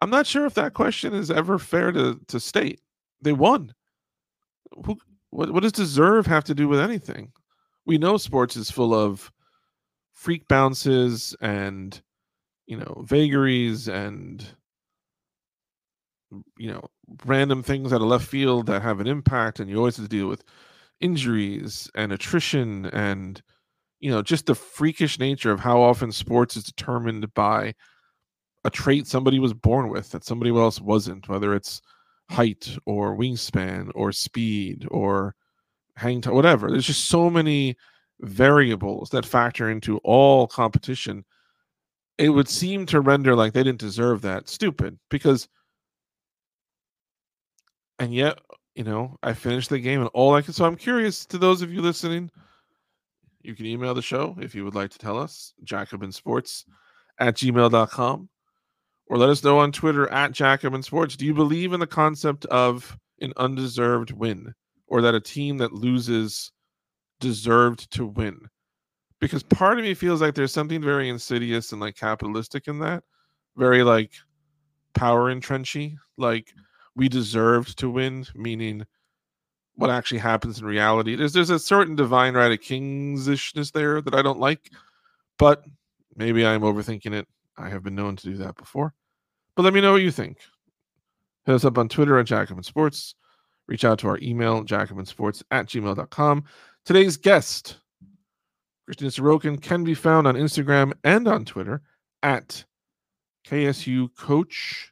I'm 0.02 0.10
not 0.10 0.26
sure 0.26 0.46
if 0.46 0.54
that 0.54 0.74
question 0.74 1.14
is 1.14 1.30
ever 1.30 1.60
fair 1.60 1.92
to 1.92 2.20
to 2.28 2.40
state. 2.40 2.80
They 3.22 3.34
won. 3.34 3.74
Who, 4.86 4.98
what 5.32 5.52
what 5.52 5.64
does 5.64 5.74
deserve 5.74 6.26
have 6.28 6.46
to 6.46 6.56
do 6.56 6.68
with 6.68 6.80
anything? 6.80 7.32
We 7.86 7.98
know 7.98 8.18
sports 8.18 8.56
is 8.56 8.72
full 8.72 8.94
of 8.94 9.32
freak 10.14 10.48
bounces 10.48 11.36
and 11.42 12.02
you 12.68 12.78
know 12.78 13.04
vagaries 13.06 13.88
and 13.88 14.46
you 16.58 16.72
know 16.72 16.90
random 17.26 17.64
things 17.64 17.92
out 17.92 18.02
of 18.02 18.08
left 18.08 18.28
field 18.28 18.66
that 18.68 18.82
have 18.82 19.00
an 19.00 19.08
impact 19.08 19.60
and 19.60 19.70
you 19.70 19.78
always 19.78 19.98
have 19.98 20.06
to 20.06 20.10
deal 20.10 20.28
with 20.28 20.44
injuries 21.02 21.90
and 21.96 22.12
attrition 22.12 22.86
and 22.88 23.42
you 24.00 24.12
know 24.12 24.22
just 24.22 24.46
the 24.46 24.56
freakish 24.56 25.18
nature 25.20 25.52
of 25.52 25.60
how 25.60 25.82
often 25.82 26.12
sports 26.12 26.56
is 26.56 26.64
determined 26.64 27.34
by 27.34 27.74
a 28.66 28.70
trait 28.70 29.08
somebody 29.08 29.40
was 29.40 29.54
born 29.54 29.90
with 29.90 30.12
that 30.12 30.24
somebody 30.24 30.52
else 30.52 30.82
wasn't 30.82 31.28
whether 31.30 31.56
it's 31.56 31.82
height 32.30 32.78
or 32.86 33.18
wingspan 33.18 33.90
or 33.96 34.12
speed 34.12 34.88
or 34.92 35.36
hang 35.96 36.22
time 36.22 36.34
whatever. 36.36 36.70
There's 36.70 36.88
just 36.88 37.10
so 37.10 37.30
many 37.30 37.76
variables 38.22 39.10
that 39.10 39.26
factor 39.26 39.70
into 39.70 39.98
all 40.00 40.48
competition. 40.48 41.26
It 42.18 42.30
would 42.30 42.48
seem 42.48 42.86
to 42.88 43.02
render 43.02 43.36
like 43.36 43.54
they 43.54 43.64
didn't 43.64 43.80
deserve 43.80 44.22
that. 44.22 44.50
Stupid. 44.50 45.00
Because 45.10 45.48
and 48.00 48.14
yet 48.14 48.40
you 48.76 48.84
know 48.84 49.18
i 49.24 49.34
finished 49.34 49.70
the 49.70 49.80
game 49.80 50.02
and 50.02 50.10
all 50.14 50.34
i 50.34 50.42
can 50.42 50.54
so 50.54 50.66
i'm 50.66 50.76
curious 50.76 51.26
to 51.26 51.38
those 51.38 51.62
of 51.62 51.72
you 51.72 51.82
listening 51.82 52.30
you 53.42 53.56
can 53.56 53.66
email 53.66 53.94
the 53.94 54.02
show 54.02 54.36
if 54.42 54.54
you 54.54 54.64
would 54.64 54.76
like 54.76 54.92
to 54.92 54.98
tell 54.98 55.18
us 55.18 55.54
jacobinsports 55.64 56.66
at 57.20 57.36
gmail.com 57.36 58.30
or 59.08 59.18
let 59.18 59.30
us 59.30 59.44
know 59.44 59.60
on 59.60 59.72
twitter 59.72 60.10
at 60.12 60.32
jacobin 60.32 60.84
sports 60.84 61.16
do 61.16 61.26
you 61.26 61.34
believe 61.34 61.74
in 61.74 61.80
the 61.80 61.88
concept 61.88 62.46
of 62.46 62.98
an 63.22 63.34
undeserved 63.38 64.12
win 64.12 64.54
or 64.88 65.02
that 65.02 65.16
a 65.16 65.20
team 65.20 65.58
that 65.58 65.74
loses 65.74 66.52
deserved 67.20 67.92
to 67.92 68.06
win? 68.06 68.40
Because 69.20 69.44
part 69.44 69.78
of 69.78 69.86
me 69.86 69.94
feels 69.94 70.22
like 70.22 70.36
there's 70.36 70.54
something 70.54 70.82
very 70.82 71.10
insidious 71.10 71.72
and 71.72 71.82
like 71.82 71.96
capitalistic 71.96 72.68
in 72.68 72.80
that 72.80 73.04
very 73.58 73.84
like 73.84 74.12
power 74.94 75.34
entrenchy 75.34 75.98
like 76.18 76.54
we 77.00 77.08
deserved 77.08 77.80
to 77.80 77.90
win, 77.90 78.26
meaning 78.36 78.86
what 79.76 79.90
actually 79.90 80.18
happens 80.18 80.60
in 80.60 80.66
reality. 80.66 81.16
There's 81.16 81.32
there's 81.32 81.50
a 81.50 81.58
certain 81.58 81.96
divine 81.96 82.34
right 82.34 82.52
of 82.52 82.60
kingsishness 82.60 83.72
there 83.72 84.02
that 84.02 84.14
I 84.14 84.22
don't 84.22 84.40
like, 84.40 84.70
but 85.38 85.64
maybe 86.18 86.46
I'm 86.46 86.62
overthinking 86.62 87.14
it. 87.14 87.26
I 87.58 87.70
have 87.70 87.84
been 87.84 87.96
known 87.96 88.18
to 88.18 88.26
do 88.26 88.36
that 88.38 88.58
before. 88.58 88.94
But 89.56 89.64
let 89.64 89.74
me 89.74 89.80
know 89.80 89.94
what 89.94 90.02
you 90.02 90.12
think. 90.12 90.40
Hit 91.46 91.56
us 91.56 91.64
up 91.64 91.78
on 91.78 91.88
Twitter 91.88 92.20
at 92.20 92.26
Jacobin 92.26 92.64
Sports. 92.64 93.16
Reach 93.68 93.86
out 93.86 94.00
to 94.00 94.10
our 94.10 94.20
email, 94.22 94.64
jacobinsports 94.66 95.42
at 95.52 95.68
gmail.com. 95.68 96.44
Today's 96.84 97.16
guest, 97.16 97.78
Christina 98.86 99.10
Sarokon, 99.10 99.62
can 99.62 99.86
be 99.86 99.94
found 99.94 100.28
on 100.28 100.36
Instagram 100.36 100.92
and 101.06 101.28
on 101.28 101.46
Twitter 101.46 101.82
at 102.22 102.66
KSU 103.48 104.14
Coach 104.18 104.92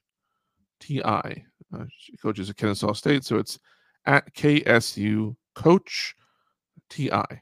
TI. 0.80 1.46
Uh, 1.74 1.86
she 1.98 2.16
coaches 2.18 2.50
at 2.50 2.58
Kennesaw 2.58 2.94
State, 2.94 3.24
so 3.24 3.38
it's 3.38 3.60
at 4.06 4.34
KSU 4.34 5.36
Coach 5.56 6.16
TI. 6.90 7.42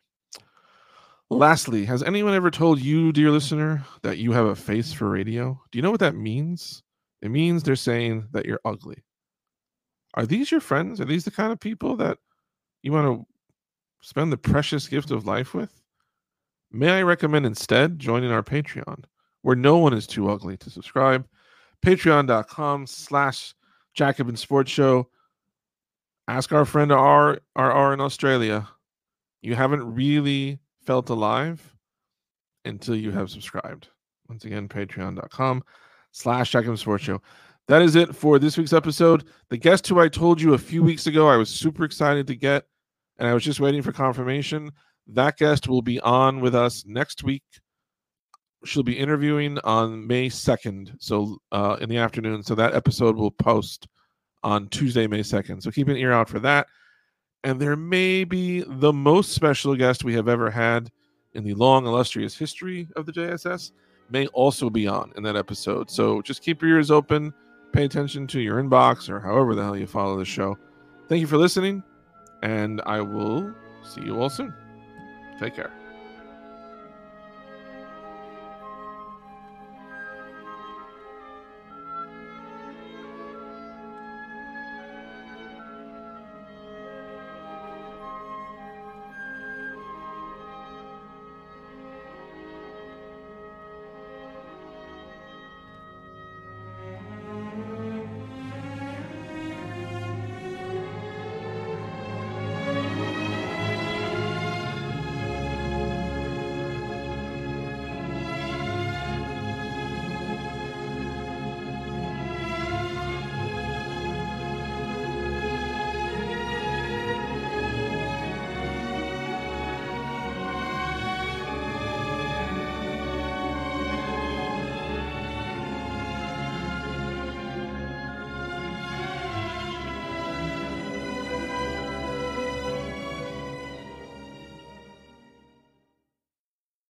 Lastly, 1.29 1.85
has 1.85 2.03
anyone 2.03 2.33
ever 2.33 2.51
told 2.51 2.79
you, 2.79 3.11
dear 3.11 3.31
listener, 3.31 3.83
that 4.03 4.19
you 4.19 4.31
have 4.31 4.45
a 4.45 4.55
face 4.55 4.93
for 4.93 5.09
radio? 5.09 5.59
Do 5.71 5.77
you 5.77 5.81
know 5.81 5.91
what 5.91 5.99
that 5.99 6.15
means? 6.15 6.83
It 7.21 7.29
means 7.29 7.63
they're 7.63 7.75
saying 7.75 8.27
that 8.31 8.45
you're 8.45 8.59
ugly. 8.63 9.03
Are 10.13 10.25
these 10.25 10.51
your 10.51 10.61
friends? 10.61 11.01
Are 11.01 11.05
these 11.05 11.25
the 11.25 11.31
kind 11.31 11.51
of 11.51 11.59
people 11.59 11.95
that 11.97 12.19
you 12.83 12.91
want 12.91 13.07
to 13.07 13.25
spend 14.01 14.31
the 14.31 14.37
precious 14.37 14.87
gift 14.87 15.11
of 15.11 15.25
life 15.25 15.53
with? 15.53 15.81
May 16.71 16.91
I 16.91 17.01
recommend 17.01 17.45
instead 17.45 17.99
joining 17.99 18.31
our 18.31 18.43
Patreon, 18.43 19.03
where 19.41 19.55
no 19.55 19.77
one 19.77 19.93
is 19.93 20.05
too 20.05 20.29
ugly 20.29 20.57
to 20.57 20.69
subscribe. 20.69 21.27
Patreon.com 21.83 22.85
slash 22.87 23.55
Jacobin 23.95 24.35
Sports 24.35 24.71
Show. 24.71 25.09
Ask 26.27 26.51
our 26.51 26.65
friend 26.65 26.91
R 26.91 27.39
R 27.55 27.93
in 27.93 28.01
Australia. 28.01 28.67
You 29.41 29.55
haven't 29.55 29.95
really 29.95 30.59
felt 30.85 31.09
alive 31.09 31.75
until 32.65 32.95
you 32.95 33.11
have 33.11 33.29
subscribed. 33.29 33.89
Once 34.27 34.43
again, 34.45 34.67
patreon.com 34.67 35.63
slash 36.11 36.51
Jacobin 36.51 36.77
Sports 36.77 37.03
Show. 37.03 37.21
That 37.67 37.81
is 37.81 37.95
it 37.95 38.15
for 38.15 38.37
this 38.37 38.57
week's 38.57 38.73
episode. 38.73 39.25
The 39.49 39.57
guest 39.57 39.87
who 39.87 39.99
I 39.99 40.07
told 40.07 40.39
you 40.41 40.53
a 40.53 40.57
few 40.59 40.83
weeks 40.83 41.07
ago 41.07 41.27
I 41.27 41.37
was 41.37 41.49
super 41.49 41.83
excited 41.83 42.27
to 42.27 42.35
get, 42.35 42.65
and 43.17 43.27
I 43.27 43.33
was 43.33 43.43
just 43.43 43.59
waiting 43.59 43.81
for 43.81 43.91
confirmation. 43.91 44.71
That 45.07 45.37
guest 45.37 45.67
will 45.67 45.81
be 45.81 45.99
on 45.99 46.41
with 46.41 46.55
us 46.55 46.83
next 46.87 47.23
week. 47.23 47.43
She'll 48.65 48.83
be 48.83 48.97
interviewing 48.97 49.59
on 49.63 50.05
May 50.05 50.29
2nd, 50.29 50.95
so 50.99 51.37
uh, 51.51 51.77
in 51.79 51.89
the 51.89 51.97
afternoon. 51.97 52.43
So 52.43 52.55
that 52.55 52.73
episode 52.73 53.15
will 53.15 53.31
post 53.31 53.87
on 54.43 54.67
Tuesday, 54.69 55.07
May 55.07 55.21
2nd. 55.21 55.61
So 55.61 55.71
keep 55.71 55.87
an 55.87 55.97
ear 55.97 56.11
out 56.11 56.29
for 56.29 56.39
that. 56.39 56.67
And 57.43 57.59
there 57.59 57.75
may 57.75 58.23
be 58.23 58.63
the 58.65 58.93
most 58.93 59.33
special 59.33 59.75
guest 59.75 60.03
we 60.03 60.15
have 60.15 60.27
ever 60.27 60.49
had 60.49 60.91
in 61.35 61.43
the 61.43 61.53
long, 61.53 61.85
illustrious 61.85 62.35
history 62.35 62.87
of 62.95 63.05
the 63.05 63.11
JSS, 63.11 63.71
may 64.09 64.27
also 64.27 64.69
be 64.69 64.87
on 64.87 65.11
in 65.17 65.23
that 65.23 65.35
episode. 65.35 65.91
So 65.91 66.21
just 66.21 66.41
keep 66.41 66.61
your 66.61 66.71
ears 66.71 66.89
open, 66.89 67.33
pay 67.73 67.85
attention 67.85 68.25
to 68.27 68.39
your 68.39 68.61
inbox 68.63 69.09
or 69.09 69.19
however 69.19 69.53
the 69.53 69.63
hell 69.63 69.77
you 69.77 69.85
follow 69.85 70.17
the 70.17 70.25
show. 70.25 70.57
Thank 71.07 71.21
you 71.21 71.27
for 71.27 71.37
listening, 71.37 71.83
and 72.41 72.81
I 72.85 73.01
will 73.01 73.53
see 73.83 74.01
you 74.01 74.19
all 74.19 74.29
soon. 74.29 74.53
Take 75.39 75.55
care. 75.55 75.74